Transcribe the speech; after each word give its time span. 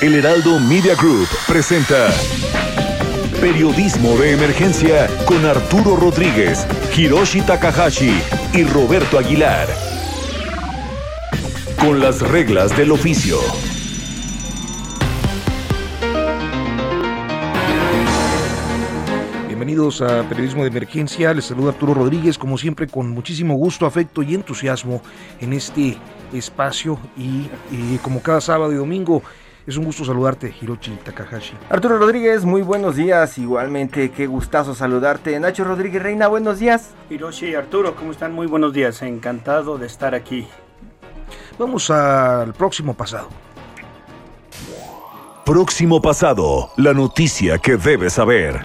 El 0.00 0.14
Heraldo 0.14 0.58
Media 0.58 0.94
Group 0.94 1.28
presenta 1.46 2.08
Periodismo 3.38 4.16
de 4.16 4.32
Emergencia 4.32 5.10
con 5.26 5.44
Arturo 5.44 5.94
Rodríguez, 5.94 6.66
Hiroshi 6.96 7.42
Takahashi 7.42 8.18
y 8.54 8.64
Roberto 8.64 9.18
Aguilar. 9.18 9.68
Con 11.78 12.00
las 12.00 12.22
reglas 12.22 12.74
del 12.74 12.92
oficio. 12.92 13.36
Bienvenidos 19.48 20.00
a 20.00 20.26
Periodismo 20.26 20.62
de 20.62 20.68
Emergencia. 20.68 21.34
Les 21.34 21.44
saluda 21.44 21.72
Arturo 21.72 21.92
Rodríguez, 21.92 22.38
como 22.38 22.56
siempre, 22.56 22.86
con 22.86 23.10
muchísimo 23.10 23.56
gusto, 23.56 23.84
afecto 23.84 24.22
y 24.22 24.34
entusiasmo 24.34 25.02
en 25.42 25.52
este 25.52 25.98
espacio. 26.38 26.98
Y, 27.16 27.48
y 27.70 27.98
como 28.02 28.22
cada 28.22 28.40
sábado 28.40 28.72
y 28.72 28.76
domingo, 28.76 29.22
es 29.66 29.78
un 29.78 29.84
gusto 29.84 30.04
saludarte, 30.04 30.54
Hiroshi 30.60 30.90
Takahashi. 31.02 31.54
Arturo 31.70 31.98
Rodríguez, 31.98 32.44
muy 32.44 32.60
buenos 32.60 32.96
días. 32.96 33.38
Igualmente, 33.38 34.10
qué 34.10 34.26
gustazo 34.26 34.74
saludarte. 34.74 35.40
Nacho 35.40 35.64
Rodríguez 35.64 36.02
Reina, 36.02 36.28
buenos 36.28 36.58
días. 36.58 36.90
Hiroshi 37.08 37.46
y 37.46 37.54
Arturo, 37.54 37.96
¿cómo 37.96 38.12
están? 38.12 38.32
Muy 38.34 38.46
buenos 38.46 38.74
días. 38.74 39.00
Encantado 39.00 39.78
de 39.78 39.86
estar 39.86 40.14
aquí. 40.14 40.46
Vamos 41.58 41.90
al 41.90 42.52
próximo 42.52 42.94
pasado. 42.94 43.28
Próximo 45.46 46.00
pasado, 46.00 46.70
la 46.76 46.92
noticia 46.94 47.58
que 47.58 47.76
debes 47.76 48.14
saber. 48.14 48.64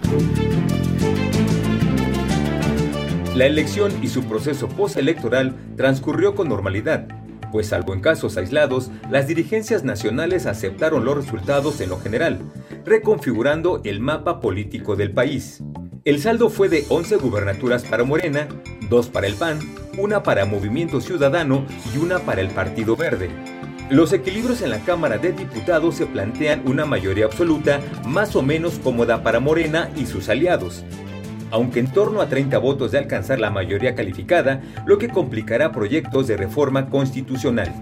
La 3.34 3.46
elección 3.46 3.92
y 4.02 4.08
su 4.08 4.24
proceso 4.24 4.68
postelectoral 4.68 5.56
transcurrió 5.76 6.34
con 6.34 6.48
normalidad, 6.48 7.06
pues 7.50 7.68
salvo 7.68 7.94
en 7.94 8.00
casos 8.00 8.36
aislados, 8.36 8.90
las 9.10 9.26
dirigencias 9.26 9.84
nacionales 9.84 10.46
aceptaron 10.46 11.04
los 11.04 11.16
resultados 11.16 11.80
en 11.80 11.90
lo 11.90 12.00
general, 12.00 12.40
reconfigurando 12.84 13.80
el 13.84 14.00
mapa 14.00 14.40
político 14.40 14.96
del 14.96 15.12
país. 15.12 15.62
El 16.04 16.20
saldo 16.20 16.48
fue 16.48 16.68
de 16.68 16.84
11 16.88 17.16
gubernaturas 17.16 17.84
para 17.84 18.04
Morena, 18.04 18.48
2 18.88 19.08
para 19.08 19.26
el 19.26 19.34
PAN, 19.34 19.58
una 19.98 20.22
para 20.22 20.46
Movimiento 20.46 21.00
Ciudadano 21.00 21.66
y 21.94 21.98
una 21.98 22.20
para 22.20 22.40
el 22.40 22.48
Partido 22.48 22.96
Verde. 22.96 23.28
Los 23.90 24.12
equilibrios 24.12 24.62
en 24.62 24.70
la 24.70 24.78
Cámara 24.78 25.18
de 25.18 25.32
Diputados 25.32 25.96
se 25.96 26.06
plantean 26.06 26.62
una 26.66 26.86
mayoría 26.86 27.24
absoluta 27.24 27.80
más 28.06 28.36
o 28.36 28.42
menos 28.42 28.78
cómoda 28.78 29.22
para 29.22 29.40
Morena 29.40 29.90
y 29.96 30.06
sus 30.06 30.28
aliados, 30.28 30.84
aunque 31.50 31.80
en 31.80 31.92
torno 31.92 32.20
a 32.20 32.28
30 32.28 32.58
votos 32.58 32.92
de 32.92 32.98
alcanzar 32.98 33.40
la 33.40 33.50
mayoría 33.50 33.94
calificada, 33.94 34.62
lo 34.86 34.98
que 34.98 35.08
complicará 35.08 35.72
proyectos 35.72 36.26
de 36.26 36.36
reforma 36.36 36.88
constitucional. 36.88 37.72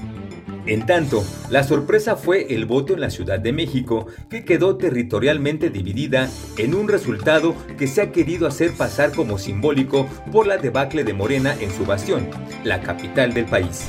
En 0.69 0.85
tanto, 0.85 1.25
la 1.49 1.65
sorpresa 1.65 2.15
fue 2.15 2.55
el 2.55 2.67
voto 2.67 2.93
en 2.93 3.01
la 3.01 3.09
Ciudad 3.09 3.41
de 3.41 3.55
México, 3.55 4.07
que 4.29 4.45
quedó 4.45 4.77
territorialmente 4.77 5.71
dividida 5.71 6.29
en 6.59 6.75
un 6.75 6.89
resultado 6.89 7.55
que 7.79 7.87
se 7.87 8.03
ha 8.03 8.13
querido 8.13 8.47
hacer 8.47 8.73
pasar 8.73 9.13
como 9.13 9.39
simbólico 9.39 10.07
por 10.31 10.47
la 10.47 10.59
debacle 10.59 11.05
de 11.05 11.15
Morena 11.15 11.57
en 11.59 11.71
su 11.71 11.87
bastión, 11.87 12.29
la 12.65 12.83
capital 12.83 13.33
del 13.33 13.47
país. 13.47 13.89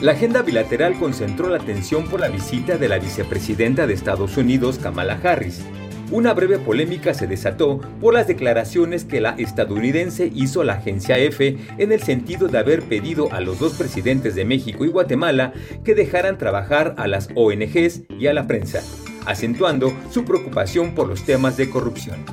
La 0.00 0.12
agenda 0.12 0.40
bilateral 0.40 0.98
concentró 0.98 1.50
la 1.50 1.58
atención 1.58 2.08
por 2.08 2.20
la 2.20 2.28
visita 2.28 2.78
de 2.78 2.88
la 2.88 2.98
vicepresidenta 2.98 3.86
de 3.86 3.92
Estados 3.92 4.38
Unidos, 4.38 4.78
Kamala 4.78 5.20
Harris, 5.22 5.60
una 6.10 6.32
breve 6.32 6.58
polémica 6.58 7.12
se 7.14 7.26
desató 7.26 7.80
por 8.00 8.14
las 8.14 8.26
declaraciones 8.26 9.04
que 9.04 9.20
la 9.20 9.30
estadounidense 9.38 10.30
hizo 10.34 10.62
a 10.62 10.64
la 10.64 10.74
agencia 10.74 11.18
EFE 11.18 11.58
en 11.78 11.92
el 11.92 12.02
sentido 12.02 12.48
de 12.48 12.58
haber 12.58 12.82
pedido 12.82 13.32
a 13.32 13.40
los 13.40 13.58
dos 13.58 13.74
presidentes 13.74 14.34
de 14.34 14.44
México 14.44 14.84
y 14.84 14.88
Guatemala 14.88 15.52
que 15.84 15.94
dejaran 15.94 16.38
trabajar 16.38 16.94
a 16.96 17.06
las 17.08 17.28
ONGs 17.34 18.02
y 18.18 18.26
a 18.26 18.32
la 18.32 18.46
prensa, 18.46 18.82
acentuando 19.26 19.92
su 20.10 20.24
preocupación 20.24 20.94
por 20.94 21.08
los 21.08 21.24
temas 21.24 21.56
de 21.56 21.68
corrupción. 21.68 22.24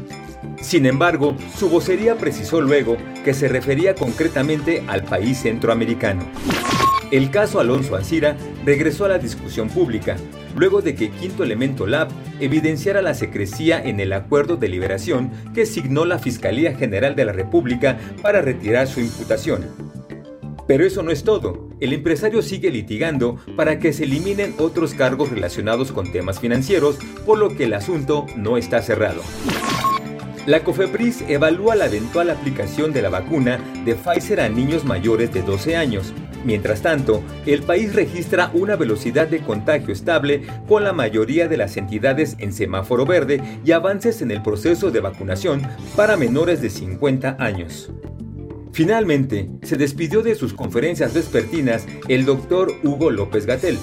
Sin 0.62 0.86
embargo, 0.86 1.36
su 1.57 1.69
vocería 1.69 2.16
precisó 2.16 2.62
luego 2.62 2.97
que 3.24 3.34
se 3.34 3.47
refería 3.47 3.94
concretamente 3.94 4.84
al 4.88 5.03
país 5.03 5.40
centroamericano. 5.40 6.24
El 7.12 7.30
caso 7.30 7.59
Alonso 7.59 7.96
Ancira 7.96 8.36
regresó 8.66 9.06
a 9.06 9.09
la 9.09 9.19
discusión 9.19 9.69
pública, 9.69 10.18
luego 10.56 10.82
de 10.82 10.96
que 10.96 11.10
Quinto 11.10 11.44
Elemento 11.44 11.86
Lab 11.88 12.10
evidenciara 12.40 13.02
la 13.02 13.14
secrecía 13.14 13.84
en 13.84 14.00
el 14.00 14.14
acuerdo 14.14 14.58
de 14.58 14.70
liberación 14.70 15.32
que 15.54 15.66
signó 15.66 16.06
la 16.06 16.20
Fiscalía 16.20 16.76
General 16.76 17.16
de 17.16 17.26
la 17.26 17.34
República 17.34 17.98
para 18.22 18.42
retirar 18.42 18.88
su 18.88 19.00
imputación. 19.00 19.66
Pero 20.68 20.86
eso 20.86 21.04
no 21.04 21.12
es 21.12 21.24
todo. 21.24 21.70
El 21.80 21.94
empresario 21.94 22.42
sigue 22.42 22.72
litigando 22.72 23.38
para 23.56 23.80
que 23.80 23.94
se 23.94 24.06
eliminen 24.06 24.56
otros 24.58 24.94
cargos 24.94 25.30
relacionados 25.30 25.92
con 25.92 26.12
temas 26.12 26.40
financieros, 26.40 26.98
por 27.26 27.38
lo 27.38 27.56
que 27.56 27.66
el 27.66 27.74
asunto 27.74 28.26
no 28.36 28.58
está 28.58 28.82
cerrado. 28.82 29.22
La 30.46 30.64
COFEPRIS 30.64 31.24
evalúa 31.28 31.76
la 31.76 31.88
eventual 31.88 32.30
aplicación 32.30 32.94
de 32.94 33.02
la 33.02 33.10
vacuna 33.10 33.60
de 33.84 33.96
Pfizer 33.96 34.40
a 34.40 34.50
niños 34.50 34.86
mayores 34.86 35.34
de 35.34 35.42
12 35.42 35.76
años. 35.76 36.14
Mientras 36.45 36.83
tanto, 36.83 37.23
el 37.47 37.63
país 37.63 37.95
registra 37.95 38.51
una 38.53 38.75
velocidad 38.75 39.28
de 39.28 39.39
contagio 39.39 39.91
estable 39.91 40.44
con 40.67 40.83
la 40.83 40.94
mayoría 40.94 41.47
de 41.47 41.57
las 41.57 41.75
entidades 41.75 42.35
en 42.38 42.53
semáforo 42.53 43.03
verde 43.06 43.41
y 43.66 43.72
avances 43.72 44.22
en 44.22 44.29
el 44.29 44.44
proceso 44.44 44.91
de 44.91 45.00
vacunación 45.00 45.63
para 45.95 46.17
menores 46.17 46.61
de 46.61 46.69
50 46.69 47.38
años. 47.39 47.91
Finalmente, 48.73 49.50
se 49.63 49.75
despidió 49.75 50.22
de 50.22 50.35
sus 50.35 50.53
conferencias 50.53 51.16
vespertinas 51.16 51.88
el 52.09 52.25
doctor 52.25 52.73
Hugo 52.83 53.09
López 53.09 53.47
Gatel, 53.47 53.79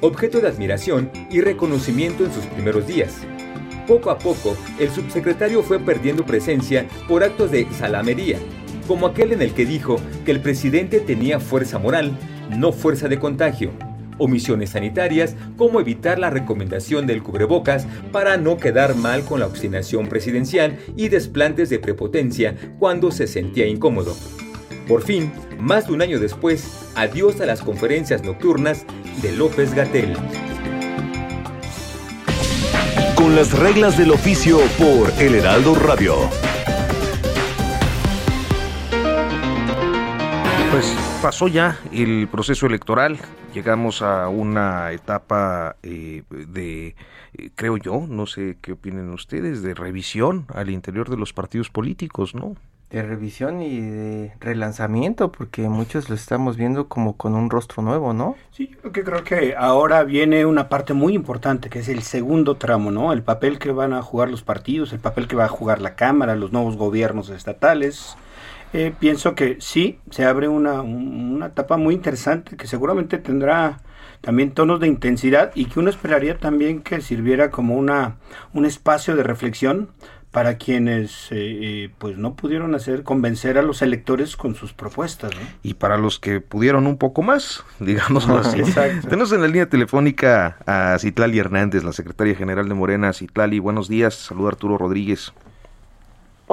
objeto 0.00 0.40
de 0.40 0.48
admiración 0.48 1.08
y 1.30 1.40
reconocimiento 1.40 2.24
en 2.24 2.32
sus 2.32 2.44
primeros 2.46 2.86
días. 2.86 3.14
Poco 3.86 4.10
a 4.10 4.18
poco, 4.18 4.56
el 4.80 4.90
subsecretario 4.90 5.62
fue 5.62 5.78
perdiendo 5.78 6.24
presencia 6.24 6.86
por 7.06 7.22
actos 7.22 7.52
de 7.52 7.68
salamería, 7.72 8.38
como 8.86 9.06
aquel 9.06 9.32
en 9.32 9.42
el 9.42 9.52
que 9.52 9.66
dijo 9.66 9.96
que 10.24 10.30
el 10.30 10.40
presidente 10.40 11.00
tenía 11.00 11.40
fuerza 11.40 11.78
moral, 11.78 12.12
no 12.56 12.72
fuerza 12.72 13.08
de 13.08 13.18
contagio, 13.18 13.70
omisiones 14.18 14.70
sanitarias, 14.70 15.34
como 15.56 15.80
evitar 15.80 16.18
la 16.18 16.30
recomendación 16.30 17.06
del 17.06 17.22
cubrebocas 17.22 17.86
para 18.12 18.36
no 18.36 18.56
quedar 18.56 18.94
mal 18.94 19.24
con 19.24 19.40
la 19.40 19.46
obstinación 19.46 20.08
presidencial 20.08 20.78
y 20.96 21.08
desplantes 21.08 21.70
de 21.70 21.78
prepotencia 21.78 22.56
cuando 22.78 23.10
se 23.10 23.26
sentía 23.26 23.66
incómodo. 23.66 24.16
Por 24.88 25.02
fin, 25.02 25.32
más 25.58 25.86
de 25.86 25.94
un 25.94 26.02
año 26.02 26.18
después, 26.18 26.90
adiós 26.94 27.40
a 27.40 27.46
las 27.46 27.62
conferencias 27.62 28.22
nocturnas 28.24 28.84
de 29.22 29.32
López 29.32 29.74
Gatel 29.74 30.16
con 33.22 33.36
las 33.36 33.56
reglas 33.56 33.96
del 33.96 34.10
oficio 34.10 34.58
por 34.76 35.12
El 35.22 35.36
Heraldo 35.36 35.76
Radio. 35.76 36.16
Pues 40.72 40.96
pasó 41.20 41.48
ya 41.48 41.78
el 41.92 42.28
proceso 42.28 42.64
electoral, 42.64 43.18
llegamos 43.52 44.00
a 44.00 44.30
una 44.30 44.90
etapa 44.92 45.76
eh, 45.82 46.22
de, 46.30 46.96
eh, 47.34 47.50
creo 47.54 47.76
yo, 47.76 48.06
no 48.08 48.24
sé 48.24 48.56
qué 48.62 48.72
opinen 48.72 49.10
ustedes, 49.10 49.60
de 49.62 49.74
revisión 49.74 50.46
al 50.48 50.70
interior 50.70 51.10
de 51.10 51.18
los 51.18 51.34
partidos 51.34 51.68
políticos, 51.68 52.34
¿no? 52.34 52.56
de 52.88 53.02
revisión 53.02 53.60
y 53.60 53.80
de 53.82 54.32
relanzamiento, 54.40 55.30
porque 55.30 55.68
muchos 55.68 56.08
lo 56.08 56.14
estamos 56.14 56.56
viendo 56.56 56.88
como 56.88 57.18
con 57.18 57.34
un 57.34 57.50
rostro 57.50 57.82
nuevo, 57.82 58.14
¿no? 58.14 58.36
Sí, 58.50 58.74
yo 58.82 58.92
creo 58.92 59.24
que 59.24 59.54
ahora 59.56 60.04
viene 60.04 60.46
una 60.46 60.70
parte 60.70 60.94
muy 60.94 61.14
importante, 61.14 61.68
que 61.68 61.80
es 61.80 61.88
el 61.88 62.02
segundo 62.02 62.56
tramo, 62.56 62.90
¿no? 62.90 63.12
El 63.12 63.22
papel 63.22 63.58
que 63.58 63.72
van 63.72 63.92
a 63.92 64.02
jugar 64.02 64.30
los 64.30 64.42
partidos, 64.42 64.92
el 64.94 65.00
papel 65.00 65.26
que 65.28 65.36
va 65.36 65.46
a 65.46 65.48
jugar 65.48 65.82
la 65.82 65.96
Cámara, 65.96 66.34
los 66.34 66.52
nuevos 66.52 66.76
gobiernos 66.76 67.30
estatales. 67.30 68.16
Eh, 68.72 68.94
pienso 68.98 69.34
que 69.34 69.58
sí, 69.60 69.98
se 70.10 70.24
abre 70.24 70.48
una, 70.48 70.82
una 70.82 71.46
etapa 71.46 71.76
muy 71.76 71.94
interesante 71.94 72.56
que 72.56 72.66
seguramente 72.66 73.18
tendrá 73.18 73.80
también 74.22 74.52
tonos 74.52 74.80
de 74.80 74.86
intensidad 74.86 75.52
y 75.54 75.66
que 75.66 75.80
uno 75.80 75.90
esperaría 75.90 76.38
también 76.38 76.80
que 76.80 77.00
sirviera 77.00 77.50
como 77.50 77.76
una, 77.76 78.16
un 78.54 78.64
espacio 78.64 79.16
de 79.16 79.24
reflexión 79.24 79.90
para 80.30 80.56
quienes 80.56 81.30
eh, 81.30 81.34
eh, 81.34 81.90
pues 81.98 82.16
no 82.16 82.34
pudieron 82.34 82.74
hacer 82.74 83.02
convencer 83.02 83.58
a 83.58 83.62
los 83.62 83.82
electores 83.82 84.34
con 84.34 84.54
sus 84.54 84.72
propuestas. 84.72 85.30
Y 85.62 85.74
para 85.74 85.98
los 85.98 86.18
que 86.18 86.40
pudieron 86.40 86.86
un 86.86 86.96
poco 86.96 87.20
más, 87.20 87.62
digámoslo 87.80 88.38
así. 88.38 88.62
Tenemos 89.02 89.30
en 89.32 89.42
la 89.42 89.46
línea 89.46 89.68
telefónica 89.68 90.56
a 90.66 90.98
Citlali 90.98 91.38
Hernández, 91.38 91.84
la 91.84 91.92
secretaria 91.92 92.34
general 92.34 92.66
de 92.66 92.74
Morena. 92.74 93.12
Citlali, 93.12 93.58
buenos 93.58 93.88
días. 93.88 94.14
Saluda 94.14 94.48
Arturo 94.48 94.78
Rodríguez. 94.78 95.34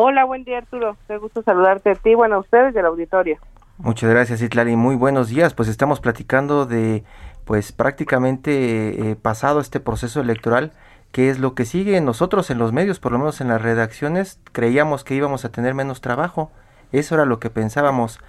Hola, 0.01 0.23
buen 0.23 0.45
día 0.45 0.59
Arturo. 0.59 0.95
Qué 1.09 1.17
gusto 1.17 1.43
saludarte 1.43 1.89
a 1.89 1.95
ti, 1.95 2.15
bueno, 2.15 2.35
a 2.35 2.39
ustedes 2.39 2.73
al 2.77 2.85
auditorio. 2.85 3.37
Muchas 3.77 4.09
gracias 4.09 4.39
Citlali, 4.39 4.77
muy 4.77 4.95
buenos 4.95 5.27
días. 5.27 5.53
Pues 5.53 5.67
estamos 5.67 5.99
platicando 5.99 6.65
de 6.65 7.03
pues 7.43 7.73
prácticamente 7.73 9.11
eh, 9.11 9.17
pasado 9.17 9.59
este 9.59 9.81
proceso 9.81 10.21
electoral 10.21 10.71
qué 11.11 11.29
es 11.29 11.39
lo 11.39 11.53
que 11.53 11.65
sigue. 11.65 11.99
Nosotros 11.99 12.49
en 12.49 12.59
los 12.59 12.71
medios, 12.71 13.01
por 13.01 13.11
lo 13.11 13.19
menos 13.19 13.41
en 13.41 13.49
las 13.49 13.61
redacciones, 13.61 14.39
creíamos 14.53 15.03
que 15.03 15.15
íbamos 15.15 15.43
a 15.43 15.51
tener 15.51 15.73
menos 15.73 15.99
trabajo. 15.99 16.49
Eso 16.93 17.15
era 17.15 17.25
lo 17.25 17.41
que 17.41 17.49
pensábamos. 17.49 18.21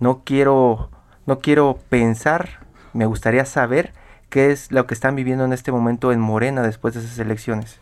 No 0.00 0.24
quiero, 0.26 0.90
no 1.24 1.38
quiero 1.38 1.78
pensar, 1.88 2.60
me 2.92 3.06
gustaría 3.06 3.46
saber 3.46 3.94
qué 4.28 4.50
es 4.50 4.70
lo 4.70 4.86
que 4.86 4.92
están 4.92 5.16
viviendo 5.16 5.46
en 5.46 5.54
este 5.54 5.72
momento 5.72 6.12
en 6.12 6.20
Morena 6.20 6.60
después 6.60 6.92
de 6.92 7.00
esas 7.00 7.18
elecciones. 7.18 7.80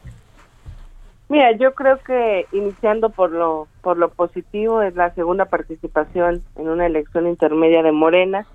Mira, 1.32 1.52
yo 1.52 1.72
creo 1.72 1.96
que 1.96 2.44
iniciando 2.52 3.08
por 3.08 3.30
lo 3.30 3.66
por 3.80 3.96
lo 3.96 4.10
positivo 4.10 4.82
es 4.82 4.94
la 4.94 5.14
segunda 5.14 5.46
participación 5.46 6.42
en 6.56 6.68
una 6.68 6.84
elección 6.84 7.26
intermedia 7.26 7.82
de 7.82 7.90
Morena. 7.90 8.46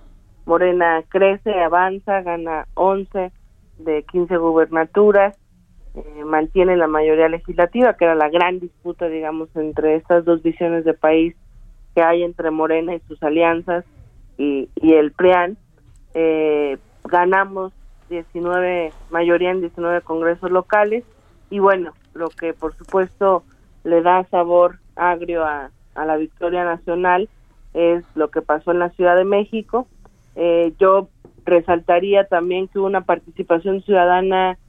Morena 0.45 1.01
crece, 1.09 1.51
avanza, 1.55 2.21
gana 2.21 2.67
11 2.75 3.31
de 3.79 4.03
15 4.03 4.37
gubernaturas, 4.37 5.35
eh, 5.95 6.23
mantiene 6.23 6.77
la 6.77 6.85
mayoría 6.85 7.29
legislativa, 7.29 7.95
que 7.95 8.05
era 8.05 8.13
la 8.13 8.29
gran 8.29 8.59
disputa, 8.59 9.07
digamos, 9.07 9.49
entre 9.55 9.95
estas 9.95 10.23
dos 10.23 10.43
visiones 10.43 10.85
de 10.85 10.93
país 10.93 11.35
que 11.95 12.03
hay 12.03 12.21
entre 12.21 12.51
Morena 12.51 12.93
y 12.93 12.99
sus 13.07 13.23
alianzas 13.23 13.85
y, 14.37 14.69
el 14.83 15.13
PRIAN. 15.13 15.57
Eh, 16.13 16.77
ganamos 17.05 17.73
19, 18.11 18.93
mayoría 19.09 19.49
en 19.49 19.61
19 19.61 20.01
congresos 20.01 20.51
locales 20.51 21.03
y 21.49 21.57
bueno, 21.57 21.93
lo 22.17 22.29
que 22.29 22.53
por 22.53 22.75
supuesto 22.75 23.43
le 23.83 24.01
da 24.01 24.25
sabor 24.25 24.79
agrio 24.95 25.45
a, 25.45 25.71
la 25.95 26.17
victoria 26.17 26.63
nacional 26.63 27.27
es 27.73 28.03
lo 28.13 28.29
que 28.29 28.41
pasó 28.41 28.71
en 28.71 28.79
la 28.79 28.89
Ciudad 28.91 29.15
de 29.15 29.25
México. 29.25 29.87
Eh, 30.35 30.73
yo 30.79 31.09
resaltaría 31.43 32.25
también 32.25 32.67
que 32.67 32.77
hubo 32.77 32.85
una 32.85 33.01
participación 33.01 33.81
ciudadana 33.81 34.59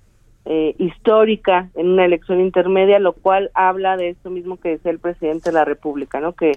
eh, 0.47 0.75
histórica 0.79 1.69
en 1.75 1.91
una 1.91 2.07
elección 2.07 2.41
intermedia, 2.41 2.99
lo 2.99 3.13
cual 3.13 3.51
habla 3.53 3.99
de 3.99 4.11
esto 4.11 4.31
mismo 4.31 4.59
que 4.59 4.71
decía 4.71 4.91
el 4.91 4.99
presidente 4.99 5.51
de 5.51 5.55
la 5.55 5.67
República, 5.67 6.21
¿no? 6.21 6.33
Que 6.33 6.53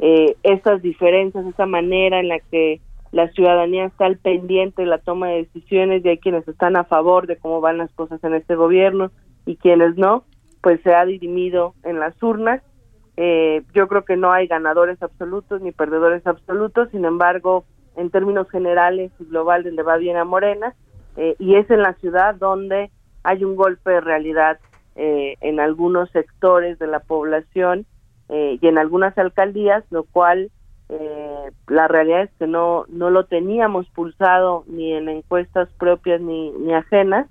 eh, 0.00 0.36
estas 0.42 0.82
diferencias, 0.82 1.46
esa 1.46 1.64
manera 1.64 2.20
en 2.20 2.28
la 2.28 2.40
que 2.40 2.80
la 3.12 3.28
ciudadanía 3.28 3.86
está 3.86 4.06
al 4.06 4.18
pendiente 4.18 4.82
de 4.82 4.88
la 4.88 4.98
toma 4.98 5.28
de 5.28 5.44
decisiones 5.44 6.04
y 6.04 6.08
hay 6.08 6.18
quienes 6.18 6.46
están 6.48 6.76
a 6.76 6.84
favor 6.84 7.26
de 7.26 7.36
cómo 7.36 7.60
van 7.60 7.78
las 7.78 7.90
cosas 7.92 8.22
en 8.24 8.34
este 8.34 8.54
gobierno 8.54 9.10
y 9.46 9.56
quienes 9.56 9.96
no, 9.96 10.24
pues 10.60 10.80
se 10.82 10.94
ha 10.94 11.04
dirimido 11.04 11.74
en 11.84 11.98
las 12.00 12.20
urnas. 12.22 12.62
Eh, 13.16 13.62
yo 13.74 13.88
creo 13.88 14.04
que 14.04 14.16
no 14.16 14.32
hay 14.32 14.46
ganadores 14.46 15.02
absolutos 15.02 15.60
ni 15.60 15.72
perdedores 15.72 16.26
absolutos, 16.26 16.88
sin 16.90 17.04
embargo, 17.04 17.64
en 17.96 18.10
términos 18.10 18.48
generales 18.50 19.12
y 19.18 19.24
globales 19.24 19.72
le 19.72 19.82
va 19.82 19.96
bien 19.96 20.16
a 20.16 20.24
Morena 20.24 20.74
eh, 21.16 21.34
y 21.38 21.56
es 21.56 21.68
en 21.70 21.82
la 21.82 21.94
ciudad 21.94 22.34
donde 22.36 22.90
hay 23.22 23.44
un 23.44 23.56
golpe 23.56 23.90
de 23.90 24.00
realidad 24.00 24.58
eh, 24.96 25.36
en 25.40 25.60
algunos 25.60 26.10
sectores 26.10 26.78
de 26.78 26.86
la 26.86 27.00
población 27.00 27.86
eh, 28.28 28.58
y 28.60 28.66
en 28.66 28.78
algunas 28.78 29.16
alcaldías, 29.18 29.84
lo 29.90 30.04
cual 30.04 30.50
eh, 30.88 31.50
la 31.68 31.88
realidad 31.88 32.22
es 32.22 32.30
que 32.38 32.46
no, 32.46 32.84
no 32.88 33.10
lo 33.10 33.24
teníamos 33.24 33.88
pulsado 33.90 34.64
ni 34.66 34.92
en 34.92 35.08
encuestas 35.08 35.68
propias 35.78 36.20
ni, 36.20 36.50
ni 36.52 36.74
ajenas, 36.74 37.28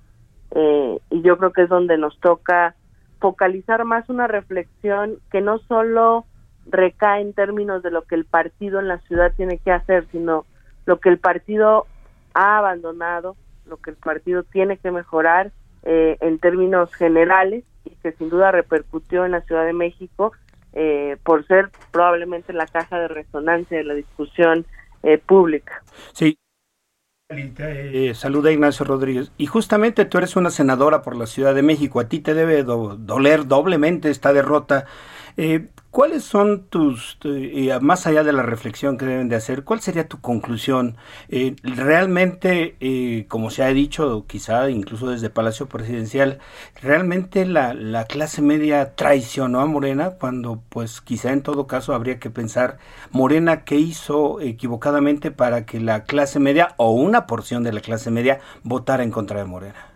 y 0.52 1.22
yo 1.22 1.38
creo 1.38 1.52
que 1.52 1.62
es 1.62 1.68
donde 1.68 1.96
nos 1.96 2.18
toca 2.18 2.74
focalizar 3.20 3.84
más 3.84 4.08
una 4.08 4.26
reflexión 4.26 5.18
que 5.30 5.40
no 5.40 5.58
solo 5.58 6.24
recae 6.66 7.20
en 7.20 7.32
términos 7.32 7.82
de 7.82 7.90
lo 7.90 8.02
que 8.02 8.14
el 8.14 8.24
partido 8.24 8.80
en 8.80 8.88
la 8.88 8.98
ciudad 9.00 9.32
tiene 9.36 9.58
que 9.58 9.72
hacer, 9.72 10.06
sino 10.10 10.46
lo 10.86 11.00
que 11.00 11.08
el 11.08 11.18
partido 11.18 11.86
ha 12.34 12.58
abandonado, 12.58 13.36
lo 13.66 13.76
que 13.76 13.90
el 13.90 13.96
partido 13.96 14.42
tiene 14.42 14.78
que 14.78 14.90
mejorar 14.90 15.52
eh, 15.82 16.16
en 16.20 16.38
términos 16.38 16.92
generales 16.94 17.64
y 17.84 17.90
que 17.96 18.12
sin 18.12 18.30
duda 18.30 18.52
repercutió 18.52 19.24
en 19.24 19.32
la 19.32 19.40
Ciudad 19.42 19.64
de 19.64 19.72
México 19.72 20.32
eh, 20.72 21.16
por 21.24 21.46
ser 21.46 21.70
probablemente 21.90 22.52
la 22.52 22.66
caja 22.66 22.98
de 22.98 23.08
resonancia 23.08 23.78
de 23.78 23.84
la 23.84 23.94
discusión 23.94 24.66
eh, 25.02 25.18
pública. 25.18 25.82
Sí. 26.12 26.38
Saluda 28.14 28.50
Ignacio 28.50 28.84
Rodríguez. 28.84 29.30
Y 29.38 29.46
justamente 29.46 30.04
tú 30.04 30.18
eres 30.18 30.34
una 30.36 30.50
senadora 30.50 31.02
por 31.02 31.14
la 31.16 31.26
Ciudad 31.26 31.54
de 31.54 31.62
México. 31.62 32.00
A 32.00 32.08
ti 32.08 32.18
te 32.18 32.34
debe 32.34 32.62
doler 32.64 33.46
doblemente 33.46 34.10
esta 34.10 34.32
derrota. 34.32 34.86
¿Cuáles 35.90 36.22
son 36.22 36.68
tus, 36.68 37.18
eh, 37.24 37.76
más 37.80 38.06
allá 38.06 38.22
de 38.22 38.32
la 38.32 38.44
reflexión 38.44 38.96
que 38.96 39.06
deben 39.06 39.28
de 39.28 39.34
hacer, 39.34 39.64
cuál 39.64 39.80
sería 39.80 40.06
tu 40.06 40.20
conclusión? 40.20 40.96
Eh, 41.28 41.56
realmente, 41.64 42.76
eh, 42.78 43.26
como 43.26 43.50
se 43.50 43.64
ha 43.64 43.68
dicho, 43.68 44.24
quizá 44.28 44.70
incluso 44.70 45.10
desde 45.10 45.30
Palacio 45.30 45.68
Presidencial, 45.68 46.38
realmente 46.80 47.44
la, 47.44 47.74
la, 47.74 48.04
clase 48.04 48.40
media 48.40 48.94
traicionó 48.94 49.58
a 49.58 49.66
Morena 49.66 50.12
cuando, 50.12 50.62
pues 50.68 51.00
quizá 51.00 51.32
en 51.32 51.42
todo 51.42 51.66
caso 51.66 51.92
habría 51.92 52.20
que 52.20 52.30
pensar, 52.30 52.78
Morena, 53.10 53.64
¿qué 53.64 53.74
hizo 53.74 54.40
equivocadamente 54.40 55.32
para 55.32 55.66
que 55.66 55.80
la 55.80 56.04
clase 56.04 56.38
media 56.38 56.74
o 56.76 56.92
una 56.92 57.26
porción 57.26 57.64
de 57.64 57.72
la 57.72 57.80
clase 57.80 58.12
media 58.12 58.38
votara 58.62 59.02
en 59.02 59.10
contra 59.10 59.40
de 59.40 59.46
Morena? 59.46 59.86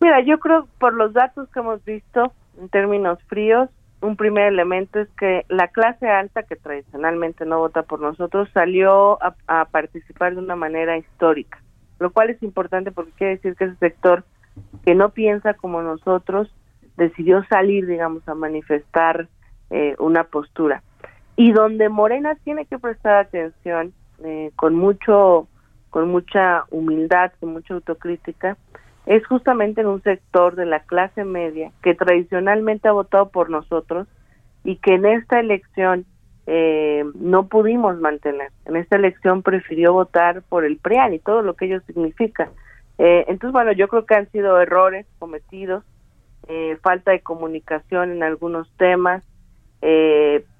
Mira, 0.00 0.20
yo 0.22 0.40
creo 0.40 0.66
por 0.80 0.94
los 0.94 1.12
datos 1.12 1.48
que 1.50 1.60
hemos 1.60 1.84
visto 1.84 2.32
en 2.58 2.68
términos 2.70 3.20
fríos, 3.28 3.70
un 4.04 4.16
primer 4.16 4.52
elemento 4.52 5.00
es 5.00 5.08
que 5.18 5.46
la 5.48 5.68
clase 5.68 6.08
alta, 6.08 6.42
que 6.42 6.56
tradicionalmente 6.56 7.46
no 7.46 7.58
vota 7.58 7.82
por 7.82 8.00
nosotros, 8.00 8.48
salió 8.52 9.18
a, 9.22 9.64
participar 9.64 10.34
de 10.34 10.42
una 10.42 10.56
manera 10.56 10.98
histórica, 10.98 11.62
lo 11.98 12.10
cual 12.12 12.30
es 12.30 12.42
importante 12.42 12.92
porque 12.92 13.12
quiere 13.12 13.36
decir 13.36 13.56
que 13.56 13.64
ese 13.64 13.76
sector 13.76 14.24
que 14.84 14.94
no 14.94 15.10
piensa 15.10 15.54
como 15.54 15.82
nosotros 15.82 16.54
decidió 16.96 17.44
salir, 17.46 17.86
digamos, 17.86 18.28
a 18.28 18.34
manifestar 18.34 19.26
eh, 19.70 19.96
una 19.98 20.24
postura. 20.24 20.82
Y 21.36 21.52
donde 21.52 21.88
Morena 21.88 22.36
tiene 22.44 22.66
que 22.66 22.78
prestar 22.78 23.16
atención 23.16 23.94
eh, 24.22 24.50
con 24.54 24.74
mucho, 24.74 25.48
con 25.90 26.08
mucha 26.08 26.64
humildad, 26.70 27.32
con 27.40 27.54
mucha 27.54 27.74
autocrítica, 27.74 28.58
es 29.06 29.26
justamente 29.26 29.82
en 29.82 29.86
un 29.86 30.02
sector 30.02 30.56
de 30.56 30.66
la 30.66 30.80
clase 30.80 31.24
media 31.24 31.72
que 31.82 31.94
tradicionalmente 31.94 32.88
ha 32.88 32.92
votado 32.92 33.28
por 33.28 33.50
nosotros 33.50 34.08
y 34.64 34.76
que 34.76 34.94
en 34.94 35.04
esta 35.04 35.40
elección 35.40 36.06
eh, 36.46 37.04
no 37.14 37.48
pudimos 37.48 37.98
mantener. 38.00 38.50
En 38.64 38.76
esta 38.76 38.96
elección 38.96 39.42
prefirió 39.42 39.92
votar 39.92 40.42
por 40.42 40.64
el 40.64 40.78
PRIAN 40.78 41.14
y 41.14 41.18
todo 41.18 41.42
lo 41.42 41.54
que 41.54 41.66
ello 41.66 41.80
significa. 41.86 42.50
Eh, 42.98 43.24
entonces, 43.28 43.52
bueno, 43.52 43.72
yo 43.72 43.88
creo 43.88 44.06
que 44.06 44.14
han 44.14 44.30
sido 44.30 44.60
errores 44.60 45.06
cometidos, 45.18 45.84
eh, 46.48 46.78
falta 46.82 47.12
de 47.12 47.20
comunicación 47.20 48.10
en 48.10 48.22
algunos 48.22 48.70
temas, 48.76 49.22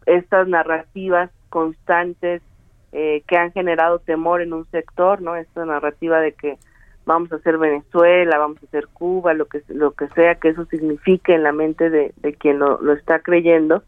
estas 0.05 0.49
narrativas 0.49 1.31
constantes 1.49 2.43
que 2.93 3.37
han 3.39 3.53
generado 3.53 3.99
temor 3.99 4.43
en 4.43 4.53
un 4.53 4.67
sector, 4.67 5.23
¿no? 5.23 5.35
Esta 5.35 5.65
narrativa 5.65 6.21
de 6.21 6.33
que 6.33 6.59
vamos 7.07 7.31
a 7.33 7.37
hacer 7.37 7.59
Venezuela, 7.59 8.39
vamos 8.39 8.59
a 8.63 8.67
hacer 8.67 8.89
Cuba, 8.93 9.35
lo 9.35 9.47
que 9.47 9.63
lo 9.69 9.93
que 9.93 10.09
sea 10.09 10.37
que 10.37 10.49
eso 10.49 10.65
signifique 10.67 11.35
en 11.35 11.43
la 11.43 11.53
mente 11.53 11.91
de, 11.91 12.13
quien 12.39 12.59
lo, 12.59 12.81
lo, 12.81 12.93
está 12.93 13.21
creyendo. 13.21 13.83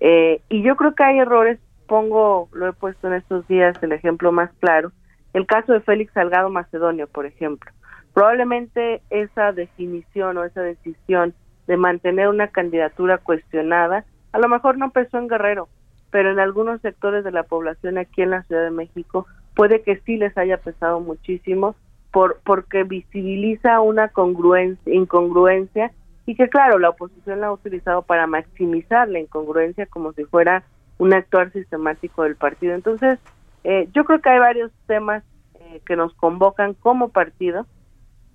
Eh, 0.00 0.40
y 0.48 0.62
yo 0.62 0.76
creo 0.76 0.94
que 0.94 1.04
hay 1.04 1.18
errores, 1.18 1.58
pongo, 1.86 2.48
lo 2.52 2.68
he 2.68 2.72
puesto 2.72 3.08
en 3.08 3.14
estos 3.14 3.46
días 3.48 3.76
el 3.82 3.92
ejemplo 3.92 4.32
más 4.32 4.50
claro, 4.60 4.92
el 5.32 5.46
caso 5.46 5.72
de 5.72 5.80
Félix 5.80 6.12
Salgado 6.12 6.50
Macedonio, 6.50 7.06
por 7.06 7.26
ejemplo. 7.26 7.70
Probablemente 8.14 9.02
esa 9.10 9.52
definición 9.52 10.38
o 10.38 10.44
esa 10.44 10.62
decisión 10.62 11.34
de 11.66 11.76
mantener 11.76 12.28
una 12.28 12.48
candidatura 12.48 13.18
cuestionada, 13.18 14.04
a 14.32 14.38
lo 14.38 14.48
mejor 14.48 14.78
no 14.78 14.90
pesó 14.90 15.18
en 15.18 15.28
Guerrero, 15.28 15.68
pero 16.10 16.30
en 16.32 16.40
algunos 16.40 16.80
sectores 16.80 17.24
de 17.24 17.30
la 17.30 17.42
población 17.42 17.98
aquí 17.98 18.22
en 18.22 18.30
la 18.30 18.42
Ciudad 18.44 18.64
de 18.64 18.70
México 18.70 19.26
puede 19.54 19.82
que 19.82 19.96
sí 20.00 20.16
les 20.16 20.36
haya 20.38 20.58
pesado 20.58 21.00
muchísimo 21.00 21.74
por 22.10 22.40
porque 22.44 22.84
visibiliza 22.84 23.80
una 23.80 24.08
congruencia, 24.08 24.92
incongruencia 24.92 25.92
y 26.26 26.34
que 26.34 26.48
claro, 26.48 26.78
la 26.78 26.90
oposición 26.90 27.40
la 27.40 27.48
ha 27.48 27.52
utilizado 27.52 28.02
para 28.02 28.26
maximizar 28.26 29.08
la 29.08 29.18
incongruencia 29.18 29.86
como 29.86 30.12
si 30.12 30.24
fuera 30.24 30.62
un 30.98 31.14
actuar 31.14 31.52
sistemático 31.52 32.24
del 32.24 32.36
partido. 32.36 32.74
Entonces, 32.74 33.18
eh, 33.64 33.88
yo 33.94 34.04
creo 34.04 34.20
que 34.20 34.30
hay 34.30 34.38
varios 34.38 34.70
temas 34.86 35.22
eh, 35.54 35.80
que 35.86 35.96
nos 35.96 36.12
convocan 36.14 36.74
como 36.74 37.08
partido 37.08 37.66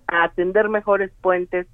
a 0.07 0.23
atender 0.23 0.69
mejores 0.69 1.11
puentes 1.21 1.67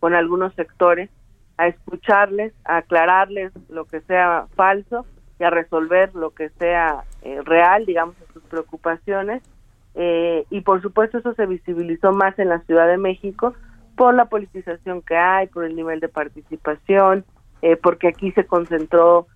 con 0.00 0.14
algunos 0.14 0.54
sectores, 0.54 1.10
a 1.56 1.68
escucharles, 1.68 2.54
a 2.64 2.78
aclararles 2.78 3.52
lo 3.68 3.84
que 3.84 4.00
sea 4.00 4.46
falso 4.56 5.04
y 5.38 5.44
a 5.44 5.50
resolver 5.50 6.14
lo 6.14 6.30
que 6.30 6.48
sea 6.50 7.04
eh, 7.22 7.40
real, 7.44 7.86
digamos, 7.86 8.16
sus 8.32 8.42
preocupaciones. 8.44 9.42
Eh, 9.94 10.44
y 10.50 10.60
por 10.60 10.80
supuesto 10.82 11.18
eso 11.18 11.34
se 11.34 11.46
visibilizó 11.46 12.12
más 12.12 12.38
en 12.38 12.48
la 12.48 12.60
Ciudad 12.60 12.86
de 12.86 12.96
México 12.96 13.54
por 13.96 14.14
la 14.14 14.26
politización 14.26 15.02
que 15.02 15.16
hay, 15.16 15.48
por 15.48 15.64
el 15.64 15.76
nivel 15.76 16.00
de 16.00 16.08
participación, 16.08 17.24
eh, 17.62 17.76
porque 17.76 18.08
aquí 18.08 18.32
se 18.32 18.46
concentró, 18.46 19.26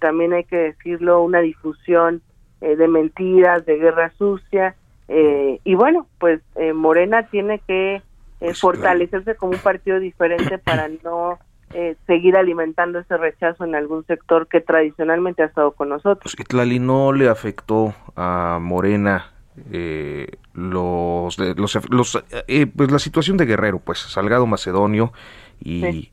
también 0.00 0.32
hay 0.32 0.44
que 0.44 0.56
decirlo, 0.56 1.22
una 1.22 1.40
difusión 1.40 2.22
de 2.62 2.88
mentiras, 2.88 3.66
de 3.66 3.76
guerra 3.76 4.10
sucia. 4.16 4.74
y 5.06 5.74
bueno, 5.74 6.06
pues 6.18 6.40
Morena 6.74 7.24
tiene 7.24 7.58
que 7.58 8.00
pues 8.38 8.58
fortalecerse 8.58 9.34
como 9.34 9.52
un 9.52 9.58
partido 9.58 10.00
diferente 10.00 10.56
para 10.56 10.88
no 11.04 11.38
eh, 11.74 11.96
seguir 12.06 12.36
alimentando 12.36 13.00
ese 13.00 13.16
rechazo 13.16 13.64
en 13.64 13.74
algún 13.74 14.06
sector 14.06 14.46
que 14.46 14.60
tradicionalmente 14.60 15.42
ha 15.42 15.46
estado 15.46 15.72
con 15.72 15.88
nosotros. 15.88 16.34
Pues 16.36 16.80
no 16.80 17.12
le 17.12 17.28
afectó 17.28 17.92
a 18.14 18.58
Morena 18.62 19.32
eh, 19.72 20.28
los, 20.54 21.38
los, 21.38 22.24
eh, 22.48 22.66
pues 22.66 22.90
la 22.90 22.98
situación 22.98 23.36
de 23.36 23.46
Guerrero, 23.46 23.78
pues 23.78 23.98
Salgado 23.98 24.46
Macedonio 24.46 25.12
y 25.60 26.10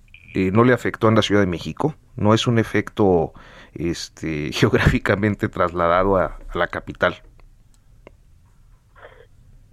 no 0.52 0.64
le 0.64 0.74
afectó 0.74 1.10
en 1.10 1.16
la 1.16 1.22
Ciudad 1.22 1.42
de 1.42 1.48
México, 1.48 1.96
no 2.16 2.34
es 2.34 2.48
un 2.48 2.60
efecto 2.60 3.34
este 3.74 4.52
geográficamente 4.54 5.50
trasladado 5.50 6.18
a, 6.18 6.38
la 6.54 6.68
capital. 6.68 7.16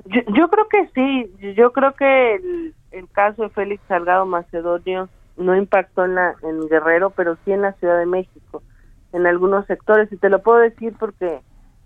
Yo, 0.07 0.49
creo 0.49 0.69
que 0.69 0.89
sí, 0.95 1.55
yo 1.55 1.73
creo 1.73 1.95
que 1.95 2.35
el, 2.35 2.75
el 2.91 3.09
caso 3.11 3.43
de 3.43 3.51
Félix 3.51 3.83
Salgado 3.87 4.27
Macedonio 4.27 5.09
no 5.37 5.55
impactó 5.57 6.05
en, 6.05 6.15
la, 6.15 6.35
en 6.43 6.69
Guerrero, 6.69 7.11
pero 7.11 7.37
sí 7.45 7.53
en 7.53 7.63
la 7.63 7.73
Ciudad 7.75 7.99
de 7.99 8.07
México, 8.07 8.63
en 9.13 9.27
algunos 9.27 9.67
sectores. 9.67 10.11
Y 10.11 10.17
te 10.17 10.31
lo 10.31 10.43
puedo 10.43 10.59
decir 10.59 10.95
porque 10.99 11.43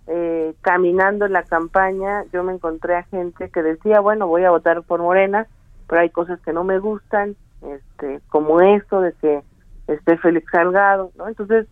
eh, 0.06 0.54
caminando 0.60 1.24
en 1.24 1.32
la 1.32 1.44
campaña 1.44 2.24
yo 2.32 2.42
me 2.42 2.52
encontré 2.52 2.96
a 2.96 3.04
gente 3.04 3.48
que 3.50 3.62
decía, 3.62 4.00
bueno, 4.00 4.26
voy 4.26 4.44
a 4.44 4.50
votar 4.50 4.82
por 4.82 5.00
Morena, 5.00 5.46
pero 5.88 6.02
hay 6.02 6.10
cosas 6.10 6.40
que 6.40 6.52
no 6.52 6.64
me 6.64 6.78
gustan, 6.78 7.36
este, 7.62 8.20
como 8.28 8.60
esto 8.60 9.00
de 9.00 9.12
que 9.14 9.42
esté 9.88 10.16
Félix 10.18 10.50
Salgado, 10.50 11.10
¿no? 11.16 11.28
Entonces, 11.28 11.66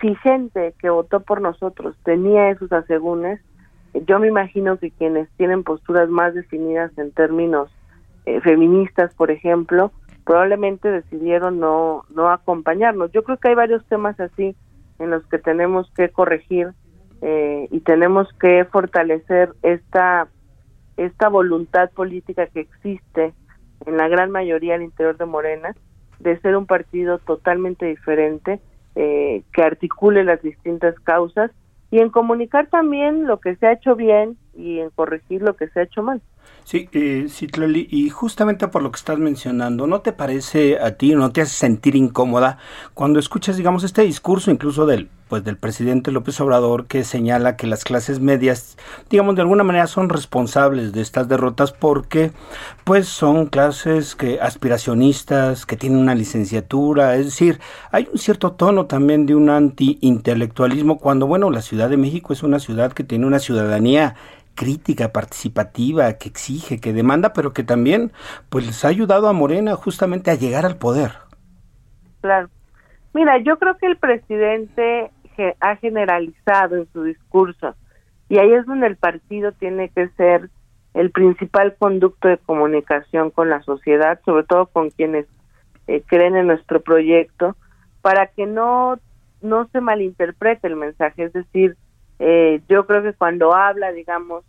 si 0.00 0.14
gente 0.16 0.74
que 0.78 0.90
votó 0.90 1.20
por 1.20 1.40
nosotros 1.40 1.96
tenía 2.04 2.50
esos 2.50 2.72
asegúnes, 2.72 3.40
yo 4.06 4.18
me 4.18 4.28
imagino 4.28 4.76
que 4.76 4.90
quienes 4.90 5.28
tienen 5.36 5.62
posturas 5.62 6.08
más 6.08 6.34
definidas 6.34 6.96
en 6.98 7.12
términos 7.12 7.70
eh, 8.26 8.40
feministas, 8.40 9.14
por 9.14 9.30
ejemplo, 9.30 9.92
probablemente 10.24 10.90
decidieron 10.90 11.60
no, 11.60 12.04
no 12.14 12.30
acompañarnos. 12.30 13.12
Yo 13.12 13.22
creo 13.22 13.36
que 13.38 13.48
hay 13.48 13.54
varios 13.54 13.84
temas 13.86 14.18
así 14.18 14.56
en 14.98 15.10
los 15.10 15.24
que 15.26 15.38
tenemos 15.38 15.90
que 15.92 16.08
corregir 16.08 16.72
eh, 17.22 17.68
y 17.70 17.80
tenemos 17.80 18.28
que 18.40 18.64
fortalecer 18.66 19.52
esta, 19.62 20.28
esta 20.96 21.28
voluntad 21.28 21.90
política 21.90 22.46
que 22.46 22.60
existe 22.60 23.32
en 23.86 23.96
la 23.96 24.08
gran 24.08 24.30
mayoría 24.30 24.74
al 24.74 24.82
interior 24.82 25.16
de 25.16 25.26
Morena 25.26 25.74
de 26.20 26.38
ser 26.40 26.56
un 26.56 26.66
partido 26.66 27.18
totalmente 27.18 27.86
diferente, 27.86 28.60
eh, 28.94 29.42
que 29.52 29.62
articule 29.62 30.24
las 30.24 30.40
distintas 30.42 30.98
causas 31.00 31.50
y 31.90 31.98
en 31.98 32.10
comunicar 32.10 32.68
también 32.68 33.26
lo 33.26 33.40
que 33.40 33.56
se 33.56 33.66
ha 33.66 33.72
hecho 33.72 33.96
bien 33.96 34.36
y 34.54 34.78
en 34.80 34.90
corregir 34.90 35.42
lo 35.42 35.56
que 35.56 35.68
se 35.68 35.80
ha 35.80 35.82
hecho 35.84 36.02
mal. 36.02 36.20
Sí, 36.64 36.88
eh, 36.92 37.28
y 37.90 38.08
justamente 38.08 38.68
por 38.68 38.82
lo 38.82 38.90
que 38.90 38.96
estás 38.96 39.18
mencionando, 39.18 39.86
¿no 39.86 40.00
te 40.00 40.12
parece 40.12 40.78
a 40.78 40.92
ti, 40.92 41.14
no 41.14 41.30
te 41.30 41.42
hace 41.42 41.54
sentir 41.54 41.94
incómoda 41.94 42.56
cuando 42.94 43.18
escuchas, 43.18 43.58
digamos, 43.58 43.84
este 43.84 44.00
discurso 44.00 44.50
incluso 44.50 44.86
del, 44.86 45.10
pues, 45.28 45.44
del 45.44 45.58
presidente 45.58 46.10
López 46.10 46.40
Obrador 46.40 46.86
que 46.86 47.04
señala 47.04 47.56
que 47.56 47.66
las 47.66 47.84
clases 47.84 48.20
medias, 48.20 48.78
digamos, 49.10 49.34
de 49.34 49.42
alguna 49.42 49.62
manera 49.62 49.86
son 49.86 50.08
responsables 50.08 50.94
de 50.94 51.02
estas 51.02 51.28
derrotas 51.28 51.72
porque, 51.72 52.32
pues, 52.84 53.08
son 53.08 53.44
clases 53.44 54.14
que 54.14 54.40
aspiracionistas, 54.40 55.66
que 55.66 55.76
tienen 55.76 55.98
una 55.98 56.14
licenciatura, 56.14 57.16
es 57.16 57.26
decir, 57.26 57.60
hay 57.92 58.08
un 58.10 58.18
cierto 58.18 58.52
tono 58.52 58.86
también 58.86 59.26
de 59.26 59.34
un 59.34 59.50
anti-intelectualismo 59.50 60.98
cuando, 60.98 61.26
bueno, 61.26 61.50
la 61.50 61.60
Ciudad 61.60 61.90
de 61.90 61.98
México 61.98 62.32
es 62.32 62.42
una 62.42 62.58
ciudad 62.58 62.94
que 62.94 63.04
tiene 63.04 63.26
una 63.26 63.38
ciudadanía 63.38 64.14
crítica, 64.54 65.12
participativa, 65.12 66.12
que 66.14 66.28
exige, 66.28 66.80
que 66.80 66.92
demanda, 66.92 67.32
pero 67.32 67.52
que 67.52 67.62
también 67.62 68.12
pues 68.48 68.66
les 68.66 68.84
ha 68.84 68.88
ayudado 68.88 69.28
a 69.28 69.32
Morena 69.32 69.74
justamente 69.74 70.30
a 70.30 70.34
llegar 70.34 70.64
al 70.64 70.76
poder. 70.76 71.12
Claro. 72.20 72.48
Mira, 73.12 73.38
yo 73.38 73.58
creo 73.58 73.76
que 73.76 73.86
el 73.86 73.96
presidente 73.96 75.10
ha 75.60 75.76
generalizado 75.76 76.76
en 76.76 76.86
su 76.92 77.02
discurso 77.02 77.74
y 78.28 78.38
ahí 78.38 78.52
es 78.52 78.66
donde 78.66 78.86
el 78.86 78.96
partido 78.96 79.52
tiene 79.52 79.88
que 79.90 80.08
ser 80.10 80.50
el 80.94 81.10
principal 81.10 81.74
conducto 81.76 82.28
de 82.28 82.38
comunicación 82.38 83.30
con 83.30 83.50
la 83.50 83.62
sociedad, 83.62 84.20
sobre 84.24 84.44
todo 84.44 84.66
con 84.66 84.90
quienes 84.90 85.26
eh, 85.86 86.02
creen 86.06 86.36
en 86.36 86.46
nuestro 86.46 86.80
proyecto, 86.80 87.56
para 88.00 88.28
que 88.28 88.46
no 88.46 88.98
no 89.42 89.68
se 89.72 89.80
malinterprete 89.80 90.66
el 90.66 90.76
mensaje, 90.76 91.24
es 91.24 91.32
decir, 91.32 91.76
eh, 92.26 92.62
yo 92.70 92.86
creo 92.86 93.02
que 93.02 93.12
cuando 93.12 93.54
habla, 93.54 93.92
digamos, 93.92 94.44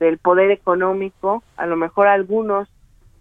del 0.00 0.18
poder 0.18 0.50
económico, 0.50 1.44
a 1.56 1.66
lo 1.66 1.76
mejor 1.76 2.08
algunos 2.08 2.68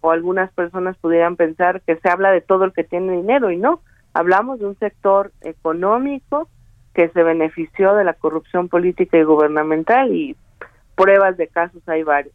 o 0.01 0.09
algunas 0.09 0.51
personas 0.53 0.97
pudieran 0.97 1.35
pensar 1.35 1.81
que 1.81 1.97
se 1.97 2.09
habla 2.09 2.31
de 2.31 2.41
todo 2.41 2.63
el 2.65 2.73
que 2.73 2.83
tiene 2.83 3.17
dinero 3.17 3.51
y 3.51 3.57
no, 3.57 3.79
hablamos 4.15 4.57
de 4.57 4.65
un 4.65 4.79
sector 4.79 5.31
económico 5.41 6.49
que 6.95 7.09
se 7.09 7.21
benefició 7.21 7.93
de 7.93 8.03
la 8.03 8.15
corrupción 8.15 8.69
política 8.69 9.19
y 9.19 9.23
gubernamental 9.23 10.11
y 10.15 10.35
pruebas 10.95 11.37
de 11.37 11.47
casos 11.47 11.87
hay 11.87 12.01
varios. 12.01 12.33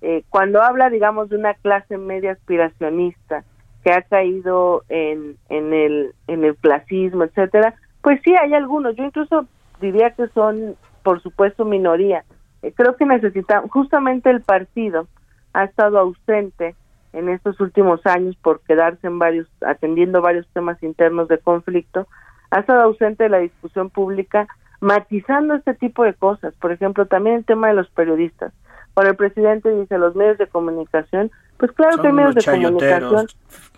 Eh, 0.00 0.24
cuando 0.30 0.62
habla, 0.62 0.88
digamos, 0.88 1.28
de 1.28 1.36
una 1.36 1.52
clase 1.52 1.98
media 1.98 2.32
aspiracionista 2.32 3.44
que 3.84 3.92
ha 3.92 4.00
caído 4.00 4.82
en, 4.88 5.36
en 5.50 5.74
el 5.74 6.14
en 6.26 6.42
el 6.42 6.56
clasismo, 6.56 7.24
etcétera, 7.24 7.74
pues 8.00 8.18
sí 8.24 8.34
hay 8.34 8.54
algunos. 8.54 8.96
Yo 8.96 9.04
incluso 9.04 9.46
diría 9.80 10.10
que 10.10 10.28
son, 10.28 10.76
por 11.02 11.22
supuesto, 11.22 11.64
minoría. 11.64 12.24
Eh, 12.62 12.72
creo 12.74 12.96
que 12.96 13.06
necesitamos, 13.06 13.70
justamente 13.70 14.30
el 14.30 14.42
partido 14.42 15.06
ha 15.52 15.64
estado 15.64 15.98
ausente 15.98 16.74
en 17.12 17.28
estos 17.28 17.58
últimos 17.60 18.04
años 18.04 18.36
por 18.36 18.60
quedarse 18.60 19.06
en 19.06 19.18
varios, 19.18 19.48
atendiendo 19.62 20.20
varios 20.20 20.46
temas 20.48 20.82
internos 20.82 21.28
de 21.28 21.38
conflicto, 21.38 22.06
ha 22.50 22.60
estado 22.60 22.82
ausente 22.82 23.24
de 23.24 23.30
la 23.30 23.38
discusión 23.38 23.90
pública, 23.90 24.46
matizando 24.80 25.54
este 25.54 25.74
tipo 25.74 26.04
de 26.04 26.14
cosas. 26.14 26.54
Por 26.60 26.72
ejemplo, 26.72 27.06
también 27.06 27.36
el 27.36 27.44
tema 27.44 27.68
de 27.68 27.74
los 27.74 27.88
periodistas. 27.90 28.52
Cuando 28.94 29.10
el 29.10 29.16
presidente 29.16 29.70
dice 29.70 29.98
los 29.98 30.14
medios 30.14 30.38
de 30.38 30.46
comunicación, 30.46 31.30
pues 31.56 31.72
claro 31.72 32.00
que 32.00 32.08
hay 32.08 32.12
medios 32.12 32.34
de 32.34 32.44
comunicación 32.44 33.26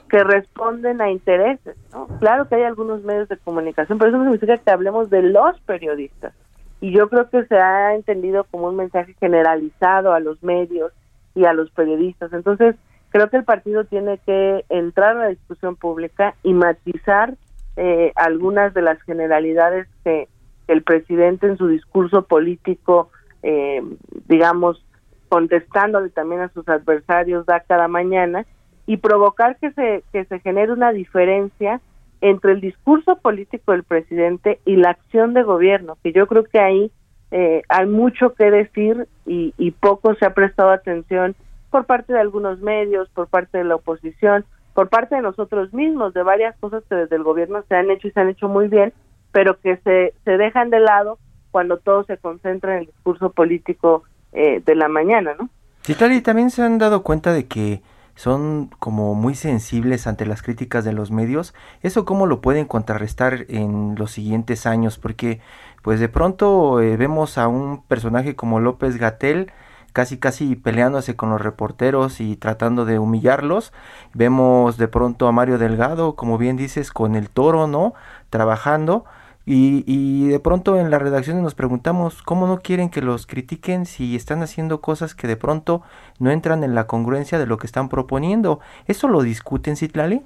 que 0.08 0.24
responden 0.24 1.00
a 1.00 1.10
intereses, 1.10 1.76
¿no? 1.92 2.06
Claro 2.18 2.48
que 2.48 2.56
hay 2.56 2.62
algunos 2.62 3.02
medios 3.02 3.28
de 3.28 3.36
comunicación, 3.36 3.98
pero 3.98 4.10
eso 4.10 4.18
no 4.18 4.24
significa 4.24 4.56
que 4.56 4.70
hablemos 4.70 5.10
de 5.10 5.22
los 5.22 5.60
periodistas. 5.60 6.34
Y 6.80 6.92
yo 6.92 7.08
creo 7.08 7.28
que 7.28 7.44
se 7.46 7.56
ha 7.56 7.94
entendido 7.94 8.44
como 8.44 8.68
un 8.68 8.76
mensaje 8.76 9.14
generalizado 9.18 10.12
a 10.12 10.20
los 10.20 10.42
medios 10.42 10.92
y 11.34 11.44
a 11.44 11.52
los 11.52 11.70
periodistas. 11.70 12.32
Entonces, 12.32 12.76
creo 13.10 13.28
que 13.30 13.38
el 13.38 13.44
partido 13.44 13.84
tiene 13.84 14.18
que 14.18 14.64
entrar 14.68 15.16
a 15.16 15.20
la 15.20 15.28
discusión 15.28 15.76
pública 15.76 16.34
y 16.42 16.54
matizar 16.54 17.34
eh, 17.76 18.12
algunas 18.16 18.74
de 18.74 18.82
las 18.82 19.00
generalidades 19.02 19.88
que 20.04 20.28
el 20.68 20.82
presidente 20.82 21.46
en 21.46 21.56
su 21.56 21.68
discurso 21.68 22.22
político, 22.22 23.10
eh, 23.42 23.82
digamos, 24.26 24.84
contestándole 25.28 26.10
también 26.10 26.42
a 26.42 26.48
sus 26.48 26.68
adversarios 26.68 27.46
da 27.46 27.60
cada 27.60 27.88
mañana 27.88 28.46
y 28.88 28.96
provocar 28.96 29.58
que 29.58 29.70
se, 29.72 30.02
que 30.12 30.24
se 30.24 30.40
genere 30.40 30.72
una 30.72 30.92
diferencia 30.92 31.82
entre 32.22 32.52
el 32.52 32.62
discurso 32.62 33.16
político 33.16 33.72
del 33.72 33.84
presidente 33.84 34.60
y 34.64 34.76
la 34.76 34.90
acción 34.92 35.34
de 35.34 35.42
gobierno, 35.42 35.98
que 36.02 36.12
yo 36.14 36.26
creo 36.26 36.44
que 36.44 36.58
ahí 36.58 36.90
eh, 37.30 37.60
hay 37.68 37.86
mucho 37.86 38.32
que 38.32 38.50
decir 38.50 39.06
y, 39.26 39.52
y 39.58 39.72
poco 39.72 40.14
se 40.14 40.24
ha 40.24 40.32
prestado 40.32 40.70
atención 40.70 41.36
por 41.70 41.84
parte 41.84 42.14
de 42.14 42.20
algunos 42.20 42.60
medios, 42.60 43.10
por 43.10 43.28
parte 43.28 43.58
de 43.58 43.64
la 43.64 43.74
oposición, 43.74 44.46
por 44.72 44.88
parte 44.88 45.16
de 45.16 45.20
nosotros 45.20 45.74
mismos, 45.74 46.14
de 46.14 46.22
varias 46.22 46.56
cosas 46.56 46.82
que 46.88 46.94
desde 46.94 47.16
el 47.16 47.24
gobierno 47.24 47.62
se 47.68 47.76
han 47.76 47.90
hecho 47.90 48.08
y 48.08 48.12
se 48.12 48.20
han 48.20 48.30
hecho 48.30 48.48
muy 48.48 48.68
bien, 48.68 48.94
pero 49.32 49.60
que 49.60 49.76
se, 49.84 50.14
se 50.24 50.38
dejan 50.38 50.70
de 50.70 50.80
lado 50.80 51.18
cuando 51.50 51.76
todo 51.76 52.04
se 52.04 52.16
concentra 52.16 52.72
en 52.72 52.78
el 52.78 52.86
discurso 52.86 53.32
político 53.32 54.04
eh, 54.32 54.62
de 54.64 54.74
la 54.74 54.88
mañana, 54.88 55.34
¿no? 55.38 55.50
Sí, 55.82 55.92
y 55.92 56.20
también 56.22 56.48
se 56.50 56.62
han 56.62 56.78
dado 56.78 57.02
cuenta 57.02 57.34
de 57.34 57.46
que 57.46 57.82
son 58.18 58.68
como 58.80 59.14
muy 59.14 59.36
sensibles 59.36 60.08
ante 60.08 60.26
las 60.26 60.42
críticas 60.42 60.84
de 60.84 60.92
los 60.92 61.12
medios. 61.12 61.54
¿Eso 61.84 62.04
cómo 62.04 62.26
lo 62.26 62.40
pueden 62.40 62.66
contrarrestar 62.66 63.46
en 63.48 63.94
los 63.96 64.10
siguientes 64.10 64.66
años? 64.66 64.98
Porque 64.98 65.40
pues 65.82 66.00
de 66.00 66.08
pronto 66.08 66.80
eh, 66.80 66.96
vemos 66.96 67.38
a 67.38 67.46
un 67.46 67.80
personaje 67.84 68.34
como 68.34 68.58
López 68.58 68.96
Gatel 68.96 69.52
casi 69.92 70.18
casi 70.18 70.56
peleándose 70.56 71.14
con 71.14 71.30
los 71.30 71.40
reporteros 71.40 72.20
y 72.20 72.34
tratando 72.34 72.84
de 72.84 72.98
humillarlos. 72.98 73.72
Vemos 74.14 74.78
de 74.78 74.88
pronto 74.88 75.28
a 75.28 75.32
Mario 75.32 75.56
Delgado, 75.56 76.16
como 76.16 76.38
bien 76.38 76.56
dices, 76.56 76.90
con 76.90 77.14
el 77.14 77.30
toro, 77.30 77.68
¿no? 77.68 77.94
Trabajando. 78.30 79.04
Y, 79.50 79.82
y, 79.86 80.28
de 80.28 80.40
pronto 80.40 80.76
en 80.76 80.90
la 80.90 80.98
redacción 80.98 81.42
nos 81.42 81.54
preguntamos 81.54 82.22
cómo 82.22 82.46
no 82.46 82.58
quieren 82.58 82.90
que 82.90 83.00
los 83.00 83.26
critiquen 83.26 83.86
si 83.86 84.14
están 84.14 84.42
haciendo 84.42 84.82
cosas 84.82 85.14
que 85.14 85.26
de 85.26 85.38
pronto 85.38 85.80
no 86.18 86.30
entran 86.30 86.64
en 86.64 86.74
la 86.74 86.86
congruencia 86.86 87.38
de 87.38 87.46
lo 87.46 87.56
que 87.56 87.66
están 87.66 87.88
proponiendo. 87.88 88.60
¿Eso 88.88 89.08
lo 89.08 89.22
discuten, 89.22 89.76
Citlali? 89.76 90.20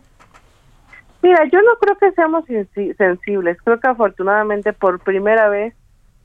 Mira, 1.22 1.44
yo 1.44 1.60
no 1.62 1.76
creo 1.80 1.96
que 1.98 2.10
seamos 2.16 2.46
sensibles. 2.98 3.58
Creo 3.62 3.78
que 3.78 3.86
afortunadamente 3.86 4.72
por 4.72 4.98
primera 4.98 5.48
vez 5.48 5.72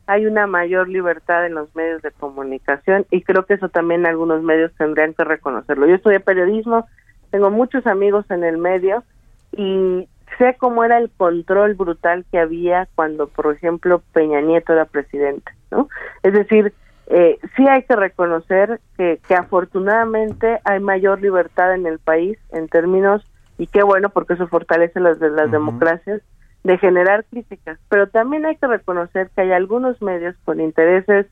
hay 0.08 0.25
una 0.25 0.48
mayor 0.48 0.89
libertad 0.89 1.46
en 1.46 1.54
los 1.54 1.75
medios 1.75 2.01
de 2.01 2.10
comunicación 2.10 3.06
y 3.12 3.22
creo 3.22 3.46
que 3.46 3.54
eso 3.54 3.70
también 3.70 4.08
algunos 4.08 4.42
medios 4.42 4.74
tendrían 4.75 5.13
que 5.13 5.24
reconocerlo. 5.24 5.86
Yo 5.86 5.94
estudié 5.94 6.20
periodismo, 6.20 6.88
tengo 7.30 7.51
muchos 7.51 7.86
amigos 7.86 8.25
en 8.32 8.44
el 8.44 8.58
medio 8.58 9.04
y 9.51 10.08
sé 10.38 10.55
cómo 10.57 10.84
era 10.84 10.98
el 10.98 11.10
control 11.10 11.75
brutal 11.75 12.25
que 12.31 12.39
había 12.39 12.88
cuando, 12.96 13.27
por 13.27 13.53
ejemplo, 13.53 14.01
Peña 14.13 14.41
Nieto 14.41 14.74
era 14.74 14.86
presidente, 14.86 15.51
¿no? 15.72 15.89
Es 16.24 16.34
decir, 16.34 16.74
eh, 17.07 17.39
sí 17.55 17.67
hay 17.67 17.84
que 17.84 17.96
reconocer 17.96 18.81
que, 18.98 19.19
que 19.27 19.36
afortunadamente 19.36 20.60
hay 20.65 20.79
mayor 20.79 21.22
libertad 21.22 21.74
en 21.74 21.88
el 21.88 22.00
país 22.00 22.38
en 22.51 22.67
términos, 22.67 23.25
y 23.57 23.67
qué 23.67 23.84
bueno 23.84 24.10
porque 24.10 24.34
eso 24.34 24.48
fortalece 24.48 25.00
las, 25.00 25.19
las 25.19 25.50
democracias, 25.51 26.22
de 26.63 26.77
generar 26.77 27.24
críticas, 27.29 27.79
pero 27.88 28.10
también 28.10 28.46
hay 28.46 28.57
que 28.57 28.67
reconocer 28.67 29.29
que 29.34 29.41
hay 29.41 29.51
algunos 29.53 30.01
medios 30.01 30.36
con 30.43 30.60
intereses 30.60 31.27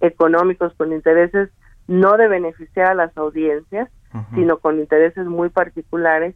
económicos, 0.00 0.72
con 0.74 0.92
intereses 0.92 1.50
no 1.88 2.16
de 2.16 2.28
beneficiar 2.28 2.86
a 2.88 2.94
las 2.94 3.16
audiencias, 3.16 3.88
sino 4.34 4.58
con 4.58 4.78
intereses 4.78 5.26
muy 5.26 5.50
particulares 5.50 6.34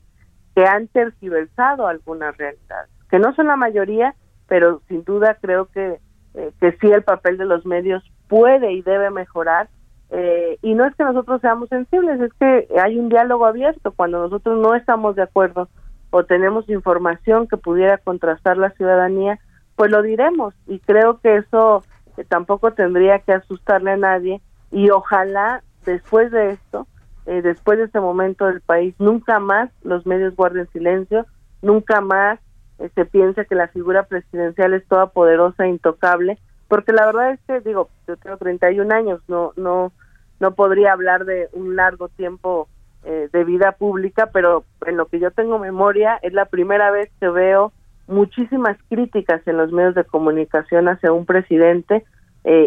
que 0.54 0.64
han 0.64 0.88
tergiversado 0.88 1.87
algunas 1.87 2.37
realidades, 2.37 2.90
que 3.11 3.19
no 3.19 3.35
son 3.35 3.47
la 3.47 3.57
mayoría, 3.57 4.14
pero 4.49 4.83
sin 4.88 5.04
duda 5.04 5.37
creo 5.40 5.66
que, 5.66 6.00
eh, 6.35 6.52
que 6.61 6.73
sí 6.80 6.90
el 6.90 7.02
papel 7.02 7.38
de 7.38 7.47
los 7.47 7.64
medios 7.64 8.02
puede 8.28 8.73
y 8.73 8.83
debe 8.83 9.11
mejorar. 9.11 9.69
Eh, 10.11 10.59
y 10.62 10.75
no 10.75 10.87
es 10.87 10.95
que 10.97 11.04
nosotros 11.04 11.40
seamos 11.40 11.69
sensibles, 11.69 12.21
es 12.21 12.33
que 12.35 12.66
hay 12.83 12.99
un 12.99 13.09
diálogo 13.09 13.47
abierto. 13.47 13.92
Cuando 13.92 14.23
nosotros 14.23 14.59
no 14.61 14.75
estamos 14.75 15.14
de 15.16 15.23
acuerdo 15.23 15.69
o 16.11 16.25
tenemos 16.25 16.69
información 16.69 17.47
que 17.47 17.57
pudiera 17.57 17.99
contrastar 17.99 18.57
la 18.57 18.71
ciudadanía, 18.71 19.38
pues 19.76 19.90
lo 19.90 20.02
diremos. 20.02 20.54
Y 20.66 20.80
creo 20.80 21.21
que 21.21 21.37
eso 21.37 21.85
eh, 22.16 22.25
tampoco 22.25 22.73
tendría 22.73 23.21
que 23.21 23.33
asustarle 23.33 23.92
a 23.92 23.97
nadie. 23.97 24.40
Y 24.73 24.90
ojalá 24.90 25.62
después 25.85 26.30
de 26.33 26.50
esto 26.50 26.87
eh, 27.26 27.42
después 27.42 27.78
de 27.78 27.84
este 27.84 28.00
momento 28.00 28.46
del 28.46 28.60
país, 28.60 28.94
nunca 28.98 29.38
más 29.38 29.70
los 29.82 30.06
medios 30.06 30.34
guarden 30.34 30.68
silencio, 30.72 31.26
nunca 31.62 32.00
más 32.00 32.40
eh, 32.78 32.90
se 32.94 33.04
piense 33.04 33.46
que 33.46 33.54
la 33.54 33.68
figura 33.68 34.04
presidencial 34.04 34.74
es 34.74 34.86
toda 34.88 35.08
poderosa 35.08 35.64
e 35.64 35.68
intocable, 35.68 36.38
porque 36.68 36.92
la 36.92 37.06
verdad 37.06 37.32
es 37.32 37.40
que, 37.46 37.60
digo, 37.60 37.90
yo 38.08 38.16
tengo 38.16 38.36
31 38.36 38.94
años, 38.94 39.20
no, 39.28 39.52
no, 39.56 39.92
no 40.38 40.54
podría 40.54 40.92
hablar 40.92 41.24
de 41.24 41.48
un 41.52 41.76
largo 41.76 42.08
tiempo 42.08 42.68
eh, 43.04 43.28
de 43.32 43.44
vida 43.44 43.72
pública, 43.72 44.30
pero 44.32 44.64
en 44.86 44.96
lo 44.96 45.06
que 45.06 45.20
yo 45.20 45.30
tengo 45.30 45.58
memoria 45.58 46.18
es 46.22 46.32
la 46.32 46.46
primera 46.46 46.90
vez 46.90 47.10
que 47.20 47.28
veo 47.28 47.72
muchísimas 48.06 48.76
críticas 48.88 49.46
en 49.46 49.56
los 49.56 49.72
medios 49.72 49.94
de 49.94 50.04
comunicación 50.04 50.88
hacia 50.88 51.12
un 51.12 51.26
presidente 51.26 52.04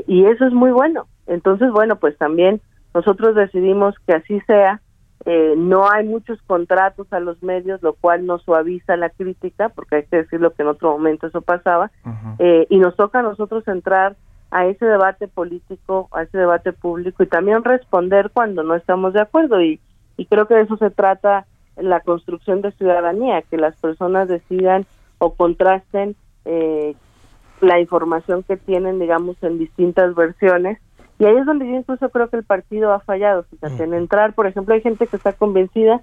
y 0.07 0.25
eso 0.25 0.45
es 0.45 0.53
muy 0.53 0.71
bueno. 0.71 1.07
Entonces, 1.25 1.71
bueno, 1.71 1.97
pues 1.97 2.17
también 2.17 2.61
nosotros 2.93 3.35
decidimos 3.35 3.95
que 4.05 4.13
así 4.13 4.39
sea. 4.41 4.81
Eh, 5.25 5.53
no 5.55 5.89
hay 5.89 6.05
muchos 6.05 6.41
contratos 6.41 7.11
a 7.13 7.21
los 7.21 7.41
medios, 7.41 7.81
lo 7.81 7.93
cual 7.93 8.25
nos 8.25 8.43
suaviza 8.43 8.97
la 8.97 9.09
crítica, 9.09 9.69
porque 9.69 9.95
hay 9.95 10.03
que 10.03 10.17
decirlo 10.17 10.53
que 10.53 10.63
en 10.63 10.67
otro 10.67 10.91
momento 10.91 11.27
eso 11.27 11.41
pasaba. 11.41 11.91
Eh, 12.39 12.67
y 12.69 12.77
nos 12.77 12.95
toca 12.97 13.19
a 13.19 13.23
nosotros 13.23 13.65
entrar 13.67 14.17
a 14.51 14.65
ese 14.65 14.85
debate 14.85 15.27
político, 15.27 16.09
a 16.11 16.23
ese 16.23 16.37
debate 16.37 16.73
público 16.73 17.23
y 17.23 17.27
también 17.27 17.63
responder 17.63 18.29
cuando 18.31 18.63
no 18.63 18.75
estamos 18.75 19.13
de 19.13 19.21
acuerdo. 19.21 19.61
Y, 19.61 19.79
y 20.17 20.25
creo 20.25 20.45
que 20.45 20.55
de 20.55 20.61
eso 20.61 20.77
se 20.77 20.91
trata 20.91 21.45
la 21.77 22.01
construcción 22.01 22.61
de 22.61 22.71
ciudadanía, 22.73 23.41
que 23.43 23.57
las 23.57 23.75
personas 23.77 24.27
decidan 24.27 24.85
o 25.17 25.33
contrasten 25.33 26.15
eh, 26.45 26.95
la 27.61 27.79
información 27.79 28.43
que 28.43 28.57
tienen, 28.57 28.99
digamos, 28.99 29.41
en 29.41 29.57
distintas 29.57 30.13
versiones 30.15 30.79
y 31.19 31.25
ahí 31.25 31.35
es 31.35 31.45
donde 31.45 31.67
yo 31.67 31.75
incluso 31.75 32.09
creo 32.09 32.29
que 32.29 32.37
el 32.37 32.43
partido 32.43 32.91
ha 32.91 32.99
fallado, 32.99 33.43
fíjate, 33.43 33.83
en 33.83 33.93
entrar, 33.93 34.33
por 34.33 34.47
ejemplo, 34.47 34.73
hay 34.73 34.81
gente 34.81 35.07
que 35.07 35.15
está 35.15 35.33
convencida 35.33 36.01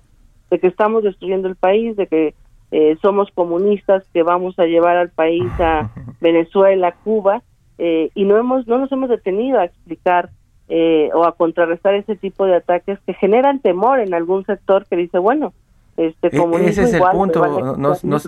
de 0.51 0.59
que 0.59 0.67
estamos 0.67 1.03
destruyendo 1.03 1.49
el 1.49 1.57
país, 1.57 1.97
de 1.97 2.07
que 2.07 2.35
eh, 2.71 2.97
somos 3.03 3.31
comunistas, 3.33 4.05
que 4.13 4.23
vamos 4.23 4.59
a 4.59 4.65
llevar 4.65 4.97
al 4.97 5.11
país 5.11 5.51
a 5.59 5.91
Venezuela, 6.21 6.95
Cuba, 7.05 7.43
eh, 7.79 8.11
y 8.15 8.25
no 8.25 8.37
hemos, 8.37 8.67
no 8.67 8.79
nos 8.79 8.93
hemos 8.93 9.09
detenido 9.09 9.59
a 9.59 9.65
explicar 9.65 10.31
eh, 10.69 11.11
o 11.15 11.25
a 11.25 11.33
contrarrestar 11.33 11.95
ese 11.95 12.15
tipo 12.15 12.47
de 12.47 12.57
ataques 12.57 12.99
que 13.07 13.15
generan 13.15 13.59
temor 13.59 13.99
en 13.99 14.15
algún 14.15 14.45
sector 14.47 14.87
que 14.87 14.97
dice, 14.97 15.19
bueno, 15.19 15.53
este 15.97 16.29
e-, 16.29 16.69
ese 16.69 16.85
es 16.85 16.95
el 16.95 17.03
punto, 17.11 17.77
nos, 17.77 18.05
nos, 18.05 18.27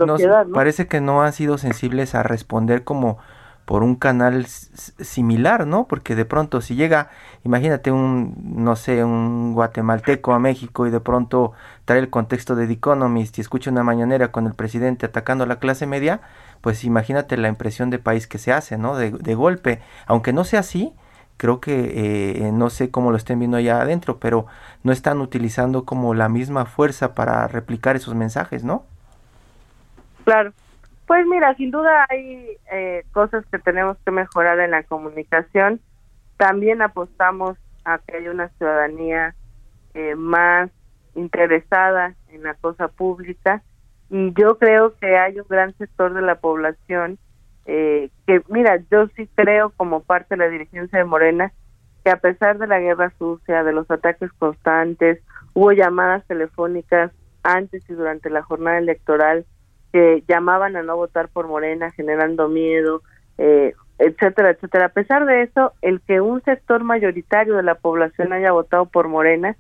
parece 0.53 0.89
que 0.89 1.01
no 1.01 1.23
han 1.23 1.33
sido 1.33 1.57
sensibles 1.59 2.15
a 2.15 2.23
responder 2.23 2.83
como 2.83 3.19
por 3.65 3.83
un 3.83 3.95
canal 3.95 4.47
similar, 4.47 5.67
¿no? 5.67 5.87
Porque 5.87 6.15
de 6.15 6.25
pronto 6.25 6.61
si 6.61 6.75
llega, 6.75 7.11
imagínate 7.45 7.93
un, 7.93 8.35
no 8.43 8.77
sé, 8.77 9.05
un 9.05 9.55
guatemalteco 9.55 10.33
a 10.33 10.39
México 10.39 10.87
y 10.87 10.91
de 10.91 11.01
pronto 11.01 11.53
trae 11.85 12.01
el 12.01 12.11
contexto 12.11 12.57
de 12.57 12.67
The 12.67 12.75
Economist 12.75 13.39
y 13.39 13.41
escucha 13.41 13.71
una 13.71 13.85
mañanera 13.85 14.33
con 14.33 14.47
el 14.47 14.55
presidente 14.55 15.07
atacando 15.07 15.45
a 15.45 15.47
la 15.47 15.59
clase 15.59 15.87
media, 15.87 16.21
pues 16.61 16.85
imagínate 16.85 17.37
la 17.37 17.49
impresión 17.49 17.91
de 17.91 17.99
país 17.99 18.27
que 18.27 18.39
se 18.39 18.53
hace, 18.53 18.79
¿no? 18.79 18.97
De, 18.97 19.35
golpe. 19.35 19.81
Aunque 20.07 20.33
no 20.33 20.45
sea 20.45 20.61
así, 20.61 20.93
creo 21.37 21.61
que 21.61 22.45
eh, 22.47 22.53
no 22.53 22.69
sé 22.69 22.91
cómo 22.91 23.11
lo 23.11 23.17
estén 23.17 23.39
viendo 23.39 23.57
allá 23.57 23.81
adentro, 23.81 24.19
pero 24.19 24.47
no 24.83 24.93
están 24.93 25.21
utilizando 25.21 25.85
como 25.85 26.15
la 26.15 26.29
misma 26.29 26.67
fuerza 26.67 27.15
para 27.15 27.47
replicar 27.49 27.97
esos 27.97 28.15
mensajes, 28.15 28.65
¿no? 28.65 28.85
Claro. 30.25 30.53
Pues 31.13 31.27
mira, 31.27 31.55
sin 31.57 31.71
duda 31.71 32.07
hay 32.09 32.57
eh, 32.73 33.05
cosas 33.13 33.45
que 33.53 33.59
tenemos 33.59 33.99
que 34.03 34.11
mejorar 34.11 34.59
en 34.61 34.71
la 34.71 34.83
comunicación. 34.83 35.79
También 36.39 36.81
apostamos 36.81 37.59
a 37.85 37.99
que 37.99 38.17
haya 38.17 38.31
una 38.31 38.49
ciudadanía 38.57 39.35
eh, 39.93 40.15
más 40.15 40.71
interesada 41.15 42.15
en 42.31 42.45
la 42.45 42.55
cosa 42.55 42.89
pública 42.89 43.63
y 44.09 44.33
yo 44.33 44.57
creo 44.57 44.97
que 44.97 45.19
hay 45.19 45.39
un 45.39 45.45
gran 45.51 45.77
sector 45.77 46.15
de 46.15 46.23
la 46.23 46.37
población 46.37 47.19
eh, 47.67 48.09
que, 48.27 48.41
mira, 48.49 48.83
yo 48.91 49.07
sí 49.09 49.29
creo 49.35 49.69
como 49.77 50.01
parte 50.03 50.29
de 50.31 50.39
la 50.39 50.49
dirigencia 50.49 50.99
de 50.99 51.05
Morena 51.05 51.53
que 52.07 52.11
a 52.11 52.21
pesar 52.21 52.57
de 52.57 52.69
la 52.69 52.81
guerra 52.81 53.13
sucia, 53.19 53.65
de 53.65 53.73
los 53.75 53.91
ataques 53.91 54.33
constantes, 54.39 55.23
hubo 55.53 55.73
llamadas 55.73 56.27
telefónicas 56.27 57.13
antes 57.43 57.85
y 57.91 57.93
durante 57.93 58.31
la 58.31 58.41
jornada 58.41 58.79
electoral 58.79 59.45
que 59.93 60.23
llamaban 60.27 60.77
a 60.77 60.83
no 60.83 60.97
votar 60.97 61.29
por 61.29 61.49
Morena, 61.49 61.91
generando 61.91 62.49
miedo, 62.49 63.03
eh, 63.39 63.75
etcétera, 63.99 64.51
etcétera. 64.51 64.87
A 64.87 64.91
pesar 64.91 65.27
de 65.27 65.43
eso, 65.43 65.73
el 65.83 66.01
que 66.01 66.21
un 66.21 66.43
sector 66.43 66.83
mayoritario 66.83 67.57
de 67.57 67.63
la 67.63 67.75
población 67.75 68.33
haya 68.33 68.53
votado 68.53 68.87
por 68.87 69.09
Morena, 69.09 69.57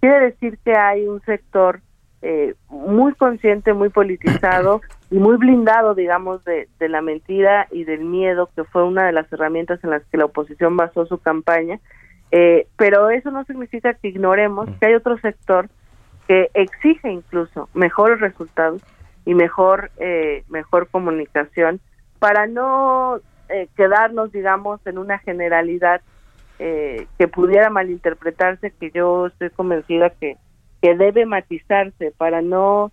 quiere 0.00 0.26
decir 0.26 0.58
que 0.64 0.76
hay 0.76 1.06
un 1.06 1.20
sector 1.22 1.80
eh, 2.22 2.54
muy 2.68 3.14
consciente, 3.14 3.72
muy 3.72 3.88
politizado 3.88 4.80
y 5.10 5.18
muy 5.18 5.36
blindado, 5.36 5.94
digamos, 5.94 6.44
de, 6.44 6.68
de 6.78 6.88
la 6.88 7.00
mentira 7.00 7.68
y 7.70 7.84
del 7.84 8.04
miedo, 8.04 8.50
que 8.56 8.64
fue 8.64 8.84
una 8.84 9.06
de 9.06 9.12
las 9.12 9.32
herramientas 9.32 9.82
en 9.84 9.90
las 9.90 10.04
que 10.06 10.18
la 10.18 10.24
oposición 10.24 10.76
basó 10.76 11.06
su 11.06 11.18
campaña. 11.18 11.78
Eh, 12.32 12.66
pero 12.76 13.10
eso 13.10 13.30
no 13.30 13.44
significa 13.44 13.94
que 13.94 14.08
ignoremos 14.08 14.68
que 14.80 14.86
hay 14.86 14.94
otro 14.94 15.16
sector 15.18 15.68
que 16.26 16.50
exige 16.54 17.10
incluso 17.10 17.68
mejores 17.72 18.20
resultados, 18.20 18.82
y 19.26 19.34
mejor 19.34 19.90
eh, 19.98 20.44
mejor 20.48 20.88
comunicación 20.88 21.80
para 22.18 22.46
no 22.46 23.18
eh, 23.50 23.68
quedarnos 23.76 24.32
digamos 24.32 24.80
en 24.86 24.96
una 24.96 25.18
generalidad 25.18 26.00
eh, 26.58 27.06
que 27.18 27.28
pudiera 27.28 27.68
malinterpretarse 27.68 28.70
que 28.70 28.90
yo 28.92 29.26
estoy 29.26 29.50
convencida 29.50 30.10
que 30.10 30.38
que 30.80 30.94
debe 30.94 31.26
matizarse 31.26 32.12
para 32.16 32.40
no 32.40 32.92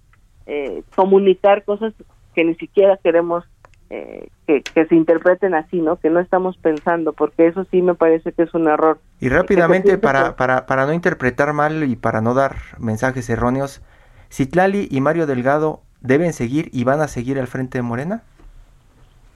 comunicar 0.95 1.63
cosas 1.63 1.93
que 2.33 2.43
ni 2.43 2.55
siquiera 2.55 2.97
queremos 3.01 3.45
que, 3.89 4.63
que, 4.73 4.85
se 4.87 4.95
interpreten 4.95 5.53
así, 5.53 5.79
¿no? 5.79 5.97
Que 5.97 6.09
no 6.09 6.19
estamos 6.19 6.57
pensando, 6.57 7.13
porque 7.13 7.45
eso 7.45 7.65
sí 7.69 7.83
me 7.83 7.93
parece 7.93 8.31
que 8.31 8.43
es 8.43 8.53
un 8.55 8.67
error. 8.67 8.97
Y 9.19 9.29
rápidamente, 9.29 9.99
para, 9.99 10.35
para, 10.35 10.65
para 10.65 10.87
no 10.87 10.93
interpretar 10.93 11.53
mal 11.53 11.83
y 11.83 11.95
para 11.95 12.19
no 12.19 12.33
dar 12.33 12.55
mensajes 12.79 13.29
erróneos, 13.29 13.83
Citlali 14.31 14.87
y 14.89 14.99
Mario 14.99 15.27
Delgado 15.27 15.83
deben 16.03 16.33
seguir 16.33 16.69
y 16.71 16.83
van 16.83 17.01
a 17.01 17.07
seguir 17.07 17.39
al 17.39 17.47
frente 17.47 17.79
de 17.79 17.81
Morena? 17.81 18.21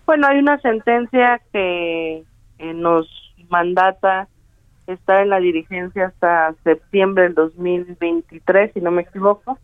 Bueno, 0.06 0.27
hay 0.27 0.38
una 0.38 0.60
sentencia 0.60 1.41
que 1.51 2.23
nos 2.60 3.08
mandata 3.49 4.27
estar 4.88 5.21
en 5.21 5.30
la 5.30 5.39
dirigencia 5.39 6.08
hasta 6.08 6.53
septiembre 6.63 7.23
del 7.23 7.36
2023, 7.36 8.71
si 8.73 8.82
no 8.82 8.91
me 8.91 9.01
equivoco. 9.01 9.58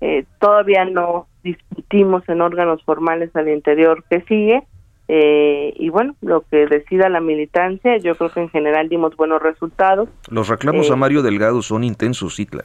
Eh, 0.00 0.24
todavía 0.40 0.84
no 0.84 1.26
discutimos 1.42 2.28
en 2.28 2.40
órganos 2.40 2.82
formales 2.84 3.34
al 3.36 3.48
interior 3.48 4.04
que 4.10 4.22
sigue. 4.22 4.64
Eh, 5.06 5.74
y 5.76 5.90
bueno, 5.90 6.16
lo 6.22 6.42
que 6.42 6.66
decida 6.66 7.08
la 7.08 7.20
militancia, 7.20 7.98
yo 7.98 8.14
creo 8.16 8.30
que 8.30 8.40
en 8.40 8.48
general 8.48 8.88
dimos 8.88 9.16
buenos 9.16 9.42
resultados. 9.42 10.08
Los 10.28 10.48
reclamos 10.48 10.90
a 10.90 10.96
Mario 10.96 11.22
Delgado 11.22 11.62
son 11.62 11.84
intensos, 11.84 12.36
Citla. 12.36 12.64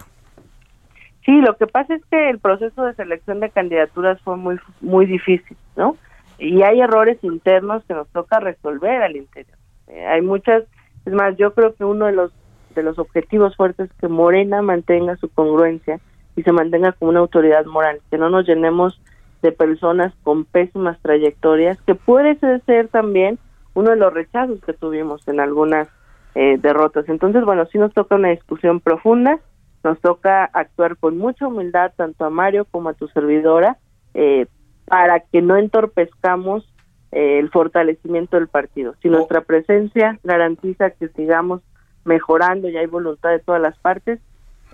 Sí, 1.26 1.42
lo 1.42 1.56
que 1.58 1.68
pasa 1.68 1.96
es 1.96 2.06
que 2.06 2.30
el 2.30 2.40
proceso 2.40 2.84
de 2.84 2.94
selección 2.94 3.40
de 3.40 3.50
candidaturas 3.50 4.22
fue 4.22 4.38
muy 4.38 4.58
muy 4.82 5.06
difícil, 5.06 5.58
¿no? 5.76 5.98
Y 6.38 6.62
hay 6.62 6.80
errores 6.80 7.22
internos 7.24 7.84
que 7.86 7.94
nos 7.94 8.08
toca 8.10 8.40
resolver 8.40 9.02
al 9.02 9.16
interior. 9.16 9.58
Eh, 9.88 10.06
hay 10.06 10.22
muchas, 10.22 10.64
es 11.06 11.14
más, 11.14 11.36
yo 11.38 11.54
creo 11.54 11.74
que 11.76 11.84
uno 11.84 12.06
de 12.06 12.14
los 12.14 12.32
de 12.76 12.84
los 12.84 13.00
objetivos 13.00 13.56
fuertes 13.56 13.90
es 13.90 13.98
que 13.98 14.08
Morena 14.08 14.62
mantenga 14.62 15.18
su 15.18 15.28
congruencia 15.30 16.00
y 16.36 16.44
se 16.44 16.52
mantenga 16.52 16.94
como 16.94 17.10
una 17.10 17.20
autoridad 17.20 17.66
moral, 17.66 18.00
que 18.10 18.18
no 18.18 18.30
nos 18.30 18.48
llenemos 18.48 19.02
de 19.42 19.52
personas 19.52 20.14
con 20.24 20.46
pésimas 20.46 21.00
trayectorias, 21.02 21.82
que 21.82 21.96
puede 21.96 22.38
ser 22.66 22.88
también 22.90 23.40
uno 23.74 23.92
de 23.92 23.96
los 23.96 24.14
rechazos 24.14 24.60
que 24.62 24.74
tuvimos 24.74 25.28
en 25.28 25.40
algunas 25.40 25.88
eh, 26.36 26.58
derrotas. 26.60 27.08
Entonces, 27.10 27.44
bueno, 27.44 27.66
sí 27.72 27.78
nos 27.78 27.94
toca 27.94 28.16
una 28.16 28.30
discusión 28.30 28.80
profunda 28.80 29.40
nos 29.84 30.00
toca 30.02 30.46
actuar 30.46 30.98
con 30.98 31.18
mucha 31.18 31.48
humildad 31.48 31.94
tanto 31.96 32.26
a 32.26 32.30
Mario 32.30 32.66
como 32.66 32.90
a 32.90 32.94
tu 32.94 33.08
servidora 33.10 33.78
eh, 34.14 34.48
para 34.86 35.20
que 35.20 35.42
no 35.42 35.56
entorpezcamos 35.56 36.68
eh, 37.12 37.40
el 37.40 37.50
fortalecimiento 37.50 38.38
del 38.38 38.48
partido. 38.48 38.96
Si 39.02 39.10
nuestra 39.10 39.42
presencia 39.42 40.20
garantiza 40.24 40.92
que 40.92 41.08
sigamos 41.10 41.62
mejorando 42.06 42.70
y 42.70 42.78
hay 42.78 42.88
voluntad 42.88 43.30
de 43.30 43.40
todas 43.40 43.62
las 43.62 43.78
partes, 43.80 44.20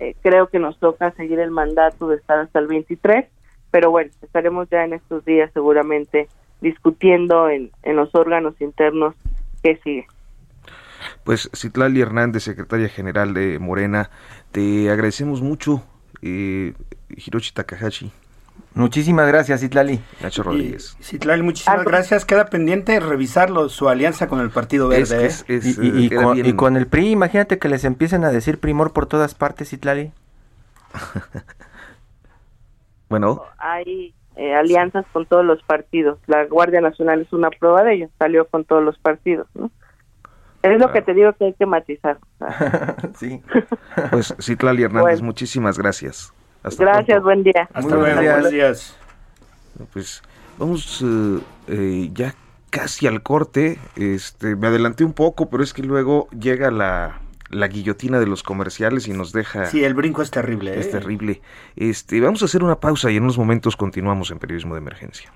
eh, 0.00 0.14
creo 0.22 0.48
que 0.48 0.58
nos 0.58 0.78
toca 0.78 1.12
seguir 1.12 1.38
el 1.38 1.50
mandato 1.50 2.08
de 2.08 2.16
estar 2.16 2.38
hasta 2.38 2.58
el 2.58 2.66
23, 2.66 3.26
pero 3.70 3.90
bueno, 3.90 4.10
estaremos 4.22 4.68
ya 4.70 4.84
en 4.84 4.94
estos 4.94 5.24
días 5.24 5.50
seguramente 5.52 6.28
discutiendo 6.60 7.48
en, 7.48 7.70
en 7.82 7.96
los 7.96 8.14
órganos 8.14 8.60
internos 8.60 9.14
qué 9.62 9.76
sigue. 9.82 10.06
Pues 11.24 11.50
Citlali 11.54 12.00
Hernández, 12.00 12.44
secretaria 12.44 12.88
general 12.88 13.34
de 13.34 13.58
Morena, 13.58 14.10
te 14.52 14.90
agradecemos 14.90 15.42
mucho, 15.42 15.82
eh, 16.22 16.74
Hiroshi 17.08 17.52
Takahashi. 17.52 18.12
Muchísimas 18.74 19.26
gracias, 19.26 19.62
Citlali. 19.62 20.00
Nacho 20.20 20.42
Rodríguez. 20.42 20.96
Citlali, 21.00 21.42
muchísimas 21.42 21.84
gracias. 21.84 22.26
Queda 22.26 22.46
pendiente 22.46 23.00
revisarlo, 23.00 23.70
su 23.70 23.88
alianza 23.88 24.28
con 24.28 24.40
el 24.40 24.50
Partido 24.50 24.88
Verde. 24.88 25.30
¿eh? 25.48 25.60
y, 26.44 26.52
con, 26.52 26.76
el 26.76 26.86
PRI, 26.86 27.10
imagínate 27.10 27.58
que 27.58 27.70
les 27.70 27.84
empiecen 27.84 28.24
a 28.24 28.30
decir 28.30 28.58
primor 28.58 28.92
por 28.92 29.06
todas 29.06 29.34
partes, 29.34 29.70
Citlali. 29.70 30.12
bueno. 33.08 33.44
Hay 33.56 34.14
eh, 34.36 34.54
alianzas 34.54 35.06
con 35.10 35.24
todos 35.24 35.44
los 35.44 35.62
partidos. 35.62 36.18
La 36.26 36.44
Guardia 36.44 36.82
Nacional 36.82 37.22
es 37.22 37.32
una 37.32 37.48
prueba 37.48 37.82
de 37.82 37.94
ello. 37.94 38.08
Salió 38.18 38.46
con 38.46 38.66
todos 38.66 38.84
los 38.84 38.98
partidos, 38.98 39.46
¿no? 39.54 39.70
Es 40.62 40.80
lo 40.80 40.92
que 40.92 41.02
te 41.02 41.14
digo 41.14 41.32
que 41.34 41.46
hay 41.46 41.54
que 41.54 41.66
matizar. 41.66 42.18
sí. 43.18 43.42
Pues 44.10 44.34
Citlali 44.40 44.82
Hernández, 44.82 45.22
muchísimas 45.22 45.78
gracias. 45.78 46.32
gracias, 46.78 47.22
buen 47.22 47.42
día. 47.42 47.68
Hasta 47.72 47.96
luego, 47.96 48.22
buenos 48.22 48.50
días. 48.50 48.96
Pues 49.92 50.22
vamos 50.58 51.02
eh, 51.02 51.40
eh, 51.68 52.10
ya 52.12 52.34
casi 52.70 53.06
al 53.06 53.22
corte. 53.22 53.78
Este, 53.96 54.54
me 54.54 54.68
adelanté 54.68 55.04
un 55.04 55.12
poco, 55.12 55.48
pero 55.48 55.62
es 55.62 55.72
que 55.72 55.82
luego 55.82 56.28
llega 56.30 56.70
la, 56.70 57.20
la 57.50 57.68
guillotina 57.68 58.18
de 58.18 58.26
los 58.26 58.42
comerciales 58.42 59.08
y 59.08 59.12
nos 59.12 59.32
deja. 59.32 59.66
Sí, 59.66 59.84
el 59.84 59.94
brinco 59.94 60.22
es 60.22 60.30
terrible. 60.30 60.78
Es 60.78 60.86
¿eh? 60.86 60.90
terrible. 60.90 61.40
Este, 61.74 62.20
vamos 62.20 62.42
a 62.42 62.46
hacer 62.46 62.62
una 62.62 62.80
pausa 62.80 63.10
y 63.10 63.16
en 63.16 63.24
unos 63.24 63.38
momentos 63.38 63.76
continuamos 63.76 64.30
en 64.30 64.38
periodismo 64.38 64.74
de 64.74 64.80
emergencia. 64.80 65.32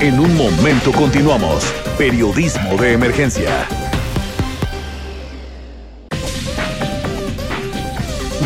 En 0.00 0.18
un 0.18 0.34
momento 0.34 0.92
continuamos. 0.92 1.62
Periodismo 1.98 2.74
de 2.78 2.94
emergencia. 2.94 3.50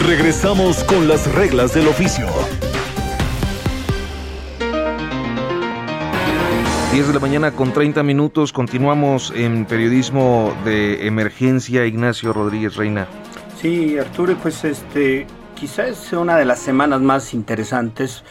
Regresamos 0.05 0.83
con 0.83 1.07
las 1.07 1.33
reglas 1.33 1.73
del 1.73 1.87
oficio. 1.87 2.27
10 6.93 7.07
de 7.07 7.15
la 7.15 7.21
mañana 7.21 7.53
con 7.53 7.73
30 7.73 8.03
minutos. 8.03 8.53
Continuamos 8.53 9.33
en 9.37 9.65
periodismo 9.65 10.53
de 10.65 11.07
emergencia. 11.07 11.87
Ignacio 11.87 12.33
Rodríguez 12.33 12.75
Reina. 12.75 13.07
Sí, 13.63 13.97
Arturo, 13.97 14.37
pues 14.43 14.65
este 14.65 15.25
quizás 15.55 15.97
sea 15.99 16.19
una 16.19 16.37
de 16.37 16.45
las 16.45 16.59
semanas 16.59 17.01
más 17.01 17.33
interesantes 17.33 18.25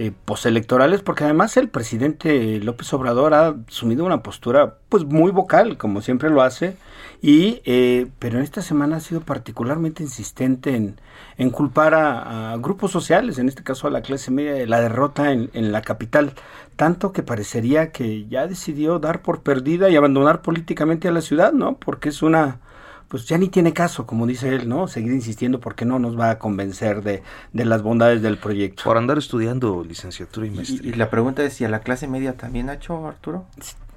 eh, 0.00 0.12
postelectorales, 0.24 1.02
porque 1.02 1.24
además 1.24 1.56
el 1.56 1.68
presidente 1.68 2.60
López 2.60 2.92
Obrador 2.92 3.34
ha 3.34 3.56
asumido 3.66 4.04
una 4.04 4.22
postura 4.22 4.76
pues 4.88 5.04
muy 5.04 5.32
vocal, 5.32 5.76
como 5.76 6.02
siempre 6.02 6.30
lo 6.30 6.42
hace, 6.42 6.76
y 7.20 7.60
eh, 7.64 8.06
pero 8.20 8.38
en 8.38 8.44
esta 8.44 8.62
semana 8.62 8.98
ha 8.98 9.00
sido 9.00 9.22
particularmente 9.22 10.04
insistente 10.04 10.76
en, 10.76 11.00
en 11.36 11.50
culpar 11.50 11.94
a, 11.94 12.56
grupos 12.58 12.92
sociales, 12.92 13.38
en 13.38 13.48
este 13.48 13.64
caso 13.64 13.88
a 13.88 13.90
la 13.90 14.02
clase 14.02 14.30
media, 14.30 14.52
de 14.52 14.68
la 14.68 14.80
derrota 14.80 15.32
en, 15.32 15.50
en 15.52 15.72
la 15.72 15.82
capital, 15.82 16.32
tanto 16.76 17.12
que 17.12 17.24
parecería 17.24 17.90
que 17.90 18.28
ya 18.28 18.46
decidió 18.46 19.00
dar 19.00 19.22
por 19.22 19.42
perdida 19.42 19.90
y 19.90 19.96
abandonar 19.96 20.42
políticamente 20.42 21.08
a 21.08 21.12
la 21.12 21.22
ciudad, 21.22 21.52
¿no? 21.52 21.76
Porque 21.76 22.10
es 22.10 22.22
una 22.22 22.60
pues 23.08 23.26
ya 23.26 23.38
ni 23.38 23.48
tiene 23.48 23.72
caso, 23.72 24.06
como 24.06 24.26
dice 24.26 24.54
él, 24.54 24.68
¿no? 24.68 24.86
Seguir 24.86 25.12
insistiendo 25.12 25.60
porque 25.60 25.84
no 25.84 25.98
nos 25.98 26.18
va 26.18 26.30
a 26.30 26.38
convencer 26.38 27.02
de, 27.02 27.22
de 27.52 27.64
las 27.64 27.82
bondades 27.82 28.20
del 28.20 28.36
proyecto. 28.36 28.84
Por 28.84 28.98
andar 28.98 29.16
estudiando 29.16 29.82
licenciatura 29.82 30.46
y 30.46 30.50
maestría. 30.50 30.90
Y, 30.90 30.92
la 30.94 31.08
pregunta 31.08 31.42
es 31.42 31.54
si 31.54 31.64
a 31.64 31.70
la 31.70 31.80
clase 31.80 32.06
media 32.06 32.36
también 32.36 32.68
ha 32.68 32.74
hecho, 32.74 33.06
Arturo. 33.06 33.46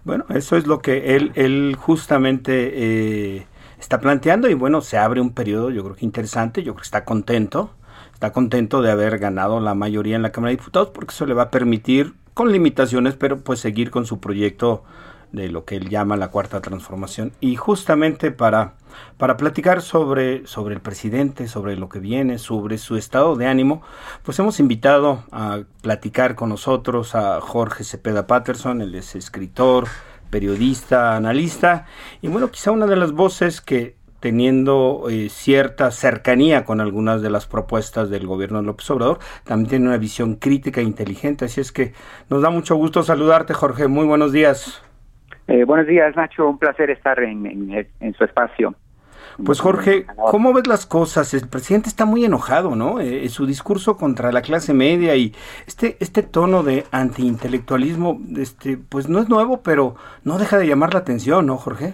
Bueno, 0.06 0.26
eso 0.30 0.56
es 0.56 0.65
lo 0.65 0.80
que 0.80 1.15
él, 1.15 1.32
él 1.36 1.76
justamente 1.78 2.71
eh, 2.74 3.45
está 3.80 4.00
planteando 4.00 4.50
y 4.50 4.54
bueno, 4.54 4.82
se 4.82 4.97
abre 4.97 5.21
un 5.21 5.34
periodo 5.34 5.69
yo 5.69 5.84
creo 5.84 5.95
que 5.95 6.06
interesante, 6.06 6.63
yo 6.63 6.74
creo 6.74 6.82
que 6.82 6.88
está 6.88 7.06
contento, 7.06 7.71
está 8.13 8.32
contento 8.32 8.82
de 8.82 8.91
haber 8.91 9.19
ganado 9.19 9.60
la 9.60 9.76
mayoría 9.76 10.15
en 10.15 10.21
la 10.21 10.32
Cámara 10.32 10.52
de 10.52 10.58
Diputados 10.58 10.89
porque 10.93 11.13
eso 11.13 11.26
le 11.26 11.34
va 11.34 11.43
a 11.43 11.52
permitir, 11.52 12.13
con 12.34 12.52
limitaciones, 12.52 13.15
pero 13.15 13.41
pues 13.41 13.60
seguir 13.60 13.91
con 13.91 14.06
su 14.06 14.19
proyecto 14.19 14.84
de 15.32 15.50
lo 15.50 15.65
que 15.65 15.76
él 15.76 15.89
llama 15.89 16.17
la 16.17 16.30
cuarta 16.30 16.62
transformación. 16.62 17.34
Y 17.39 17.56
justamente 17.56 18.32
para, 18.32 18.76
para 19.17 19.38
platicar 19.38 19.82
sobre, 19.82 20.45
sobre 20.47 20.75
el 20.75 20.82
presidente, 20.82 21.47
sobre 21.47 21.75
lo 21.75 21.89
que 21.89 21.99
viene, 21.99 22.38
sobre 22.38 22.77
su 22.77 22.95
estado 22.95 23.36
de 23.36 23.47
ánimo, 23.47 23.82
pues 24.23 24.39
hemos 24.39 24.60
invitado 24.60 25.23
a 25.32 25.62
platicar 25.82 26.36
con 26.36 26.49
nosotros 26.49 27.15
a 27.15 27.41
Jorge 27.41 27.84
Cepeda 27.84 28.27
Patterson, 28.27 28.82
él 28.82 28.95
es 28.95 29.15
escritor, 29.15 29.88
periodista, 30.30 31.15
analista, 31.15 31.86
y 32.21 32.27
bueno, 32.27 32.49
quizá 32.49 32.71
una 32.71 32.88
de 32.88 32.95
las 32.95 33.12
voces 33.12 33.62
que 33.62 33.95
teniendo 34.21 35.08
eh, 35.10 35.30
cierta 35.30 35.91
cercanía 35.91 36.63
con 36.63 36.80
algunas 36.80 37.21
de 37.21 37.32
las 37.32 37.47
propuestas 37.47 38.10
del 38.10 38.27
gobierno 38.27 38.60
de 38.60 38.67
López 38.67 38.89
Obrador, 38.91 39.19
también 39.43 39.69
tiene 39.69 39.88
una 39.88 39.97
visión 39.97 40.36
crítica 40.36 40.80
e 40.80 40.84
inteligente. 40.84 41.45
Así 41.45 41.60
es 41.60 41.71
que 41.71 41.93
nos 42.30 42.41
da 42.43 42.51
mucho 42.51 42.75
gusto 42.75 43.04
saludarte, 43.04 43.54
Jorge. 43.54 43.88
Muy 43.88 44.06
buenos 44.06 44.32
días. 44.32 44.82
Eh, 45.47 45.63
buenos 45.65 45.88
días, 45.88 46.15
Nacho. 46.15 46.47
Un 46.47 46.58
placer 46.58 46.89
estar 46.89 47.19
en, 47.21 47.88
su 48.17 48.23
espacio. 48.23 48.75
Pues 49.43 49.60
Jorge, 49.60 50.06
¿cómo 50.30 50.54
ves 50.54 50.67
las 50.67 50.86
cosas? 50.86 51.34
El 51.34 51.47
presidente 51.47 51.89
está 51.89 52.06
muy 52.06 52.25
enojado, 52.25 52.75
¿no? 52.75 52.99
Eh, 52.99 53.27
su 53.30 53.45
discurso 53.45 53.97
contra 53.97 54.32
la 54.32 54.41
clase 54.41 54.73
media 54.73 55.15
y 55.15 55.34
este 55.67 55.95
este 55.99 56.21
tono 56.21 56.63
de 56.63 56.84
antiintelectualismo, 56.91 58.19
este, 58.38 58.77
pues 58.77 59.10
no 59.10 59.19
es 59.19 59.30
nuevo, 59.30 59.62
pero 59.63 59.95
no 60.23 60.38
deja 60.38 60.58
de 60.58 60.67
llamar 60.67 60.93
la 60.93 60.99
atención, 60.99 61.45
¿no, 61.45 61.58
Jorge? 61.58 61.93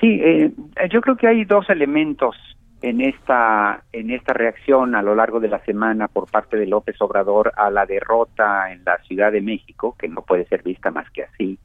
Sí, 0.00 0.20
eh, 0.22 0.52
yo 0.90 1.00
creo 1.00 1.16
que 1.16 1.28
hay 1.28 1.44
dos 1.44 1.70
elementos 1.70 2.36
en 2.82 3.00
esta 3.00 3.84
en 3.92 4.10
esta 4.10 4.34
reacción 4.34 4.94
a 4.94 5.02
lo 5.02 5.14
largo 5.14 5.40
de 5.40 5.48
la 5.48 5.64
semana 5.64 6.08
por 6.08 6.30
parte 6.30 6.56
de 6.56 6.66
López 6.66 7.00
Obrador 7.00 7.52
a 7.56 7.70
la 7.70 7.86
derrota 7.86 8.72
en 8.72 8.82
la 8.84 8.98
Ciudad 8.98 9.32
de 9.32 9.40
México, 9.40 9.96
que 9.98 10.08
no 10.08 10.22
puede 10.22 10.44
ser 10.46 10.62
vista 10.62 10.90
más 10.90 11.08
que 11.10 11.22
así 11.22 11.58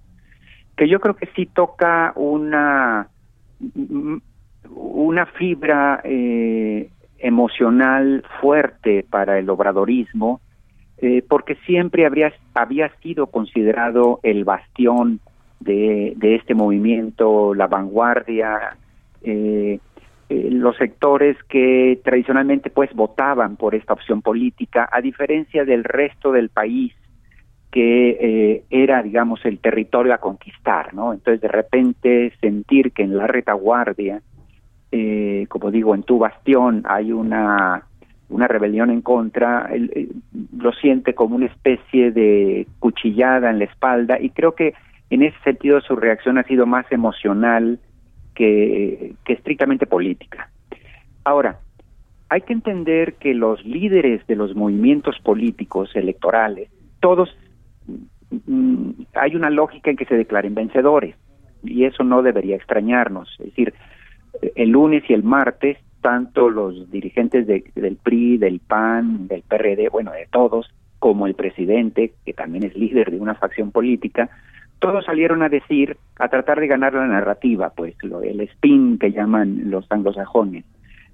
que 0.82 0.90
yo 0.90 1.00
creo 1.00 1.16
que 1.16 1.30
sí 1.36 1.46
toca 1.46 2.12
una 2.16 3.08
una 4.72 5.28
fibra 5.28 6.02
eh, 6.04 6.90
emocional 7.20 8.26
fuerte 8.42 9.06
para 9.08 9.38
el 9.38 9.48
obradorismo, 9.52 10.42
eh, 10.98 11.24
porque 11.30 11.54
siempre 11.68 12.08
habría, 12.08 12.34
había 12.56 12.90
sido 13.04 13.28
considerado 13.28 14.22
el 14.24 14.44
bastión 14.44 15.20
de, 15.60 16.16
este 16.20 16.56
movimiento, 16.56 17.54
la 17.54 17.68
vanguardia, 17.68 18.76
eh, 19.22 19.78
los 20.30 20.76
sectores 20.78 21.38
que 21.44 22.00
tradicionalmente 22.04 22.72
pues 22.72 22.92
votaban 22.96 23.56
por 23.56 23.76
esta 23.76 23.94
opción 23.94 24.24
política, 24.24 24.90
a 24.92 25.00
diferencia 25.00 25.64
del 25.64 25.84
resto 25.84 26.32
del 26.32 26.50
país 26.50 26.92
que 27.72 28.10
eh, 28.20 28.64
era, 28.70 29.02
digamos, 29.02 29.44
el 29.46 29.60
territorio 29.60 30.14
a 30.14 30.18
conquistar, 30.18 30.94
¿no? 30.94 31.14
Entonces, 31.14 31.42
de 31.42 31.48
repente, 31.48 32.34
sentir 32.42 32.92
que 32.92 33.04
en 33.04 33.16
la 33.16 33.28
retaguardia, 33.28 34.22
eh, 34.92 35.46
como 35.48 35.72
digo, 35.72 35.96
en 35.96 36.04
tu 36.04 36.20
bastión 36.20 36.84
hay 36.86 37.14
una, 37.14 37.86
una 38.30 38.48
rebelión 38.48 38.92
en 38.92 39.02
contra, 39.02 39.70
lo 40.58 40.74
siente 40.74 41.16
como 41.16 41.38
una 41.38 41.46
especie 41.46 42.12
de 42.12 42.68
cuchillada 42.80 43.50
en 43.50 43.60
la 43.60 43.66
espalda 43.66 44.20
y 44.20 44.32
creo 44.32 44.54
que 44.54 44.74
en 45.10 45.24
ese 45.24 45.38
sentido 45.44 45.80
su 45.80 45.96
reacción 45.96 46.38
ha 46.38 46.44
sido 46.44 46.66
más 46.66 46.86
emocional 46.92 47.80
que, 48.36 49.14
que 49.24 49.34
estrictamente 49.34 49.86
política. 49.86 50.50
Ahora, 51.24 51.60
hay 52.28 52.42
que 52.42 52.54
entender 52.54 53.16
que 53.16 53.34
los 53.34 53.64
líderes 53.66 54.26
de 54.28 54.36
los 54.36 54.56
movimientos 54.56 55.20
políticos 55.20 55.92
electorales, 55.96 56.70
todos 57.02 57.30
hay 59.14 59.36
una 59.36 59.50
lógica 59.50 59.90
en 59.90 59.98
que 59.98 60.06
se 60.06 60.16
declaren 60.16 60.56
vencedores 60.56 61.16
y 61.64 61.86
eso 61.86 62.04
no 62.04 62.22
debería 62.22 62.56
extrañarnos. 62.56 63.30
Es 63.40 63.48
decir, 63.48 63.74
el 64.56 64.70
lunes 64.70 65.04
y 65.10 65.14
el 65.14 65.24
martes, 65.24 65.78
tanto 66.02 66.50
los 66.50 66.90
dirigentes 66.90 67.46
del 67.48 67.98
PRI, 68.02 68.38
del 68.38 68.60
PAN, 68.60 69.28
del 69.28 69.44
PRD, 69.44 69.90
bueno, 69.90 70.12
de 70.12 70.28
todos, 70.32 70.74
como 71.00 71.28
el 71.28 71.36
presidente, 71.36 72.14
que 72.26 72.34
también 72.34 72.64
es 72.64 72.76
líder 72.76 73.12
de 73.12 73.20
una 73.20 73.36
facción 73.36 73.72
política, 73.72 74.30
todos 74.80 75.06
salieron 75.06 75.44
a 75.44 75.50
decir, 75.50 75.98
a 76.18 76.28
tratar 76.30 76.60
de 76.60 76.68
ganar 76.68 76.94
la 76.94 77.06
narrativa, 77.06 77.72
pues 77.76 77.96
lo, 78.02 78.22
el 78.22 78.42
spin 78.42 78.98
que 78.98 79.12
llaman 79.12 79.70
los 79.70 79.86
anglosajones, 79.92 80.66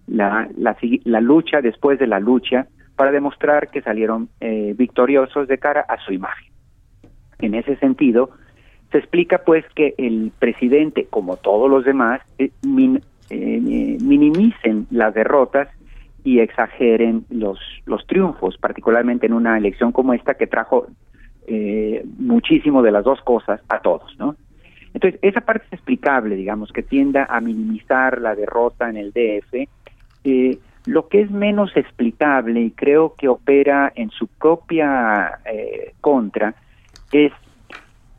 la, 0.08 0.48
la, 0.58 0.78
la 1.04 1.22
lucha 1.22 1.62
después 1.62 2.00
de 2.00 2.08
la 2.08 2.20
lucha, 2.20 2.68
para 2.96 3.12
demostrar 3.12 3.70
que 3.70 3.82
salieron 3.82 4.30
eh, 4.40 4.74
victoriosos 4.76 5.48
de 5.48 5.58
cara 5.58 5.82
a 5.82 5.98
su 5.98 6.14
imagen. 6.14 6.47
En 7.40 7.54
ese 7.54 7.76
sentido, 7.78 8.32
se 8.92 9.00
explica 9.00 9.40
pues 9.40 9.66
que 9.76 9.94
el 9.98 10.32
presidente, 10.38 11.08
como 11.10 11.38
todos 11.38 11.70
los 11.70 11.86
demás, 11.86 12.22
eh, 12.40 12.52
eh, 13.30 13.98
minimicen 14.02 14.88
las 14.92 15.14
derrotas 15.14 15.70
y 16.24 16.40
exageren 16.40 17.26
los, 17.30 17.60
triunfos, 18.08 18.58
particularmente 18.58 19.26
en 19.26 19.34
una 19.34 19.58
elección 19.58 19.92
como 19.92 20.14
esta 20.14 20.36
que 20.36 20.48
trajo 20.48 20.88
muchísimo 22.18 22.82
de 22.82 22.92
las 22.92 23.06
dos 23.06 23.22
cosas 23.22 23.62
a 23.70 23.80
todos, 23.80 24.14
¿no? 24.20 24.36
Entonces, 24.98 25.20
esa 25.22 25.42
parte 25.42 25.66
es 25.68 25.74
explicable, 25.74 26.36
digamos, 26.36 26.72
que 26.72 26.82
tienda 26.82 27.28
a 27.30 27.40
minimizar 27.40 28.20
la 28.20 28.34
derrota 28.34 28.90
en 28.90 28.98
el 28.98 29.12
DF, 29.12 29.70
eh, 30.24 30.58
lo 30.88 31.08
que 31.08 31.22
es 31.22 31.30
menos 31.30 31.76
explicable 31.78 32.62
y 32.62 32.72
creo 32.72 33.14
que 33.16 33.28
opera 33.28 33.92
en 33.96 34.10
su 34.10 34.26
propia 34.26 35.40
eh, 35.46 35.94
contra 36.02 36.56
es 37.12 37.32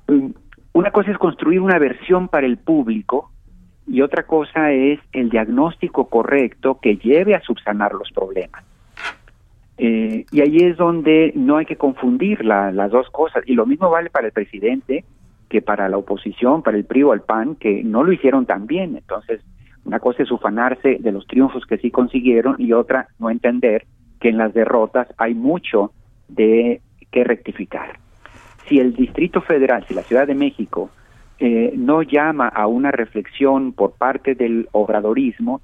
mm, 0.07 0.31
una 0.73 0.91
cosa 0.91 1.11
es 1.11 1.19
construir 1.19 1.61
una 1.61 1.79
versión 1.79 2.29
para 2.29 2.47
el 2.47 2.59
público 2.59 3.31
y 3.87 4.03
otra 4.03 4.25
cosa 4.25 4.71
es 4.73 5.01
el 5.13 5.31
diagnóstico 5.31 6.09
correcto 6.09 6.79
que 6.81 6.97
lleve 6.97 7.35
a 7.35 7.41
subsanar 7.41 7.95
los 7.95 8.11
problemas. 8.13 8.63
Eh, 9.79 10.27
y 10.31 10.41
ahí 10.41 10.57
es 10.59 10.77
donde 10.77 11.33
no 11.35 11.57
hay 11.57 11.65
que 11.65 11.77
confundir 11.77 12.45
las 12.45 12.91
dos 12.91 13.09
cosas. 13.11 13.45
Y 13.47 13.55
lo 13.55 13.65
mismo 13.65 13.89
vale 13.89 14.11
para 14.11 14.27
el 14.27 14.33
presidente 14.33 15.05
que 15.49 15.63
para 15.63 15.89
la 15.89 15.97
oposición, 15.97 16.63
para 16.63 16.77
el 16.77 16.85
PRI 16.85 17.05
o 17.05 17.15
el 17.15 17.23
PAN, 17.23 17.55
que 17.55 17.83
no 17.83 18.05
lo 18.05 18.13
hicieron 18.13 18.45
tan 18.45 18.67
bien. 18.67 18.97
Entonces, 18.97 19.41
una 19.85 20.01
cosa 20.01 20.23
es 20.23 20.31
ufanarse 20.31 20.99
de 21.01 21.13
los 21.13 21.27
triunfos 21.27 21.65
que 21.65 21.79
sí 21.79 21.91
consiguieron 21.91 22.57
y 22.59 22.73
otra 22.73 23.09
no 23.19 23.31
entender 23.31 23.87
que 24.21 24.29
en 24.29 24.37
las 24.37 24.53
derrotas 24.53 25.09
hay 25.17 25.35
mucho 25.35 25.93
de 26.29 26.83
que 27.11 27.25
rectificar. 27.25 27.99
Si 28.69 28.79
el 28.79 28.95
Distrito 28.95 29.41
Federal, 29.41 29.85
si 29.87 29.95
la 29.95 30.03
Ciudad 30.03 30.27
de 30.27 30.35
México 30.35 30.91
eh, 31.39 31.73
no 31.77 32.03
llama 32.03 32.49
a 32.49 32.67
una 32.67 32.91
reflexión 32.91 33.73
por 33.73 33.93
parte 33.93 34.35
del 34.35 34.69
obradorismo 34.73 35.61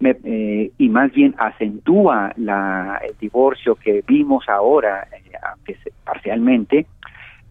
eh, 0.00 0.70
y 0.76 0.88
más 0.88 1.12
bien 1.12 1.34
acentúa 1.38 2.32
la, 2.36 3.00
el 3.06 3.16
divorcio 3.18 3.74
que 3.74 4.02
vimos 4.06 4.48
ahora, 4.48 5.06
eh, 5.66 5.76
parcialmente, 6.04 6.86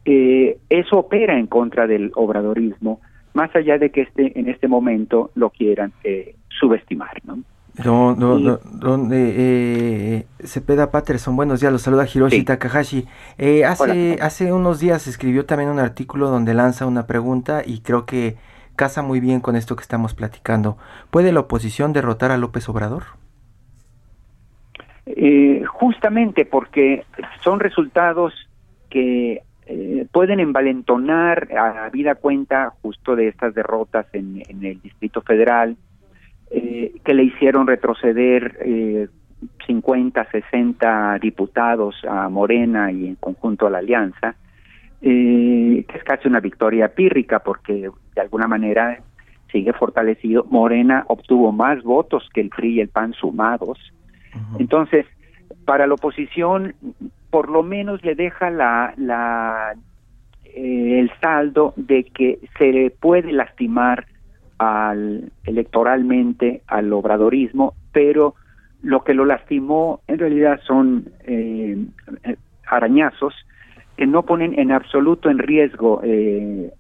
eso 0.06 1.00
opera 1.00 1.38
en 1.38 1.48
contra 1.48 1.88
del 1.88 2.12
obradorismo 2.14 3.02
más 3.36 3.54
allá 3.54 3.78
de 3.78 3.92
que 3.92 4.02
este, 4.02 4.40
en 4.40 4.48
este 4.48 4.68
momento 4.68 5.30
lo 5.36 5.50
quieran 5.52 5.92
eh, 6.04 6.36
subestimar, 6.48 7.22
¿no? 7.26 7.44
No, 7.84 8.16
no, 8.16 8.40
no, 8.40 8.60
don 8.64 9.10
eh, 9.12 10.26
Cepeda 10.40 10.92
Patterson, 10.92 11.36
buenos 11.36 11.60
días, 11.60 11.74
los 11.74 11.82
saluda 11.82 12.06
Hiroshi 12.06 12.44
Takahashi. 12.44 13.06
Eh, 13.38 13.66
hace, 13.66 14.18
hace 14.22 14.54
unos 14.54 14.80
días 14.80 15.08
escribió 15.08 15.46
también 15.46 15.70
un 15.70 15.80
artículo 15.80 16.30
donde 16.30 16.54
lanza 16.54 16.86
una 16.86 17.06
pregunta 17.06 17.64
y 17.66 17.82
creo 17.82 18.06
que 18.06 18.38
casa 18.76 19.02
muy 19.02 19.20
bien 19.20 19.42
con 19.42 19.56
esto 19.56 19.76
que 19.76 19.82
estamos 19.82 20.14
platicando. 20.14 20.78
¿Puede 21.12 21.32
la 21.32 21.42
oposición 21.42 21.92
derrotar 21.92 22.32
a 22.32 22.38
López 22.38 22.70
Obrador? 22.70 23.04
Eh, 25.06 25.64
justamente 25.68 26.46
porque 26.46 27.06
son 27.44 27.60
resultados 27.60 28.34
que 28.90 29.44
eh, 29.68 30.08
pueden 30.12 30.40
envalentonar 30.40 31.48
a 31.58 31.90
vida 31.90 32.16
cuenta 32.16 32.74
justo 32.82 33.16
de 33.16 33.28
estas 33.28 33.54
derrotas 33.54 34.06
en, 34.14 34.44
el 34.48 34.82
Distrito 34.82 35.22
Federal, 35.22 35.78
eh, 36.52 36.94
que 37.04 37.14
le 37.14 37.24
hicieron 37.24 37.68
retroceder 37.68 38.58
eh, 38.62 39.08
50, 39.66 40.26
60 40.32 41.20
diputados 41.20 41.96
a 42.08 42.30
Morena 42.30 42.92
y 42.92 43.08
en 43.08 43.16
conjunto 43.16 43.68
a 43.68 43.70
la 43.70 43.80
Alianza, 43.80 44.36
eh, 45.02 45.86
que 45.88 45.98
es 45.98 46.04
casi 46.04 46.28
una 46.28 46.40
victoria 46.40 46.90
pírrica 46.90 47.40
porque 47.40 47.90
de 48.16 48.22
alguna 48.22 48.48
manera 48.48 49.00
sigue 49.52 49.74
fortalecido. 49.74 50.46
Morena 50.50 51.06
obtuvo 51.08 51.52
más 51.52 51.84
votos 51.84 52.28
que 52.34 52.42
el 52.42 52.50
PRI 52.50 52.76
y 52.76 52.82
el 52.82 52.90
PAN 52.90 53.14
sumados. 53.14 53.80
Entonces, 54.60 55.06
para 55.66 55.88
la 55.88 55.94
oposición 55.94 56.76
por 57.30 57.50
lo 57.50 57.64
menos 57.64 58.04
le 58.04 58.16
deja 58.16 58.50
la, 58.50 58.94
la 58.98 59.76
eh, 60.46 61.00
el 61.02 61.12
saldo 61.20 61.74
de 61.76 62.06
que 62.06 62.40
se 62.58 62.72
le 62.72 62.92
puede 62.92 63.34
lastimar 63.34 64.06
al 64.58 65.32
electoralmente 65.44 66.62
al 66.68 66.92
obradorismo, 66.94 67.74
pero 67.92 68.36
lo 68.82 69.04
que 69.04 69.14
lo 69.14 69.26
lastimó 69.26 70.02
en 70.08 70.20
realidad 70.20 70.60
son 70.66 71.10
eh, 71.26 71.78
arañazos 72.68 73.34
que 73.98 74.06
no 74.06 74.24
ponen 74.24 74.58
en 74.60 74.72
absoluto 74.72 75.30
en 75.30 75.40
riesgo 75.40 76.02
eh, 76.04 76.72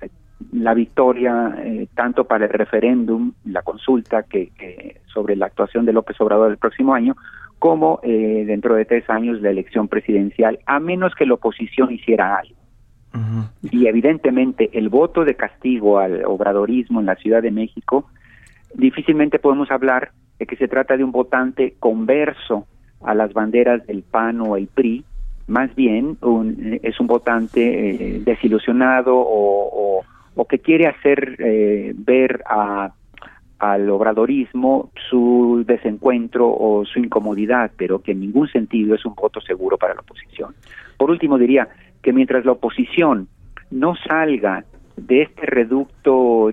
la 0.51 0.73
victoria 0.73 1.55
tanto 1.95 2.25
para 2.25 2.45
el 2.45 2.51
referéndum, 2.51 3.31
la 3.45 3.61
consulta 3.61 4.23
que, 4.23 4.99
sobre 5.05 5.35
la 5.35 5.45
actuación 5.45 5.85
de 5.85 5.93
López 5.93 6.19
Obrador 6.19 6.51
el 6.51 6.57
próximo 6.57 6.93
año, 6.93 7.15
como 7.59 7.99
eh, 8.03 8.43
dentro 8.45 8.75
de 8.75 8.85
tres 8.85 9.09
años 9.09 9.41
la 9.41 9.49
elección 9.49 9.87
presidencial, 9.87 10.59
a 10.65 10.79
menos 10.79 11.15
que 11.15 11.25
la 11.25 11.35
oposición 11.35 11.91
hiciera 11.91 12.37
algo. 12.37 12.55
Y 13.71 13.87
evidentemente 13.87 14.69
el 14.73 14.89
voto 14.89 15.23
de 15.23 15.35
castigo 15.35 15.99
al 15.99 16.25
obradorismo 16.25 16.99
en 16.99 17.05
la 17.05 17.15
Ciudad 17.15 17.41
de 17.41 17.51
México, 17.51 18.09
difícilmente 18.73 19.39
podemos 19.39 19.71
hablar 19.71 20.11
de 20.39 20.45
que 20.45 20.55
se 20.57 20.67
trata 20.67 20.97
de 20.97 21.03
un 21.03 21.11
votante 21.11 21.75
converso 21.79 22.67
a 23.03 23.13
las 23.13 23.33
banderas 23.33 23.85
del 23.87 24.03
PAN 24.03 24.41
o 24.41 24.57
el 24.57 24.67
PRI, 24.67 25.03
más 25.47 25.73
bien 25.75 26.17
es 26.81 26.99
un 26.99 27.07
votante 27.07 28.15
eh, 28.15 28.21
desilusionado 28.25 29.15
o, 29.15 30.03
o, 30.35 30.45
que 30.45 30.59
quiere 30.59 30.87
hacer 30.87 31.35
eh, 31.39 31.93
ver 31.95 32.43
a 32.49 32.91
al 33.57 33.89
obradorismo 33.89 34.91
su 35.09 35.63
desencuentro 35.65 36.47
o 36.47 36.83
su 36.85 36.99
incomodidad, 36.99 37.71
pero 37.77 37.99
que 37.99 38.11
en 38.11 38.19
ningún 38.19 38.49
sentido 38.49 38.95
es 38.95 39.05
un 39.05 39.15
voto 39.15 39.39
seguro 39.39 39.77
para 39.77 39.93
la 39.93 40.01
oposición. 40.01 40.53
Por 40.97 41.09
último, 41.09 41.37
diría 41.37 41.67
que 42.05 42.13
mientras 42.13 42.45
la 42.45 42.51
oposición 42.51 43.27
no 43.71 43.95
salga 43.95 44.63
de 44.95 45.23
este 45.23 45.47
reducto 45.47 46.51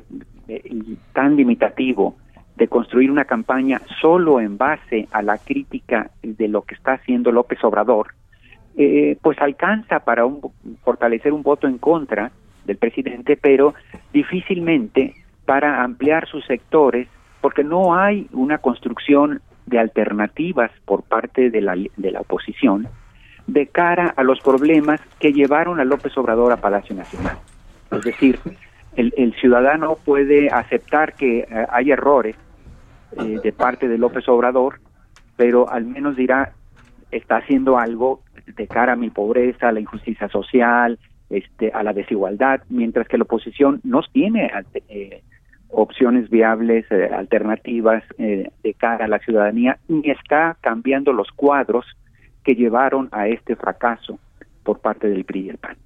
eh, 0.49 0.97
tan 1.13 1.37
limitativo 1.37 2.17
de 2.57 2.69
construir 2.69 3.11
una 3.11 3.27
campaña 3.27 3.83
solo 4.01 4.41
en 4.41 4.57
base 4.57 5.09
a 5.13 5.21
la 5.21 5.37
crítica 5.37 6.11
de 6.23 6.49
lo 6.49 6.63
que 6.63 6.75
está 6.75 6.95
haciendo 6.95 7.33
López 7.33 7.63
Obrador, 7.65 8.15
eh, 8.79 9.19
pues 9.21 9.39
alcanza 9.43 10.01
para 10.01 10.25
fortalecer 10.85 11.35
un 11.35 11.43
voto 11.43 11.69
en 11.69 11.77
contra 11.77 12.33
del 12.65 12.79
presidente, 12.79 13.37
pero 13.37 13.75
difícilmente 14.11 15.13
para 15.45 15.83
ampliar 15.85 16.27
sus 16.29 16.47
sectores, 16.47 17.09
porque 17.43 17.63
no 17.63 17.95
hay 17.95 18.27
una 18.33 18.57
construcción 18.57 19.43
de 19.67 19.79
alternativas 19.79 20.71
por 20.87 21.03
parte 21.03 21.51
de 21.51 21.61
la, 21.61 21.75
de 21.75 22.11
la 22.11 22.23
oposición 22.23 22.89
de 23.53 23.67
cara 23.67 24.13
a 24.17 24.23
los 24.23 24.41
problemas 24.41 25.01
que 25.19 25.33
llevaron 25.33 25.81
a 25.81 25.85
López 25.85 26.17
Obrador 26.17 26.53
a 26.53 26.57
Palacio 26.57 26.95
Nacional. 26.95 27.39
Es 27.91 28.03
decir, 28.03 28.39
el, 28.97 29.35
ciudadano 29.41 29.97
puede 29.97 30.49
aceptar 30.51 31.15
que 31.15 31.41
eh, 31.41 31.47
hay 31.71 31.91
errores, 31.91 32.37
eh, 33.19 33.41
de 33.43 33.53
parte 33.53 33.89
de 33.89 33.99
López 33.99 34.29
Obrador, 34.29 34.81
pero 35.37 35.69
al 35.69 35.85
menos 35.85 36.17
dirá, 36.17 36.53
está 37.11 37.37
haciendo 37.37 37.79
algo 37.79 38.23
de 38.47 38.67
cara 38.67 38.95
a 38.95 38.97
mi 38.97 39.11
pobreza, 39.11 39.69
a 39.69 39.73
la 39.73 39.81
injusticia 39.81 40.29
social, 40.29 40.99
este, 41.31 41.71
a 41.73 41.83
la 41.83 41.93
desigualdad, 41.93 42.61
mientras 42.69 43.09
que 43.09 43.19
la 43.19 43.25
oposición 43.25 43.81
no 43.85 44.03
tiene 44.13 44.51
eh, 44.89 45.23
opciones 45.69 46.29
viables, 46.29 46.85
eh, 46.91 47.09
alternativas 47.13 48.05
eh, 48.19 48.51
de 48.63 48.75
cara 48.75 49.07
a 49.07 49.09
la 49.09 49.19
ciudadanía, 49.19 49.79
ni 49.89 50.11
está 50.11 50.57
cambiando 50.61 51.13
los 51.13 51.29
cuadros 51.33 51.87
que 52.45 52.55
llevaron 52.55 53.09
a 53.13 53.29
este 53.29 53.57
fracaso 53.57 54.19
por 54.63 54.81
parte 54.81 55.09
del 55.09 55.25
PRI 55.25 55.47
y 55.47 55.49
el 55.51 55.59
PAN. 55.59 55.77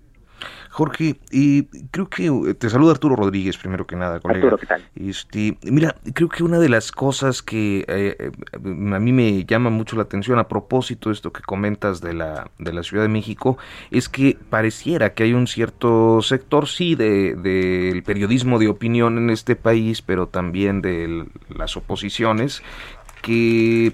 Jorge, 0.77 1.17
y 1.31 1.63
creo 1.91 2.07
que 2.11 2.27
eh, 2.27 2.53
te 2.53 2.69
saluda 2.69 2.93
Arturo 2.93 3.17
Rodríguez, 3.17 3.57
primero 3.57 3.87
que 3.87 3.97
nada, 3.97 4.21
colega. 4.21 4.45
Arturo, 4.45 4.59
¿qué 4.59 4.67
tal? 4.67 4.85
Este, 4.95 5.57
mira, 5.63 5.95
creo 6.13 6.29
que 6.29 6.45
una 6.45 6.59
de 6.59 6.69
las 6.69 6.93
cosas 6.93 7.41
que 7.41 7.87
eh, 7.89 8.15
eh, 8.19 8.31
a 8.53 8.59
mí 8.99 9.11
me 9.11 9.47
llama 9.47 9.71
mucho 9.71 9.97
la 9.97 10.03
atención 10.03 10.39
a 10.39 10.49
propósito 10.49 11.09
de 11.09 11.15
esto 11.15 11.33
que 11.33 11.41
comentas 11.41 12.03
de 12.03 12.13
la, 12.13 12.51
de 12.59 12.75
la 12.75 12.83
Ciudad 12.83 13.05
de 13.05 13.09
México 13.09 13.57
es 13.91 14.11
que 14.11 14.37
pareciera 14.51 15.15
que 15.15 15.23
hay 15.23 15.33
un 15.33 15.47
cierto 15.47 16.21
sector, 16.21 16.69
sí, 16.69 16.95
del 16.95 17.43
de, 17.43 18.03
periodismo 18.05 18.59
de 18.59 18.69
opinión 18.69 19.17
en 19.17 19.31
este 19.31 19.57
país, 19.57 20.03
pero 20.03 20.27
también 20.27 20.83
de 20.83 21.27
las 21.49 21.79
oposiciones, 21.79 22.63
que 23.23 23.93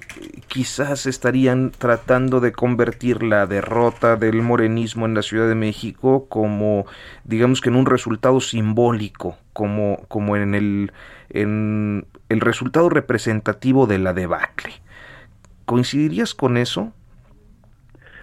quizás 0.49 1.07
estarían 1.07 1.71
tratando 1.71 2.41
de 2.41 2.53
convertir 2.53 3.23
la 3.23 3.47
derrota 3.47 4.17
del 4.17 4.43
morenismo 4.43 5.07
en 5.07 5.15
la 5.15 5.23
Ciudad 5.23 5.49
de 5.49 5.55
México 5.55 6.27
como, 6.29 6.87
digamos 7.25 7.61
que 7.61 7.71
en 7.71 7.77
un 7.77 7.87
resultado 7.87 8.41
simbólico, 8.41 9.37
como, 9.53 9.99
como 10.09 10.37
en 10.37 10.55
el, 10.55 10.93
en 11.31 12.07
el 12.29 12.41
resultado 12.41 12.89
representativo 12.89 13.87
de 13.87 13.99
la 13.99 14.13
debacle. 14.13 14.73
¿Coincidirías 15.65 16.35
con 16.35 16.57
eso? 16.57 16.93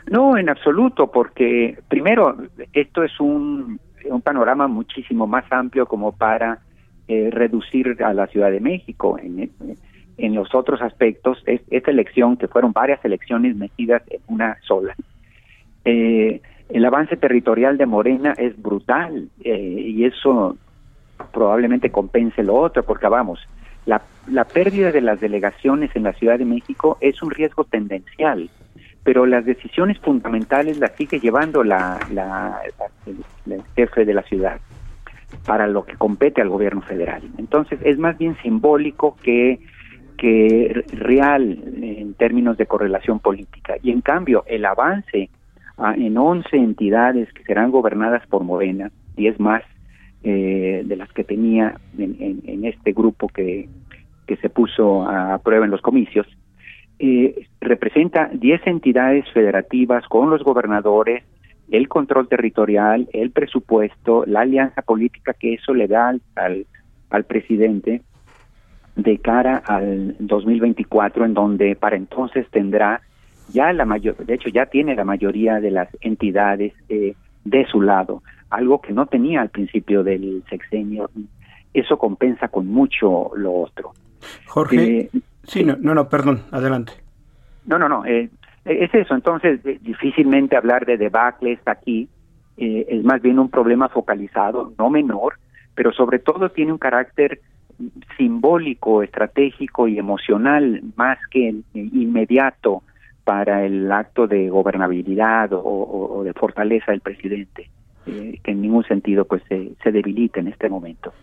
No, 0.10 0.38
en 0.38 0.50
absoluto, 0.50 1.12
porque 1.12 1.80
primero, 1.88 2.38
esto 2.74 3.04
es 3.04 3.20
un, 3.20 3.80
un 4.06 4.22
panorama 4.22 4.68
muchísimo 4.68 5.28
más 5.28 5.46
amplio 5.52 5.86
como 5.86 6.12
para 6.12 6.60
eh, 7.08 7.30
reducir 7.32 8.04
a 8.04 8.14
la 8.14 8.28
Ciudad 8.28 8.52
de 8.52 8.60
México. 8.60 9.18
En, 9.18 9.40
en 9.40 9.78
los 10.36 10.54
otros 10.54 10.82
aspectos, 10.82 11.42
es, 11.46 11.62
esta 11.70 11.92
elección, 11.92 12.38
que 12.38 12.48
fueron 12.48 12.74
varias 12.74 13.04
elecciones 13.04 13.56
metidas 13.56 14.02
en 14.10 14.22
una 14.28 14.58
sola, 14.62 14.96
eh, 15.86 16.42
el 16.70 16.86
avance 16.86 17.18
territorial 17.18 17.78
de 17.78 17.86
Morena 17.86 18.34
es 18.38 18.62
brutal 18.62 19.30
eh, 19.44 19.58
y 19.58 20.06
eso 20.06 20.56
probablemente 21.34 21.90
compense 21.90 22.44
lo 22.44 22.56
otro, 22.56 22.84
porque 22.84 23.08
vamos, 23.08 23.40
la, 23.86 24.02
la 24.28 24.46
pérdida 24.46 24.92
de 24.92 25.02
las 25.02 25.20
delegaciones 25.20 25.96
en 25.96 26.04
la 26.04 26.14
Ciudad 26.14 26.38
de 26.38 26.46
México 26.46 26.98
es 27.02 27.22
un 27.24 27.32
riesgo 27.32 27.64
tendencial, 27.64 28.50
pero 29.04 29.26
las 29.26 29.46
decisiones 29.46 29.98
fundamentales 30.00 30.78
las 30.78 30.92
sigue 30.96 31.20
llevando 31.20 31.64
la, 31.64 32.00
la, 32.12 32.62
el 33.48 33.64
jefe 33.76 34.06
de 34.06 34.14
la 34.14 34.22
ciudad 34.24 34.60
para 35.46 35.68
lo 35.68 35.86
que 35.86 35.96
compete 35.96 36.42
al 36.42 36.50
gobierno 36.50 36.82
federal. 36.82 37.24
Entonces 37.38 37.80
es 37.84 37.98
más 37.98 38.18
bien 38.18 38.38
simbólico 38.44 39.16
que 39.24 39.60
que 40.20 40.84
real 40.92 41.58
en 41.82 42.14
términos 42.14 42.58
de 42.58 42.66
correlación 42.66 43.20
política. 43.20 43.76
Y 43.82 43.92
en 43.92 44.02
cambio, 44.02 44.44
el 44.48 44.66
avance 44.66 45.30
ah, 45.78 45.96
en 45.98 46.18
11 46.18 46.56
entidades 46.58 47.32
que 47.34 47.44
serán 47.44 47.72
gobernadas 47.72 48.28
por 48.28 48.44
Morena, 48.44 48.92
10 49.16 49.40
más 49.40 49.64
eh, 50.24 50.84
de 50.86 50.96
las 50.98 51.12
que 51.14 51.24
tenía 51.24 51.80
en, 51.98 52.66
este 52.66 52.92
grupo 52.92 53.30
que, 53.30 53.70
que, 54.28 54.36
se 54.36 54.50
puso 54.50 55.08
a 55.08 55.38
prueba 55.40 55.64
en 55.64 55.72
los 55.72 55.82
comicios, 55.82 56.28
eh, 57.00 57.48
representa 57.62 58.30
10 58.34 58.68
entidades 58.68 59.26
federativas 59.34 60.06
con 60.10 60.30
los 60.30 60.44
gobernadores, 60.44 61.24
el 61.72 61.88
control 61.88 62.28
territorial, 62.28 63.08
el 63.14 63.32
presupuesto, 63.32 64.26
la 64.28 64.42
alianza 64.42 64.82
política 64.82 65.34
que 65.34 65.54
eso 65.54 65.74
le 65.74 65.88
da 65.88 66.10
al, 66.36 66.66
al 67.10 67.24
presidente 67.24 68.02
de 69.04 69.18
cara 69.20 69.62
al 69.66 70.16
2024, 70.20 71.26
en 71.26 71.34
donde 71.34 71.76
para 71.76 71.96
entonces 71.96 72.48
tendrá 72.52 73.02
ya 73.52 73.74
la 73.74 73.86
mayor, 73.86 74.16
de 74.18 74.34
hecho 74.34 74.50
ya 74.50 74.68
tiene 74.68 74.96
la 74.96 75.06
mayoría 75.06 75.60
de 75.60 75.72
las 75.72 75.90
entidades 76.02 76.74
eh, 76.90 77.16
de 77.44 77.66
su 77.66 77.82
lado, 77.82 78.22
algo 78.50 78.82
que 78.82 78.94
no 78.94 79.06
tenía 79.06 79.42
al 79.42 79.50
principio 79.50 80.04
del 80.04 80.44
sexenio. 80.50 81.10
Eso 81.74 81.98
compensa 81.98 82.48
con 82.48 82.68
mucho 82.68 83.32
lo 83.36 83.54
otro. 83.54 83.94
Jorge, 84.48 85.00
eh, 85.00 85.10
sí, 85.44 85.64
no, 85.64 85.76
no, 85.78 86.10
perdón, 86.10 86.44
adelante. 86.52 86.94
No, 87.66 87.78
no, 87.78 87.88
no, 87.88 88.06
eh, 88.06 88.30
es 88.66 88.94
eso. 88.94 89.16
Entonces, 89.16 89.62
difícilmente 89.82 90.56
hablar 90.56 90.86
de 90.86 90.98
debacles 90.98 91.60
aquí 91.66 92.08
es 92.58 93.06
más 93.06 93.22
bien 93.22 93.40
un 93.40 93.50
problema 93.50 93.88
focalizado, 93.88 94.74
no 94.78 94.90
menor, 94.90 95.36
pero 95.76 95.94
sobre 95.94 96.20
todo 96.20 96.50
tiene 96.50 96.74
un 96.74 96.78
carácter 96.78 97.40
simbólico, 98.18 99.04
estratégico 99.04 99.88
y 99.88 99.98
emocional 99.98 100.82
más 100.96 101.18
que 101.32 101.56
inmediato 101.74 102.84
para 103.24 103.66
el 103.66 103.92
acto 103.92 104.28
de 104.28 104.50
gobernabilidad 104.50 105.52
o, 105.54 106.22
de 106.24 106.34
fortaleza 106.34 106.92
del 106.92 107.02
presidente, 107.02 107.70
eh, 108.08 108.40
que 108.44 108.52
en 108.52 108.62
ningún 108.62 108.84
sentido 108.86 109.26
pues 109.26 109.44
se, 109.48 109.72
se, 109.84 109.92
debilita 109.92 110.40
en 110.40 110.48
este 110.48 110.68
momento. 110.68 111.14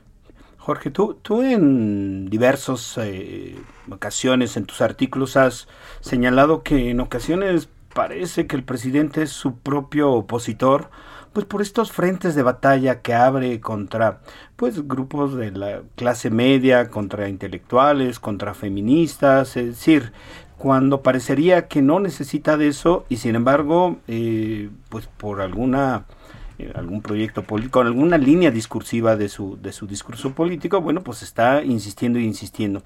Jorge, 0.57 0.91
tú, 0.91 1.19
tú 1.23 1.43
en 1.43 2.29
diversas 2.31 2.99
eh, 2.99 3.57
ocasiones 3.91 4.57
en 4.57 4.67
tus 4.67 4.81
artículos 4.81 5.37
has 5.37 5.69
señalado 6.01 6.63
que 6.63 6.91
en 6.91 7.01
ocasiones 7.01 7.69
parece 7.95 8.47
que 8.47 8.57
el 8.57 8.63
presidente 8.63 9.23
es 9.23 9.31
su 9.31 9.59
propio 9.59 10.13
opositor 10.13 10.91
pues 11.37 11.45
por 11.45 11.61
estos 11.61 11.93
frentes 11.93 12.35
de 12.35 12.43
batalla 12.43 13.03
que 13.03 13.13
abre 13.13 13.61
contra 13.61 14.21
pues 14.57 14.89
grupos 14.89 15.37
de 15.37 15.51
la 15.51 15.83
clase 15.95 16.31
media, 16.31 16.89
contra 16.89 17.29
intelectuales, 17.29 18.19
contra 18.19 18.55
feministas, 18.55 19.55
es 19.59 19.67
decir, 19.67 20.15
cuando 20.57 21.03
parecería 21.03 21.69
que 21.69 21.83
no 21.83 22.01
necesita 22.01 22.57
de 22.57 22.69
eso 22.69 23.05
y 23.11 23.19
sin 23.19 23.35
embargo, 23.35 23.99
eh, 24.09 24.71
pues 24.89 25.09
por 25.09 25.43
alguna 25.43 26.07
algún 26.75 27.03
proyecto 27.03 27.43
político, 27.43 27.81
alguna 27.81 28.19
línea 28.19 28.51
discursiva 28.51 29.17
de 29.17 29.29
su, 29.29 29.59
de 29.61 29.73
su 29.73 29.87
discurso 29.87 30.33
político, 30.33 30.81
bueno, 30.81 31.03
pues 31.03 31.23
está 31.23 31.63
insistiendo 31.63 32.19
y 32.19 32.25
insistiendo. 32.25 32.83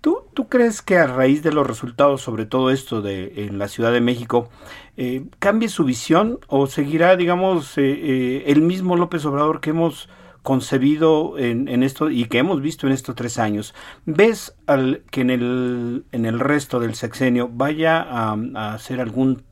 ¿Tú, 0.00 0.22
¿Tú 0.34 0.48
crees 0.48 0.80
que 0.80 0.96
a 0.96 1.06
raíz 1.06 1.42
de 1.42 1.52
los 1.52 1.66
resultados 1.66 2.22
sobre 2.22 2.46
todo 2.46 2.70
esto 2.70 3.02
de 3.02 3.46
en 3.46 3.58
la 3.58 3.66
Ciudad 3.66 3.92
de 3.92 4.00
México 4.00 4.48
eh, 4.96 5.24
cambie 5.40 5.68
su 5.68 5.84
visión 5.84 6.38
o 6.46 6.68
seguirá, 6.68 7.16
digamos, 7.16 7.76
eh, 7.76 8.44
el 8.46 8.62
mismo 8.62 8.96
López 8.96 9.24
Obrador 9.24 9.60
que 9.60 9.70
hemos 9.70 10.08
concebido 10.42 11.36
en, 11.36 11.68
en, 11.68 11.82
esto 11.82 12.10
y 12.10 12.26
que 12.26 12.38
hemos 12.38 12.62
visto 12.62 12.86
en 12.86 12.92
estos 12.92 13.16
tres 13.16 13.38
años? 13.38 13.74
¿Ves 14.06 14.54
al, 14.66 15.02
que 15.10 15.22
en 15.22 15.30
el, 15.30 16.04
en 16.12 16.26
el 16.26 16.38
resto 16.38 16.78
del 16.78 16.94
sexenio 16.94 17.50
vaya 17.52 18.00
a, 18.00 18.36
a 18.54 18.74
hacer 18.74 19.00
algún 19.00 19.42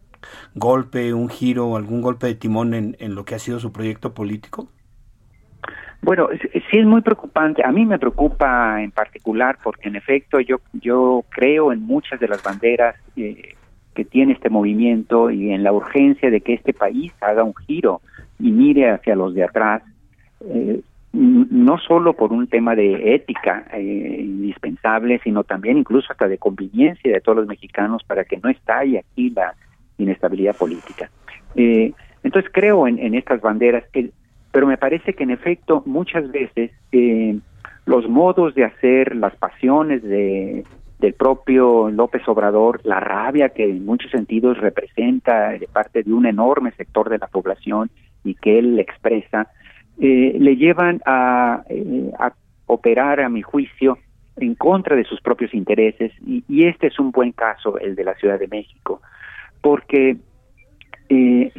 golpe, 0.55 1.13
un 1.15 1.29
giro, 1.29 1.77
algún 1.77 2.03
golpe 2.03 2.27
de 2.27 2.35
timón 2.35 2.75
en, 2.75 2.97
en 3.01 3.15
lo 3.15 3.25
que 3.25 3.35
ha 3.35 3.39
sido 3.39 3.59
su 3.61 3.73
proyecto 3.73 4.15
político? 4.15 4.69
Bueno, 6.03 6.29
sí 6.41 6.79
es 6.79 6.87
muy 6.87 7.01
preocupante. 7.01 7.65
A 7.65 7.73
mí 7.73 7.85
me 7.85 7.99
preocupa 7.99 8.81
en 8.83 8.93
particular 8.93 9.59
porque 9.63 9.89
en 9.89 9.97
efecto 9.97 10.39
yo 10.41 10.59
yo 10.73 11.25
creo 11.31 11.73
en 11.73 11.83
muchas 11.83 12.21
de 12.21 12.29
las 12.29 12.43
banderas 12.43 12.95
eh, 13.17 13.57
que 13.95 14.05
tiene 14.05 14.35
este 14.35 14.51
movimiento 14.51 15.31
y 15.31 15.51
en 15.51 15.65
la 15.65 15.73
urgencia 15.73 16.31
de 16.31 16.41
que 16.43 16.55
este 16.55 16.73
país 16.73 17.13
haga 17.21 17.43
un 17.43 17.55
giro 17.67 18.03
y 18.39 18.53
mire 18.53 18.91
hacia 18.91 19.17
los 19.17 19.35
de 19.35 19.45
atrás, 19.45 19.83
eh, 20.43 20.81
no 21.13 21.79
solo 21.79 22.13
por 22.13 22.33
un 22.33 22.47
tema 22.47 22.75
de 22.75 23.15
ética 23.15 23.67
eh, 23.73 24.19
indispensable, 24.21 25.19
sino 25.25 25.45
también 25.45 25.79
incluso 25.79 26.13
hasta 26.13 26.29
de 26.29 26.37
conveniencia 26.37 27.11
de 27.11 27.21
todos 27.23 27.39
los 27.39 27.47
mexicanos 27.47 28.05
para 28.05 28.25
que 28.25 28.37
no 28.37 28.51
estalle 28.51 28.99
aquí 28.99 29.31
la 29.31 29.55
inestabilidad 29.99 30.57
política. 30.57 31.11
Eh, 31.55 31.93
entonces 32.23 32.51
creo 32.53 32.87
en, 32.89 33.15
estas 33.15 33.41
banderas, 33.41 33.85
pero 34.53 34.67
me 34.67 34.77
parece 34.77 35.15
que 35.15 35.25
en 35.25 35.31
efecto 35.31 35.83
muchas 35.87 36.31
veces 36.31 36.71
eh, 36.93 37.39
los 37.85 38.09
modos 38.09 38.55
de 38.55 38.65
hacer, 38.65 39.15
las 39.15 39.37
pasiones 39.37 40.03
de, 40.03 40.65
del 40.99 41.15
propio 41.15 41.91
López 41.91 42.27
Obrador, 42.27 42.81
la 42.85 43.01
rabia 43.01 43.51
que 43.51 43.65
en 43.65 43.85
muchos 43.85 44.11
sentidos 44.11 44.59
representa 44.59 45.51
de 45.51 45.69
parte 45.69 46.03
de 46.03 46.13
un 46.13 46.27
enorme 46.27 46.73
sector 46.73 47.09
de 47.09 47.19
la 47.19 47.29
población 47.29 47.91
y 48.25 48.35
que 48.35 48.59
él 48.59 48.79
expresa, 48.81 49.49
eh, 50.01 50.37
le 50.39 50.57
llevan 50.57 51.01
a, 51.07 51.63
a 52.19 52.33
operar, 52.67 53.21
a 53.21 53.29
mi 53.29 53.43
juicio, 53.43 53.99
en 54.37 54.55
contra 54.55 54.97
de 54.97 55.05
sus 55.05 55.21
propios 55.21 55.55
intereses 55.55 56.13
y, 56.27 56.45
y, 56.49 56.67
este 56.67 56.89
es 56.89 56.99
un 56.99 57.11
buen 57.11 57.33
caso, 57.33 57.79
el 57.79 57.95
de 57.95 58.05
la 58.05 58.15
Ciudad 58.17 58.39
de 58.39 58.49
México 58.49 59.01
porque 59.67 60.17
eh, 61.09 61.53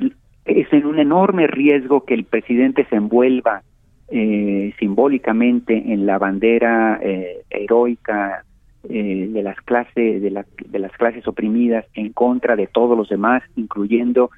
es 0.46 0.72
en 0.72 0.86
un 0.86 0.98
enorme 0.98 1.46
riesgo 1.46 2.06
que 2.06 2.14
el 2.14 2.24
presidente 2.24 2.86
se 2.90 2.96
envuelva 2.96 3.64
eh, 4.08 4.74
simbólicamente 4.80 5.76
en 5.76 6.06
la 6.06 6.18
bandera 6.18 7.02
eh, 7.04 7.42
heroica 7.50 8.46
de 8.84 9.42
las 9.44 9.58
clases 9.58 10.22
de, 10.22 10.46
de 10.70 10.80
las 10.80 10.92
clases 10.94 11.28
oprimidas 11.28 11.84
en 11.96 12.14
contra 12.14 12.56
de 12.56 12.68
todos 12.68 12.98
los 12.98 13.10
demás, 13.10 13.44
incluyendo 13.58 14.30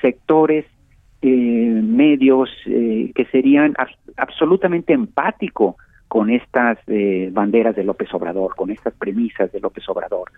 sectores 0.00 0.64
medios 1.20 2.48
que 2.64 3.26
serían 3.30 3.74
absolutamente 4.16 4.94
empáticos 4.94 5.74
con 6.06 6.30
estas 6.30 6.78
banderas 7.32 7.76
de 7.76 7.84
López 7.84 8.08
Obrador, 8.14 8.54
con 8.56 8.70
estas 8.70 8.94
premisas 8.94 9.52
de 9.52 9.60
López 9.60 9.86
Obrador. 9.90 10.30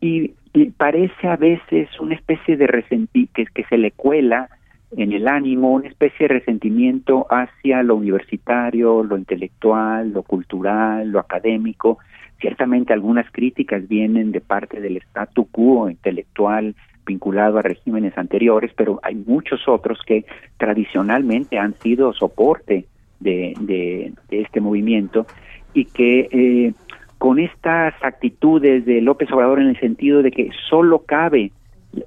Y, 0.00 0.32
parece 0.78 1.28
a 1.28 1.36
veces 1.36 1.88
una 2.00 2.14
especie 2.14 2.56
de 2.56 2.66
resentimiento 2.66 3.42
que, 3.52 3.64
se 3.64 3.76
le 3.76 3.90
cuela 3.90 4.48
en 4.96 5.12
el 5.12 5.28
ánimo, 5.28 5.72
una 5.72 5.88
especie 5.88 6.28
de 6.28 6.34
resentimiento 6.34 7.26
hacia 7.28 7.82
lo 7.82 7.96
universitario, 7.96 9.02
lo 9.02 9.18
intelectual, 9.18 10.12
lo 10.12 10.22
cultural, 10.22 11.10
lo 11.10 11.18
académico. 11.18 11.98
Ciertamente 12.40 12.94
algunas 12.94 13.30
críticas 13.30 13.86
vienen 13.86 14.32
de 14.32 14.40
parte 14.40 14.80
del 14.80 14.96
statu 14.96 15.46
quo 15.50 15.90
intelectual 15.90 16.74
vinculado 17.04 17.58
a 17.58 17.62
regímenes 17.62 18.16
anteriores, 18.16 18.72
pero 18.74 18.98
hay 19.02 19.14
muchos 19.14 19.68
otros 19.68 20.00
que 20.06 20.24
tradicionalmente 20.56 21.58
han 21.58 21.74
sido 21.80 22.12
soporte 22.12 22.86
de, 23.20 23.54
de, 23.60 24.12
este 24.30 24.60
movimiento 24.60 25.26
y 25.72 25.84
que 25.86 26.28
eh, 26.30 26.72
con 27.18 27.38
estas 27.38 27.94
actitudes 28.02 28.84
de 28.84 29.00
López 29.00 29.30
Obrador 29.32 29.60
en 29.60 29.68
el 29.68 29.80
sentido 29.80 30.22
de 30.22 30.30
que 30.30 30.50
solo 30.68 31.00
cabe 31.06 31.52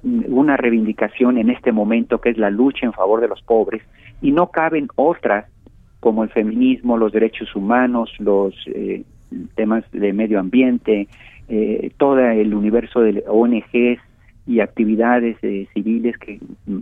una 0.04 0.56
reivindicación 0.56 1.38
en 1.38 1.50
este 1.50 1.72
momento 1.72 2.20
que 2.20 2.30
es 2.30 2.38
la 2.38 2.50
lucha 2.50 2.86
en 2.86 2.92
favor 2.92 3.20
de 3.20 3.28
los 3.28 3.42
pobres 3.42 3.82
y 4.22 4.30
no 4.30 4.50
caben 4.50 4.88
otras 4.94 5.46
como 5.98 6.22
el 6.22 6.30
feminismo, 6.30 6.96
los 6.96 7.12
derechos 7.12 7.54
humanos, 7.54 8.10
los 8.18 8.54
eh, 8.66 9.02
temas 9.54 9.84
de 9.92 10.12
medio 10.12 10.40
ambiente, 10.40 11.08
eh, 11.48 11.90
todo 11.98 12.18
el 12.20 12.54
universo 12.54 13.00
de 13.00 13.24
ONGs 13.26 14.00
y 14.46 14.60
actividades 14.60 15.36
eh, 15.42 15.66
civiles 15.74 16.16
que 16.18 16.38
mm, 16.66 16.80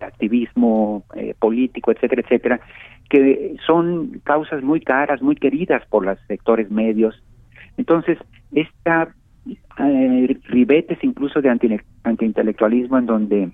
activismo 0.00 1.04
eh, 1.14 1.34
político, 1.38 1.92
etcétera, 1.92 2.22
etcétera, 2.22 2.60
que 3.08 3.56
son 3.66 4.20
causas 4.24 4.62
muy 4.62 4.80
caras, 4.80 5.20
muy 5.20 5.36
queridas 5.36 5.84
por 5.86 6.04
los 6.04 6.18
sectores 6.28 6.70
medios. 6.70 7.22
Entonces, 7.80 8.18
esta 8.52 9.08
eh, 9.78 10.38
ribetes 10.44 10.98
incluso 11.02 11.40
de 11.40 11.48
anti, 11.48 11.80
antiintelectualismo 12.04 12.98
en 12.98 13.06
donde 13.06 13.50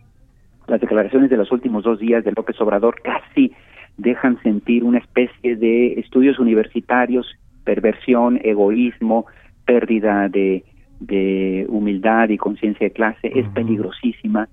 las 0.66 0.80
declaraciones 0.80 1.30
de 1.30 1.36
los 1.36 1.52
últimos 1.52 1.84
dos 1.84 2.00
días 2.00 2.24
de 2.24 2.32
López 2.32 2.60
Obrador 2.60 3.00
casi 3.02 3.52
dejan 3.96 4.42
sentir 4.42 4.82
una 4.82 4.98
especie 4.98 5.54
de 5.54 6.00
estudios 6.00 6.40
universitarios, 6.40 7.26
perversión, 7.62 8.40
egoísmo, 8.42 9.26
pérdida 9.64 10.28
de 10.28 10.64
de 11.00 11.66
humildad 11.68 12.30
y 12.30 12.38
conciencia 12.38 12.86
de 12.86 12.92
clase 12.92 13.30
es 13.34 13.46
peligrosísima 13.50 14.48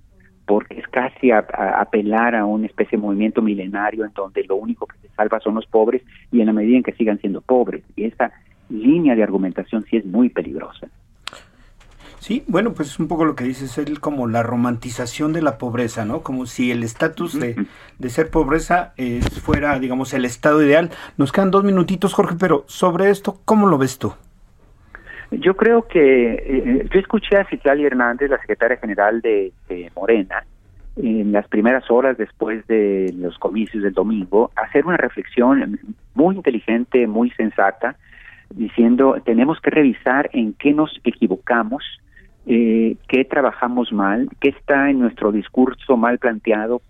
porque 0.45 0.78
es 0.78 0.88
casi 0.89 1.32
apelar 1.32 2.36
a 2.36 2.45
una 2.45 2.65
especie 2.65 2.97
de 2.97 3.01
movimiento 3.01 3.41
milenario 3.41 4.03
en 4.03 4.11
donde 4.13 4.43
lo 4.43 4.57
único 4.57 4.86
que 4.86 4.97
se 4.97 5.07
salva 5.15 5.39
son 5.39 5.55
los 5.55 5.65
pobres 5.67 6.01
y 6.34 6.41
en 6.41 6.47
la 6.47 6.53
medida 6.53 6.76
en 6.76 6.84
que 6.84 6.91
sigan 6.93 7.17
siendo 7.19 7.39
pobres. 7.39 7.82
Y 7.95 8.03
esa 8.03 8.34
línea 8.70 9.16
de 9.16 9.24
argumentación 9.24 9.84
sí 9.89 9.97
es 9.97 10.05
muy 10.05 10.30
peligrosa. 10.30 10.88
Sí, 12.20 12.45
bueno, 12.47 12.74
pues 12.74 12.88
es 12.88 12.99
un 12.99 13.09
poco 13.09 13.26
lo 13.26 13.36
que 13.36 13.43
dices, 13.43 13.78
él 13.78 13.99
como 13.99 14.28
la 14.28 14.43
romantización 14.43 15.34
de 15.34 15.41
la 15.41 15.57
pobreza, 15.57 16.05
¿no? 16.05 16.22
Como 16.22 16.45
si 16.45 16.72
el 16.72 16.82
estatus 16.82 17.38
de, 17.38 17.66
de, 17.99 18.09
ser 18.09 18.30
pobreza 18.30 18.93
eh, 18.95 19.20
fuera, 19.41 19.78
digamos, 19.78 20.14
el 20.14 20.24
estado 20.24 20.64
ideal. 20.64 20.89
Nos 21.18 21.34
quedan 21.34 21.51
dos 21.51 21.66
minutitos, 21.66 22.14
Jorge, 22.14 22.36
pero 22.39 22.64
sobre 22.68 23.09
esto, 23.09 23.41
¿cómo 23.43 23.68
lo 23.68 23.78
ves 23.78 23.99
tú? 23.99 24.14
Yo 25.39 25.55
creo 25.55 25.88
que 25.88 26.34
eh, 26.34 26.89
yo 26.93 26.99
escuché 26.99 27.38
a 27.38 27.45
Citlali 27.45 27.86
Hernández, 27.86 28.30
la 28.30 28.39
secretaria 28.39 28.78
general 28.78 29.22
de, 29.22 29.51
Morena, 29.95 30.45
en 30.95 31.32
las 31.32 31.47
primeras 31.47 31.89
horas 31.89 32.18
después 32.18 32.66
de 32.68 33.14
los 33.18 33.38
comicios 33.39 33.84
del 33.84 33.93
domingo, 33.93 34.51
hacer 34.55 34.86
una 34.86 34.97
reflexión 34.97 35.80
muy 36.14 36.36
inteligente, 36.36 37.07
muy 37.07 37.32
sensata, 37.32 37.95
diciendo 38.55 39.17
tenemos 39.23 39.59
que 39.59 39.69
revisar 39.69 40.29
en 40.33 40.53
qué 40.53 40.73
nos 40.73 40.99
equivocamos, 41.03 41.83
eh, 42.45 42.95
qué 43.07 43.25
trabajamos 43.25 43.91
mal, 43.91 44.29
qué 44.39 44.49
está 44.49 44.89
en 44.89 44.99
nuestro 44.99 45.31
discurso 45.31 45.97
mal 45.97 46.19
planteado 46.19 46.81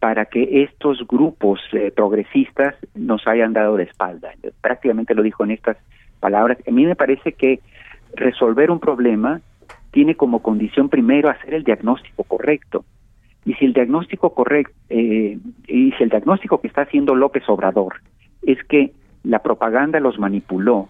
para 0.00 0.26
que 0.26 0.62
estos 0.62 1.06
grupos 1.06 1.60
eh, 1.72 1.92
progresistas 1.94 2.74
nos 2.94 3.26
hayan 3.26 3.52
dado 3.52 3.76
de 3.76 3.84
espalda. 3.84 4.30
Prácticamente 4.60 5.14
lo 5.14 5.22
dijo 5.22 5.44
en 5.44 5.52
estas 5.52 5.76
palabras. 6.20 6.58
A 6.66 6.70
mí 6.70 6.86
me 6.86 6.94
parece 6.94 7.32
que 7.32 7.60
resolver 8.14 8.70
un 8.70 8.80
problema 8.80 9.40
tiene 9.90 10.14
como 10.14 10.40
condición 10.40 10.88
primero 10.88 11.30
hacer 11.30 11.54
el 11.54 11.64
diagnóstico 11.64 12.24
correcto. 12.24 12.84
Y 13.44 13.54
si 13.54 13.64
el 13.64 13.72
diagnóstico 13.72 14.34
correcto, 14.34 14.74
eh, 14.90 15.38
y 15.66 15.92
si 15.92 16.02
el 16.02 16.10
diagnóstico 16.10 16.60
que 16.60 16.68
está 16.68 16.82
haciendo 16.82 17.14
López 17.14 17.48
Obrador 17.48 18.00
es 18.42 18.62
que 18.64 18.92
la 19.28 19.40
propaganda 19.40 20.00
los 20.00 20.18
manipuló, 20.18 20.88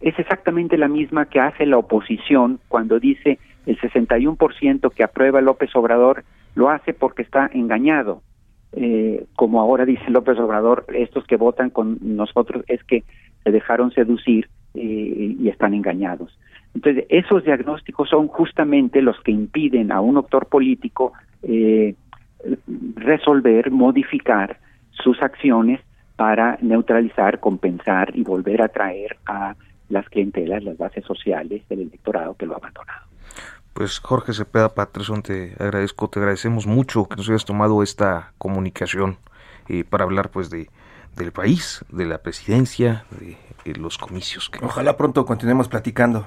es 0.00 0.18
exactamente 0.18 0.78
la 0.78 0.88
misma 0.88 1.26
que 1.26 1.38
hace 1.38 1.66
la 1.66 1.76
oposición 1.76 2.58
cuando 2.68 2.98
dice 2.98 3.38
el 3.66 3.78
61% 3.78 4.90
que 4.90 5.04
aprueba 5.04 5.42
López 5.42 5.74
Obrador 5.76 6.24
lo 6.54 6.70
hace 6.70 6.94
porque 6.94 7.22
está 7.22 7.50
engañado. 7.52 8.22
Eh, 8.72 9.26
como 9.36 9.60
ahora 9.60 9.84
dice 9.84 10.10
López 10.10 10.38
Obrador, 10.38 10.86
estos 10.94 11.26
que 11.26 11.36
votan 11.36 11.68
con 11.68 11.98
nosotros 12.00 12.64
es 12.68 12.82
que 12.84 13.04
se 13.44 13.50
dejaron 13.50 13.92
seducir 13.92 14.48
eh, 14.74 15.36
y 15.38 15.48
están 15.50 15.74
engañados. 15.74 16.38
Entonces, 16.74 17.04
esos 17.10 17.44
diagnósticos 17.44 18.08
son 18.08 18.28
justamente 18.28 19.02
los 19.02 19.20
que 19.20 19.30
impiden 19.30 19.92
a 19.92 20.00
un 20.00 20.14
doctor 20.14 20.46
político 20.46 21.12
eh, 21.42 21.94
resolver, 22.96 23.70
modificar 23.70 24.58
sus 24.90 25.22
acciones 25.22 25.80
para 26.16 26.58
neutralizar, 26.60 27.40
compensar 27.40 28.16
y 28.16 28.22
volver 28.22 28.62
a 28.62 28.68
traer 28.68 29.16
a 29.26 29.54
las 29.88 30.08
clientelas, 30.08 30.62
las 30.62 30.78
bases 30.78 31.04
sociales 31.04 31.62
del 31.68 31.80
electorado 31.80 32.34
que 32.34 32.46
lo 32.46 32.54
ha 32.54 32.58
abandonado. 32.58 33.06
Pues 33.72 33.98
Jorge 33.98 34.32
Cepeda 34.32 34.74
Patterson, 34.74 35.22
te 35.22 35.54
agradezco, 35.58 36.08
te 36.08 36.20
agradecemos 36.20 36.66
mucho 36.66 37.06
que 37.06 37.16
nos 37.16 37.28
hayas 37.28 37.44
tomado 37.44 37.82
esta 37.82 38.32
comunicación 38.38 39.18
eh, 39.68 39.82
para 39.84 40.04
hablar 40.04 40.30
pues 40.30 40.48
de 40.48 40.68
del 41.16 41.32
país, 41.32 41.84
de 41.90 42.06
la 42.06 42.18
presidencia, 42.18 43.04
de, 43.10 43.36
los 43.78 43.96
comicios. 43.96 44.50
Ojalá 44.62 44.96
pronto 44.96 45.24
continuemos 45.24 45.68
platicando. 45.68 46.26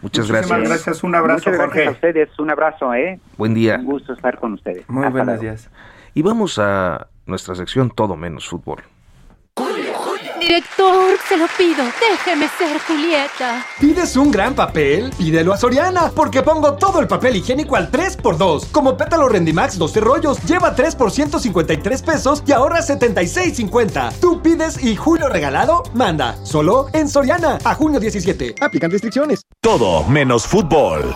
Muchas 0.00 0.30
gracias. 0.30 0.60
gracias, 0.60 1.04
un 1.04 1.14
abrazo, 1.14 1.50
Muchas 1.50 1.66
gracias 1.66 1.88
a 1.88 1.90
ustedes, 1.90 2.38
un 2.38 2.50
abrazo, 2.50 2.94
¿eh? 2.94 3.20
Buen 3.36 3.52
día. 3.52 3.76
Un 3.76 3.84
gusto 3.84 4.14
estar 4.14 4.38
con 4.38 4.54
ustedes. 4.54 4.88
Muy 4.88 5.06
buenos 5.08 5.40
días. 5.40 5.70
Y 6.14 6.22
vamos 6.22 6.58
a 6.58 7.08
nuestra 7.26 7.54
sección 7.54 7.90
Todo 7.90 8.16
menos 8.16 8.48
fútbol. 8.48 8.82
Director, 10.40 11.18
se 11.28 11.36
lo 11.36 11.46
pido, 11.58 11.84
déjeme 12.00 12.48
ser 12.56 12.80
Julieta. 12.86 13.66
¿Pides 13.78 14.16
un 14.16 14.30
gran 14.30 14.54
papel? 14.54 15.12
Pídelo 15.18 15.52
a 15.52 15.58
Soriana, 15.58 16.10
porque 16.16 16.42
pongo 16.42 16.74
todo 16.74 17.00
el 17.00 17.06
papel 17.06 17.36
higiénico 17.36 17.76
al 17.76 17.90
3x2. 17.90 18.70
Como 18.72 18.96
pétalo 18.96 19.28
Rendimax 19.28 19.76
12 19.76 20.00
rollos, 20.00 20.42
lleva 20.44 20.74
3 20.74 20.96
por 20.96 21.10
153 21.10 22.02
pesos 22.02 22.42
y 22.46 22.52
ahorra 22.52 22.80
76.50. 22.80 24.12
Tú 24.18 24.40
pides 24.40 24.82
y 24.82 24.96
Julio 24.96 25.28
regalado, 25.28 25.82
manda. 25.92 26.34
Solo 26.42 26.86
en 26.94 27.10
Soriana, 27.10 27.58
a 27.62 27.74
junio 27.74 28.00
17. 28.00 28.54
Aplican 28.62 28.90
restricciones. 28.90 29.42
Todo 29.60 30.04
menos 30.04 30.46
fútbol. 30.46 31.14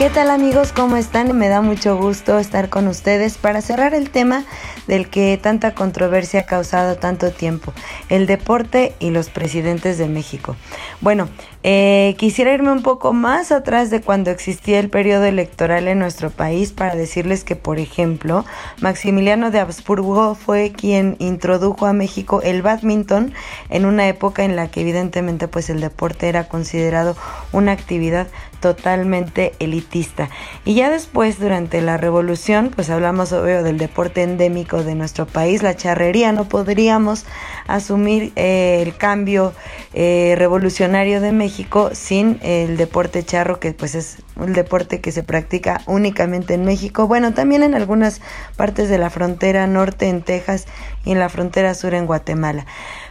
¿Qué 0.00 0.08
tal 0.08 0.30
amigos? 0.30 0.72
¿Cómo 0.72 0.96
están? 0.96 1.36
Me 1.36 1.50
da 1.50 1.60
mucho 1.60 1.98
gusto 1.98 2.38
estar 2.38 2.70
con 2.70 2.88
ustedes 2.88 3.36
para 3.36 3.60
cerrar 3.60 3.92
el 3.92 4.08
tema 4.08 4.46
del 4.86 5.10
que 5.10 5.36
tanta 5.36 5.74
controversia 5.74 6.40
ha 6.40 6.46
causado 6.46 6.96
tanto 6.96 7.32
tiempo, 7.32 7.74
el 8.08 8.26
deporte 8.26 8.94
y 8.98 9.10
los 9.10 9.28
presidentes 9.28 9.98
de 9.98 10.08
México. 10.08 10.56
Bueno, 11.02 11.28
eh, 11.62 12.14
quisiera 12.16 12.54
irme 12.54 12.72
un 12.72 12.82
poco 12.82 13.12
más 13.12 13.52
atrás 13.52 13.90
de 13.90 14.00
cuando 14.00 14.30
existía 14.30 14.78
el 14.78 14.88
periodo 14.88 15.24
electoral 15.24 15.88
en 15.88 15.98
nuestro 15.98 16.30
país 16.30 16.72
para 16.72 16.94
decirles 16.94 17.44
que, 17.44 17.54
por 17.54 17.78
ejemplo, 17.78 18.46
Maximiliano 18.80 19.50
de 19.50 19.60
Habsburgo 19.60 20.34
fue 20.34 20.72
quien 20.72 21.16
introdujo 21.18 21.84
a 21.84 21.92
México 21.92 22.40
el 22.42 22.62
badminton 22.62 23.34
en 23.68 23.84
una 23.84 24.08
época 24.08 24.44
en 24.44 24.56
la 24.56 24.70
que 24.70 24.80
evidentemente 24.80 25.48
pues 25.48 25.68
el 25.68 25.82
deporte 25.82 26.30
era 26.30 26.48
considerado 26.48 27.14
una 27.52 27.72
actividad 27.72 28.28
totalmente 28.60 29.52
elitista. 29.58 30.28
Y 30.64 30.74
ya 30.74 30.90
después, 30.90 31.38
durante 31.40 31.80
la 31.80 31.96
revolución, 31.96 32.70
pues 32.74 32.90
hablamos 32.90 33.32
obvio 33.32 33.62
del 33.62 33.78
deporte 33.78 34.22
endémico 34.22 34.82
de 34.82 34.94
nuestro 34.94 35.26
país, 35.26 35.62
la 35.62 35.76
charrería. 35.76 36.32
No 36.32 36.44
podríamos 36.44 37.24
asumir 37.66 38.32
eh, 38.36 38.82
el 38.82 38.94
cambio 38.96 39.54
eh, 39.94 40.34
revolucionario 40.36 41.22
de 41.22 41.32
México 41.32 41.49
Sin 41.92 42.38
el 42.42 42.76
deporte 42.76 43.24
charro, 43.24 43.60
que 43.60 43.72
pues 43.72 43.94
es 43.94 44.18
un 44.36 44.52
deporte 44.52 45.00
que 45.00 45.12
se 45.12 45.22
practica 45.22 45.80
únicamente 45.86 46.54
en 46.54 46.64
México, 46.64 47.06
bueno, 47.06 47.34
también 47.34 47.62
en 47.62 47.74
algunas 47.74 48.20
partes 48.56 48.88
de 48.88 48.98
la 48.98 49.10
frontera 49.10 49.66
norte 49.66 50.08
en 50.08 50.22
Texas 50.22 50.66
y 51.04 51.12
en 51.12 51.18
la 51.18 51.28
frontera 51.28 51.74
sur 51.74 51.94
en 51.94 52.06
Guatemala. 52.06 52.66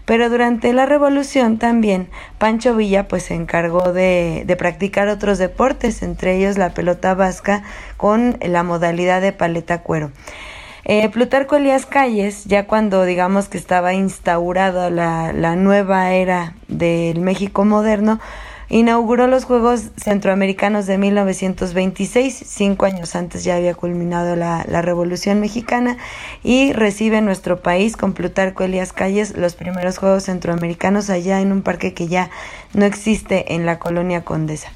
Pero 0.06 0.30
durante 0.30 0.74
la 0.74 0.86
revolución 0.86 1.60
también 1.60 2.10
Pancho 2.38 2.76
Villa 2.76 3.08
pues 3.08 3.24
se 3.24 3.36
encargó 3.36 3.94
de, 3.94 4.44
de 4.46 4.56
practicar 4.56 5.08
otros 5.08 5.38
deportes, 5.38 6.02
entre 6.02 6.38
ellos 6.38 6.58
la 6.58 6.74
pelota 6.74 7.14
vasca 7.14 7.64
con 7.98 8.38
la 8.42 8.64
modalidad 8.64 9.22
de 9.22 9.34
paleta 9.34 9.82
cuero. 9.84 10.12
Eh, 10.86 11.10
Plutarco 11.10 11.56
Elías 11.56 11.86
Calles, 11.86 12.46
ya 12.46 12.66
cuando 12.66 13.04
digamos 13.04 13.50
que 13.50 13.58
estaba 13.58 13.94
instaurada 13.94 14.90
la, 14.90 15.34
la 15.34 15.56
nueva 15.56 16.14
era 16.14 16.56
del 16.68 17.20
México 17.20 17.66
moderno, 17.66 18.20
inauguró 18.70 19.28
los 19.28 19.46
Juegos 19.46 19.90
Centroamericanos 19.98 20.86
de 20.86 20.98
1926, 20.98 22.44
cinco 22.46 22.86
años 22.86 23.16
antes 23.16 23.44
ya 23.44 23.56
había 23.56 23.74
culminado 23.74 24.36
la, 24.36 24.64
la, 24.68 24.82
Revolución 24.82 25.40
Mexicana, 25.40 25.98
y 26.44 26.72
recibe 26.74 27.22
nuestro 27.22 27.62
país 27.62 27.98
con 27.98 28.14
Plutarco 28.14 28.64
Elías 28.64 28.94
Calles 28.94 29.36
los 29.36 29.56
primeros 29.56 29.98
Juegos 29.98 30.24
Centroamericanos 30.24 31.10
allá 31.10 31.42
en 31.42 31.52
un 31.52 31.64
parque 31.64 31.94
que 31.94 32.08
ya 32.08 32.30
no 32.74 32.86
existe 32.86 33.56
en 33.56 33.66
la 33.66 33.80
colonia 33.80 34.24
Condesa. 34.24 34.72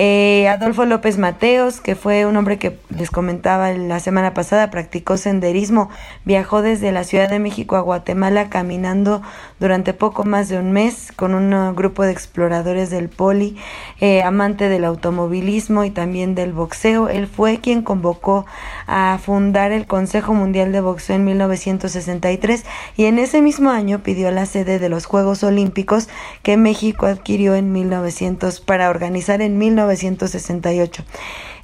Eh, 0.00 0.46
Adolfo 0.46 0.84
López 0.84 1.18
Mateos, 1.18 1.80
que 1.80 1.96
fue 1.96 2.24
un 2.24 2.36
hombre 2.36 2.56
que 2.56 2.78
les 2.88 3.10
comentaba 3.10 3.72
la 3.72 3.98
semana 3.98 4.32
pasada, 4.32 4.70
practicó 4.70 5.16
senderismo, 5.16 5.90
viajó 6.24 6.62
desde 6.62 6.92
la 6.92 7.02
Ciudad 7.02 7.28
de 7.28 7.40
México 7.40 7.74
a 7.74 7.80
Guatemala 7.80 8.48
caminando 8.48 9.22
durante 9.58 9.94
poco 9.94 10.22
más 10.22 10.48
de 10.48 10.56
un 10.56 10.70
mes 10.70 11.10
con 11.16 11.34
un 11.34 11.74
grupo 11.74 12.04
de 12.04 12.12
exploradores 12.12 12.90
del 12.90 13.08
Poli, 13.08 13.56
eh, 13.98 14.22
amante 14.22 14.68
del 14.68 14.84
automovilismo 14.84 15.82
y 15.82 15.90
también 15.90 16.36
del 16.36 16.52
boxeo. 16.52 17.08
Él 17.08 17.26
fue 17.26 17.58
quien 17.58 17.82
convocó 17.82 18.46
a 18.86 19.18
fundar 19.20 19.72
el 19.72 19.88
Consejo 19.88 20.32
Mundial 20.32 20.70
de 20.70 20.80
Boxeo 20.80 21.16
en 21.16 21.24
1963 21.24 22.64
y 22.96 23.06
en 23.06 23.18
ese 23.18 23.42
mismo 23.42 23.70
año 23.70 23.98
pidió 24.04 24.30
la 24.30 24.46
sede 24.46 24.78
de 24.78 24.90
los 24.90 25.06
Juegos 25.06 25.42
Olímpicos 25.42 26.08
que 26.44 26.56
México 26.56 27.06
adquirió 27.06 27.56
en 27.56 27.72
1900 27.72 28.60
para 28.60 28.90
organizar 28.90 29.42
en 29.42 29.58
1968. 29.88 31.04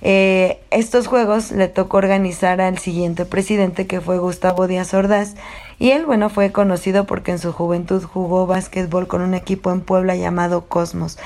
Eh, 0.07 0.61
estos 0.70 1.07
juegos 1.07 1.51
le 1.51 1.68
tocó 1.68 1.97
organizar 1.97 2.61
al 2.61 2.77
siguiente 2.77 3.25
presidente 3.25 3.87
que 3.87 4.03
fue 4.03 4.18
Gustavo 4.18 4.66
Díaz 4.66 4.93
Ordaz 4.93 5.35
y 5.79 5.93
él, 5.93 6.05
bueno, 6.05 6.29
fue 6.29 6.53
conocido 6.53 7.07
porque 7.07 7.31
en 7.31 7.39
su 7.39 7.53
juventud 7.53 8.03
jugó 8.03 8.47
básquetbol 8.47 9.07
con 9.07 9.22
un 9.22 9.33
equipo 9.33 9.72
en 9.72 9.81
Puebla 9.81 10.14
llamado 10.14 10.66
Cosmos. 10.66 11.18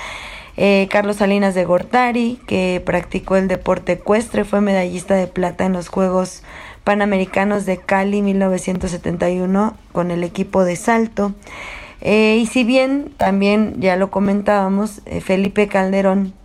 Eh, 0.56 0.86
Carlos 0.90 1.16
Salinas 1.16 1.56
de 1.56 1.64
Gortari, 1.64 2.40
que 2.46 2.80
practicó 2.84 3.36
el 3.36 3.48
deporte 3.48 3.92
ecuestre, 3.92 4.44
fue 4.44 4.60
medallista 4.60 5.16
de 5.16 5.26
plata 5.26 5.66
en 5.66 5.72
los 5.72 5.88
Juegos 5.88 6.42
Panamericanos 6.84 7.66
de 7.66 7.78
Cali 7.78 8.22
1971 8.22 9.76
con 9.92 10.12
el 10.12 10.22
equipo 10.22 10.64
de 10.64 10.76
salto. 10.76 11.32
Eh, 12.00 12.38
y 12.40 12.46
si 12.46 12.62
bien 12.62 13.12
también 13.16 13.80
ya 13.80 13.96
lo 13.96 14.12
comentábamos, 14.12 15.02
Felipe 15.20 15.66
Calderón 15.66 16.37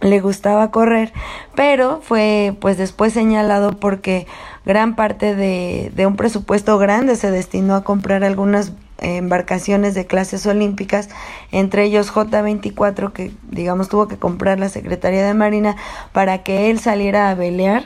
le 0.00 0.20
gustaba 0.20 0.70
correr, 0.70 1.12
pero 1.54 2.00
fue 2.02 2.56
pues 2.60 2.78
después 2.78 3.12
señalado 3.12 3.72
porque 3.72 4.26
gran 4.64 4.96
parte 4.96 5.34
de, 5.34 5.92
de 5.94 6.06
un 6.06 6.16
presupuesto 6.16 6.78
grande 6.78 7.16
se 7.16 7.30
destinó 7.30 7.74
a 7.74 7.84
comprar 7.84 8.24
algunas 8.24 8.72
embarcaciones 8.98 9.94
de 9.94 10.06
clases 10.06 10.46
olímpicas, 10.46 11.08
entre 11.52 11.84
ellos 11.84 12.12
J24 12.12 13.12
que 13.12 13.32
digamos 13.50 13.88
tuvo 13.88 14.08
que 14.08 14.18
comprar 14.18 14.58
la 14.58 14.68
Secretaría 14.68 15.26
de 15.26 15.34
Marina 15.34 15.76
para 16.12 16.42
que 16.42 16.70
él 16.70 16.80
saliera 16.80 17.30
a 17.30 17.34
velear 17.34 17.84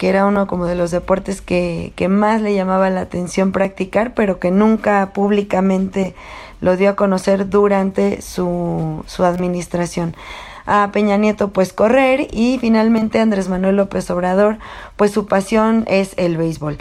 que 0.00 0.08
era 0.08 0.24
uno 0.24 0.46
como 0.46 0.64
de 0.64 0.76
los 0.76 0.90
deportes 0.90 1.42
que, 1.42 1.92
que 1.94 2.08
más 2.08 2.40
le 2.40 2.54
llamaba 2.54 2.88
la 2.88 3.02
atención 3.02 3.52
practicar, 3.52 4.14
pero 4.14 4.38
que 4.38 4.50
nunca 4.50 5.10
públicamente 5.12 6.14
lo 6.62 6.78
dio 6.78 6.88
a 6.88 6.96
conocer 6.96 7.50
durante 7.50 8.22
su, 8.22 9.04
su 9.06 9.24
administración 9.26 10.16
a 10.66 10.90
Peña 10.92 11.16
Nieto 11.16 11.50
pues 11.50 11.72
correr 11.72 12.28
y 12.32 12.58
finalmente 12.60 13.20
Andrés 13.20 13.48
Manuel 13.48 13.76
López 13.76 14.10
Obrador 14.10 14.58
pues 14.96 15.10
su 15.10 15.26
pasión 15.26 15.84
es 15.86 16.14
el 16.16 16.36
béisbol. 16.36 16.78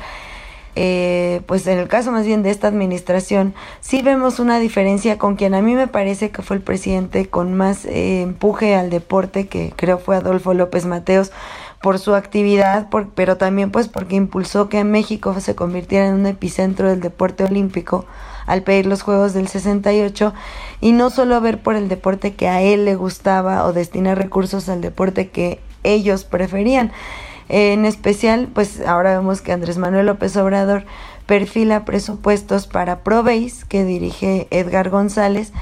Eh, 0.75 1.41
pues 1.45 1.67
en 1.67 1.77
el 1.77 1.88
caso 1.88 2.11
más 2.11 2.25
bien 2.25 2.41
de 2.41 2.51
esta 2.51 2.67
administración, 2.67 3.53
sí 3.82 4.01
vemos 4.01 4.39
una 4.39 4.59
diferencia 4.59 5.17
con 5.17 5.36
quien 5.36 5.53
a 5.53 5.61
mí 5.61 5.73
me 5.75 5.88
parece 5.88 6.30
que 6.30 6.41
fue 6.41 6.55
el 6.55 6.61
presidente 6.61 7.25
con 7.25 7.53
más 7.53 7.86
eh, 7.86 8.21
empuje 8.21 8.75
al 8.75 8.89
deporte, 8.89 9.47
que 9.47 9.73
creo 9.75 9.97
fue 9.97 10.15
Adolfo 10.15 10.53
López 10.53 10.86
Mateos, 10.86 11.32
por 11.82 11.99
su 11.99 12.15
actividad, 12.15 12.89
por, 12.89 13.09
pero 13.09 13.38
también 13.38 13.71
pues 13.71 13.88
porque 13.88 14.15
impulsó 14.15 14.69
que 14.69 14.84
México 14.84 15.38
se 15.39 15.55
convirtiera 15.55 16.07
en 16.07 16.15
un 16.15 16.25
epicentro 16.25 16.89
del 16.89 16.99
deporte 16.99 17.43
olímpico 17.43 18.05
al 18.49 18.63
pedir 18.63 18.87
los 18.87 19.03
Juegos 19.03 19.33
del 19.33 19.47
68 19.47 20.33
y 20.81 20.91
no 20.91 21.11
solo 21.11 21.39
ver 21.39 21.61
por 21.61 21.75
el 21.75 21.87
deporte 21.87 22.33
que 22.33 22.47
a 22.47 22.61
él 22.61 22.83
le 22.83 22.95
gustaba 22.95 23.63
o 23.65 23.73
destinar 23.73 24.17
recursos 24.17 24.67
al 24.69 24.81
deporte 24.81 25.29
que 25.29 25.59
ellos 25.83 26.23
preferían. 26.23 26.91
En 27.47 27.85
especial, 27.85 28.49
pues 28.53 28.81
ahora 28.81 29.17
vemos 29.17 29.41
que 29.41 29.51
Andrés 29.53 29.77
Manuel 29.77 30.07
López 30.07 30.35
Obrador 30.35 30.83
perfila 31.27 31.85
presupuestos 31.85 32.65
para 32.65 33.03
Proveis, 33.03 33.65
que 33.65 33.85
dirige 33.85 34.47
Edgar 34.49 34.89
González, 34.89 35.53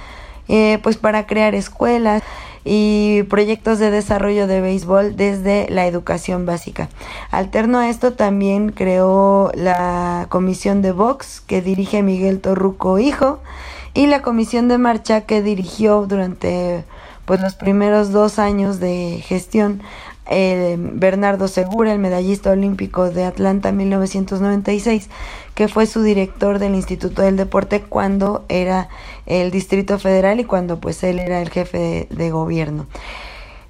eh, 0.48 0.80
pues 0.82 0.96
para 0.96 1.28
crear 1.28 1.56
escuelas 1.56 2.24
y 2.70 3.24
proyectos 3.24 3.80
de 3.80 3.92
desarrollo 3.92 4.46
de 4.46 4.60
béisbol 4.60 5.16
desde 5.16 5.68
la 5.70 5.88
educación 5.88 6.46
básica. 6.46 6.90
Alterno 7.32 7.80
a 7.80 7.90
esto 7.90 8.12
también 8.12 8.74
creó 8.74 9.52
la 9.54 10.26
comisión 10.28 10.82
de 10.82 10.92
box 10.92 11.40
que 11.40 11.62
dirige 11.62 12.04
Miguel 12.04 12.42
Torruco 12.42 13.00
Hijo 13.00 13.40
y 13.94 14.08
la 14.08 14.22
comisión 14.22 14.68
de 14.68 14.78
marcha 14.78 15.22
que 15.22 15.42
dirigió 15.42 16.06
durante 16.08 16.84
pues 17.24 17.42
los 17.42 17.56
primeros 17.56 18.12
dos 18.12 18.38
años 18.38 18.80
de 18.82 19.24
gestión 19.26 19.82
Bernardo 20.30 21.48
Segura, 21.48 21.94
el 21.94 22.00
medallista 22.00 22.52
olímpico 22.52 23.10
de 23.10 23.24
Atlanta 23.24 23.72
1996, 23.72 25.10
que 25.56 25.68
fue 25.68 25.86
su 25.86 26.04
director 26.04 26.60
del 26.60 26.76
Instituto 26.76 27.22
del 27.22 27.38
Deporte 27.38 27.82
cuando 27.82 28.46
era 28.50 28.90
el 29.26 29.52
Distrito 29.52 30.00
Federal 30.00 30.40
y 30.40 30.44
cuando 30.44 30.80
pues 30.80 31.04
él 31.04 31.20
era 31.20 31.42
el 31.42 31.50
jefe 31.50 32.08
de, 32.10 32.32
gobierno. 32.32 32.88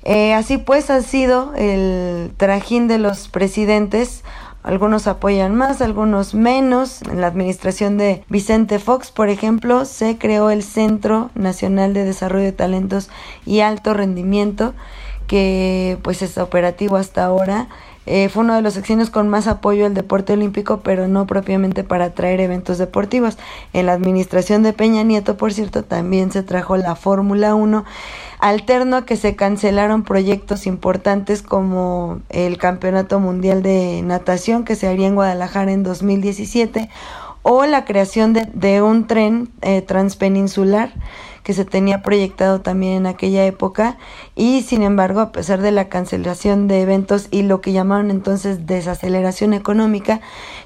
Eh, 0.04 0.34
así 0.34 0.58
pues 0.58 0.90
ha 0.90 1.02
sido 1.02 1.54
el 1.56 2.32
trajín 2.38 2.88
de 2.88 2.98
los 2.98 3.28
presidentes 3.28 4.24
algunos 4.68 5.08
apoyan 5.08 5.56
más, 5.56 5.82
algunos 5.82 6.34
menos. 6.34 7.02
En 7.04 7.22
la 7.22 7.28
administración 7.28 7.98
de 7.98 8.26
Vicente 8.28 8.80
Fox, 8.80 9.12
por 9.12 9.30
ejemplo, 9.30 9.86
se 9.86 10.18
creó 10.18 10.50
el 10.50 10.62
Centro 10.62 11.30
Nacional 11.36 11.94
de 11.94 12.04
Desarrollo 12.04 12.44
de 12.44 12.52
Talentos 12.52 13.10
y 13.46 13.62
Alto 13.62 13.94
Rendimiento, 13.94 14.74
que 15.28 16.00
pues 16.02 16.22
es 16.22 16.38
operativo 16.38 16.96
hasta 16.96 17.26
ahora. 17.26 17.68
Eh, 18.10 18.30
fue 18.30 18.44
uno 18.44 18.56
de 18.56 18.62
los 18.62 18.74
secciones 18.74 19.10
con 19.10 19.28
más 19.28 19.48
apoyo 19.48 19.86
al 19.86 19.94
deporte 19.94 20.32
olímpico, 20.32 20.80
pero 20.80 21.10
no 21.10 21.28
propiamente 21.28 21.84
para 21.84 22.14
traer 22.14 22.40
eventos 22.40 22.78
deportivos. 22.78 23.38
En 23.74 23.86
la 23.86 23.92
administración 23.92 24.64
de 24.64 24.72
Peña 24.72 25.04
Nieto, 25.04 25.36
por 25.36 25.54
cierto, 25.54 25.84
también 25.84 26.32
se 26.32 26.42
trajo 26.42 26.78
la 26.78 26.96
Fórmula 26.96 27.54
1, 27.54 27.84
alterno 28.40 28.96
a 28.96 29.06
que 29.06 29.18
se 29.18 29.36
cancelaron 29.36 30.04
proyectos 30.04 30.68
importantes 30.68 31.42
como 31.42 32.22
el 32.30 32.58
Campeonato 32.58 33.20
Mundial 33.20 33.62
de 33.62 34.02
Natación 34.04 34.64
que 34.64 34.76
se 34.76 34.88
haría 34.88 35.08
en 35.08 35.16
Guadalajara 35.16 35.74
en 35.74 35.84
2017 35.84 36.90
o 37.42 37.66
la 37.66 37.84
creación 37.84 38.32
de, 38.32 38.48
de 38.54 38.82
un 38.82 39.08
tren 39.08 39.50
eh, 39.62 39.82
transpeninsular 39.82 40.94
que 41.48 41.54
se 41.54 41.64
tenía 41.64 42.02
proyectado 42.02 42.60
también 42.60 42.98
en 42.98 43.06
aquella 43.06 43.46
época. 43.46 43.96
Y 44.36 44.64
sin 44.64 44.84
embargo 44.84 45.22
a 45.22 45.32
pesar 45.32 45.62
de 45.62 45.72
la 45.72 45.88
cancelación 45.88 46.68
de 46.68 46.82
eventos 46.82 47.30
y 47.32 47.44
lo 47.44 47.62
que 47.62 47.72
llamaron 47.72 48.12
entonces 48.12 48.68
desaceleración 48.68 49.54
económica 49.54 50.20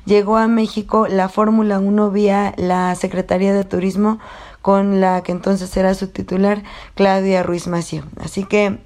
llegó 0.06 0.38
a 0.38 0.48
México 0.48 1.06
la 1.08 1.30
Fórmula 1.30 1.78
1 1.78 2.10
vía 2.10 2.56
la 2.58 2.96
Secretaría 2.96 3.54
de 3.54 3.64
Turismo 3.64 4.18
con 4.64 5.00
la 5.00 5.22
que 5.22 5.32
entonces 5.32 5.78
era 5.78 5.94
su 5.94 6.08
titular 6.08 6.64
Claudia 6.96 7.44
Ruiz 7.44 7.68
Mació 7.68 8.04
así 8.20 8.44
que 8.44 8.80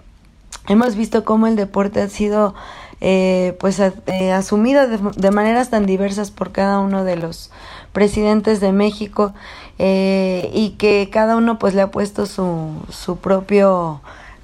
hemos 0.67 0.97
visto 0.97 1.23
cómo 1.23 1.47
el 1.47 1.55
deporte 1.55 2.01
ha 2.01 2.09
sido 2.09 2.55
eh, 2.99 3.55
pues 3.61 3.79
eh, 3.79 4.31
asumido 4.33 4.87
de, 4.89 4.99
de 5.15 5.31
maneras 5.31 5.69
tan 5.69 5.85
diversas 5.85 6.29
por 6.29 6.51
cada 6.51 6.79
uno 6.79 7.05
de 7.05 7.15
los 7.15 7.51
presidentes 7.93 8.59
de 8.59 8.73
México 8.73 9.33
eh, 9.77 10.49
y 10.53 10.71
que 10.71 11.09
cada 11.11 11.35
uno 11.35 11.59
pues 11.59 11.73
le 11.73 11.81
ha 11.81 11.91
puesto 11.91 12.25
su, 12.25 12.71
su 12.89 13.17
propio 13.17 14.01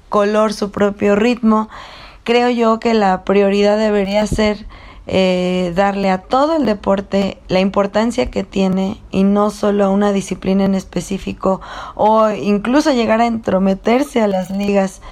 color, 0.08 0.52
su 0.52 0.70
propio 0.70 1.16
ritmo. 1.16 1.68
Creo 2.24 2.50
yo 2.50 2.78
que 2.80 2.94
la 2.94 3.24
prioridad 3.24 3.78
debería 3.78 4.26
ser 4.26 4.66
eh, 5.08 5.72
darle 5.74 6.10
a 6.10 6.18
todo 6.18 6.56
el 6.56 6.64
deporte 6.64 7.38
la 7.48 7.58
importancia 7.58 8.30
que 8.30 8.44
tiene 8.44 9.00
y 9.10 9.24
no 9.24 9.50
solo 9.50 9.84
a 9.84 9.88
una 9.88 10.12
disciplina 10.12 10.64
en 10.64 10.76
específico 10.76 11.60
o 11.96 12.30
incluso 12.30 12.92
llegar 12.92 13.20
a 13.20 13.26
entrometerse 13.26 14.20
a 14.20 14.28
las 14.28 14.50
ligas 14.50 15.02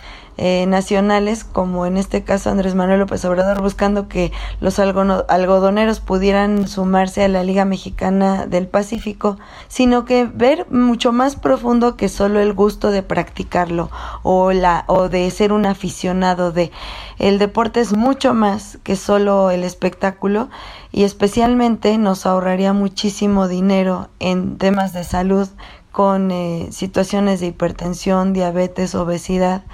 eh, 0.43 0.65
nacionales, 0.67 1.45
como 1.45 1.85
en 1.85 1.99
este 1.99 2.25
caso 2.25 2.49
Andrés 2.49 2.75
Manuel 2.75 3.01
López 3.01 3.23
Obrador, 3.27 3.61
buscando 3.61 4.09
que 4.09 4.33
los 4.59 4.79
algodoneros 4.79 6.01
pudieran 6.01 6.67
sumarse 6.67 7.23
a 7.23 7.29
la 7.29 7.45
Liga 7.45 7.67
Mexicana 7.67 8.47
del 8.47 8.67
Pacífico, 8.67 9.37
sino 9.69 10.07
que 10.07 10.25
ver 10.25 10.67
mucho 10.71 11.13
más 11.13 11.37
profundo 11.37 11.95
que 11.95 12.09
solo 12.09 12.41
el 12.41 12.55
gusto 12.55 12.91
de 12.91 13.03
practicarlo 13.03 13.91
o, 14.23 14.53
la, 14.53 14.85
o 14.87 15.11
de 15.11 15.31
ser 15.31 15.53
un 15.53 15.67
aficionado 15.67 16.53
de... 16.53 16.71
El 17.19 17.39
deporte 17.39 17.81
es 17.81 17.93
mucho 17.93 18.33
más 18.33 18.79
que 18.83 18.97
solo 18.97 19.51
el 19.51 19.63
espectáculo 19.63 20.49
y 20.91 21.05
especialmente 21.05 21.99
nos 21.99 22.25
ahorraría 22.25 22.73
muchísimo 22.73 23.47
dinero 23.47 24.09
en 24.21 24.57
temas 24.57 24.95
de 24.95 25.05
salud 25.05 25.51
con 25.93 26.31
eh, 26.31 26.69
situaciones 26.71 27.41
de 27.41 27.49
hipertensión, 27.49 28.33
diabetes, 28.33 28.95
obesidad, 28.95 29.65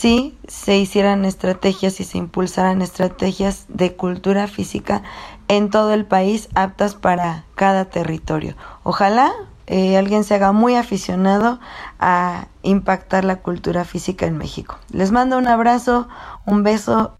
si 0.00 0.34
se 0.48 0.78
hicieran 0.78 1.26
estrategias 1.26 2.00
y 2.00 2.04
se 2.04 2.16
impulsaran 2.16 2.80
estrategias 2.80 3.66
de 3.68 3.96
cultura 3.96 4.46
física 4.46 5.02
en 5.46 5.68
todo 5.68 5.92
el 5.92 6.06
país 6.06 6.48
aptas 6.54 6.94
para 6.94 7.44
cada 7.54 7.84
territorio. 7.84 8.56
Ojalá 8.82 9.30
eh, 9.66 9.98
alguien 9.98 10.24
se 10.24 10.34
haga 10.34 10.52
muy 10.52 10.74
aficionado 10.74 11.60
a 11.98 12.46
impactar 12.62 13.26
la 13.26 13.40
cultura 13.40 13.84
física 13.84 14.24
en 14.24 14.38
México. 14.38 14.78
Les 14.90 15.12
mando 15.12 15.36
un 15.36 15.48
abrazo, 15.48 16.08
un 16.46 16.62
beso. 16.62 17.18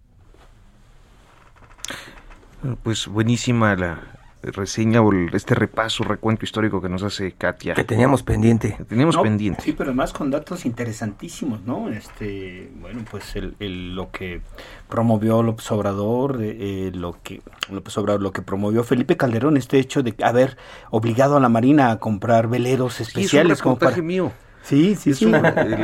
Pues 2.83 3.09
buenísima 3.09 3.77
la, 3.77 4.01
reseña 4.43 5.03
o 5.03 5.13
este 5.33 5.55
repaso, 5.55 6.05
recuento 6.05 6.45
histórico 6.45 6.81
que 6.81 6.89
nos 6.89 7.03
hace 7.03 7.33
Katia. 7.33 7.75
Que 7.75 7.85
teníamos 7.85 8.23
pendiente. 8.23 8.77
teníamos 8.89 9.17
pendiente. 9.19 9.63
Sí, 9.63 9.73
pero 9.73 9.91
además 9.91 10.13
con 10.13 10.31
datos 10.31 10.65
interesantísimos, 10.65 11.63
¿no? 11.63 11.89
Este, 11.89 12.71
bueno, 12.81 13.05
pues 13.11 13.37
el, 13.37 13.95
lo 13.95 14.11
que 14.11 14.41
promovió 14.89 15.43
López 15.43 15.71
Obrador, 15.71 16.39
eh, 16.41 16.91
lo 16.95 17.17
que 17.23 17.43
López 17.71 17.97
Obrador, 17.99 18.23
lo 18.23 18.33
que 18.33 18.43
promovió 18.43 18.83
Felipe 18.85 19.17
Calderón, 19.17 19.57
este 19.57 19.79
hecho 19.79 20.03
de 20.03 20.15
haber 20.23 20.57
obligado 20.91 21.37
a 21.37 21.41
la 21.41 21.49
Marina 21.49 21.91
a 21.91 21.99
comprar 21.99 22.49
veleros 22.49 23.01
especiales 23.01 23.59
sí, 23.59 23.63
es 23.63 23.67
un 23.67 23.77
como 23.77 24.03
mío. 24.03 24.33
Sí, 24.63 24.95
sí, 24.95 25.15
sí. 25.15 25.25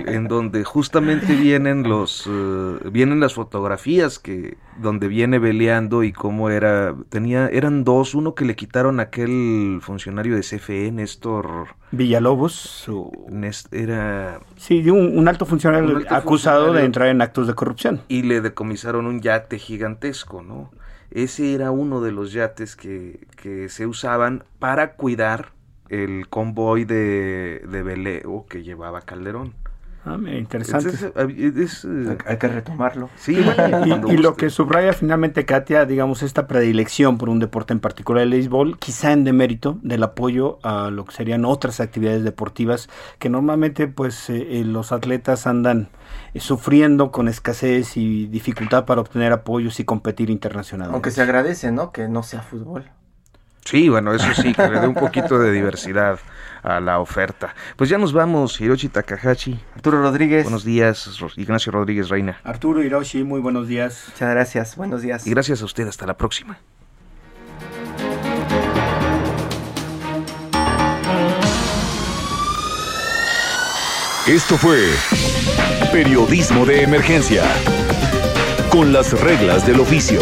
en 0.06 0.28
donde 0.28 0.62
justamente 0.64 1.34
vienen 1.34 1.82
los 1.88 2.28
eh, 2.28 2.78
vienen 2.90 3.20
las 3.20 3.34
fotografías 3.34 4.18
que 4.18 4.56
donde 4.78 5.08
viene 5.08 5.38
veleando 5.38 6.04
y 6.04 6.12
cómo 6.12 6.50
era 6.50 6.94
tenía 7.08 7.48
eran 7.48 7.84
dos, 7.84 8.14
uno 8.14 8.34
que 8.34 8.44
le 8.44 8.54
quitaron 8.54 9.00
a 9.00 9.04
aquel 9.04 9.78
funcionario 9.80 10.36
de 10.36 10.42
CFE, 10.42 10.92
Néstor 10.92 11.68
Villalobos, 11.90 12.86
era 13.72 14.40
sí, 14.56 14.88
un, 14.90 15.26
alto 15.26 15.46
funcionario 15.46 16.02
acusado 16.10 16.72
de 16.72 16.84
entrar 16.84 17.08
en 17.08 17.22
actos 17.22 17.46
de 17.46 17.54
corrupción 17.54 18.02
y 18.08 18.22
le 18.22 18.40
decomisaron 18.40 19.06
un 19.06 19.20
yate 19.20 19.58
gigantesco, 19.58 20.42
¿no? 20.42 20.70
Ese 21.10 21.54
era 21.54 21.70
uno 21.70 22.00
de 22.00 22.12
los 22.12 22.32
yates 22.32 22.76
que, 22.76 23.26
que 23.36 23.68
se 23.68 23.86
usaban 23.86 24.44
para 24.58 24.94
cuidar 24.96 25.55
el 25.88 26.28
convoy 26.28 26.84
de, 26.84 27.62
de 27.68 27.82
veleo 27.82 28.46
que 28.48 28.62
llevaba 28.62 29.00
Calderón. 29.02 29.54
Ah, 30.06 30.16
interesante. 30.38 30.90
Eh, 31.16 32.16
hay 32.26 32.36
que 32.36 32.46
retomarlo. 32.46 33.10
Sí, 33.16 33.44
y, 34.08 34.16
lo 34.18 34.36
que 34.36 34.50
subraya 34.50 34.92
finalmente 34.92 35.44
Katia, 35.44 35.84
digamos, 35.84 36.22
esta 36.22 36.46
predilección 36.46 37.18
por 37.18 37.28
un 37.28 37.40
deporte 37.40 37.72
en 37.72 37.80
particular, 37.80 38.22
el 38.22 38.30
béisbol, 38.30 38.78
quizá 38.78 39.10
en 39.12 39.24
demérito 39.24 39.80
del 39.82 40.04
apoyo 40.04 40.60
a 40.62 40.90
lo 40.90 41.04
que 41.04 41.12
serían 41.12 41.44
otras 41.44 41.80
actividades 41.80 42.22
deportivas 42.22 42.88
que 43.18 43.28
normalmente 43.28 43.88
pues 43.88 44.30
eh, 44.30 44.60
eh, 44.60 44.64
los 44.64 44.92
atletas 44.92 45.48
andan 45.48 45.88
sufriendo 46.36 47.10
con 47.10 47.26
escasez 47.26 47.96
y 47.96 48.26
dificultad 48.26 48.84
para 48.84 49.00
obtener 49.00 49.32
apoyos 49.32 49.80
y 49.80 49.84
competir 49.84 50.30
internacionalmente. 50.30 50.94
Aunque 50.94 51.10
se 51.10 51.22
agradece, 51.22 51.72
¿no? 51.72 51.90
Que 51.90 52.06
no 52.06 52.22
sea 52.22 52.42
fútbol. 52.42 52.84
Sí, 53.66 53.88
bueno, 53.88 54.14
eso 54.14 54.32
sí, 54.32 54.54
que 54.54 54.68
le 54.68 54.78
dé 54.78 54.86
un 54.86 54.94
poquito 54.94 55.40
de 55.40 55.50
diversidad 55.50 56.20
a 56.62 56.78
la 56.78 57.00
oferta. 57.00 57.52
Pues 57.74 57.90
ya 57.90 57.98
nos 57.98 58.12
vamos, 58.12 58.60
Hiroshi 58.60 58.88
Takahashi. 58.88 59.58
Arturo 59.74 60.00
Rodríguez. 60.02 60.44
Buenos 60.44 60.64
días, 60.64 61.10
Ignacio 61.36 61.72
Rodríguez 61.72 62.08
Reina. 62.08 62.38
Arturo 62.44 62.80
Hiroshi, 62.80 63.24
muy 63.24 63.40
buenos 63.40 63.66
días. 63.66 64.04
Muchas 64.12 64.30
gracias, 64.30 64.76
buenos 64.76 65.02
días. 65.02 65.26
Y 65.26 65.30
gracias 65.30 65.62
a 65.62 65.64
usted, 65.64 65.88
hasta 65.88 66.06
la 66.06 66.16
próxima. 66.16 66.58
Esto 74.28 74.56
fue 74.56 74.78
Periodismo 75.90 76.66
de 76.66 76.82
Emergencia, 76.82 77.42
con 78.70 78.92
las 78.92 79.20
reglas 79.20 79.66
del 79.66 79.80
oficio. 79.80 80.20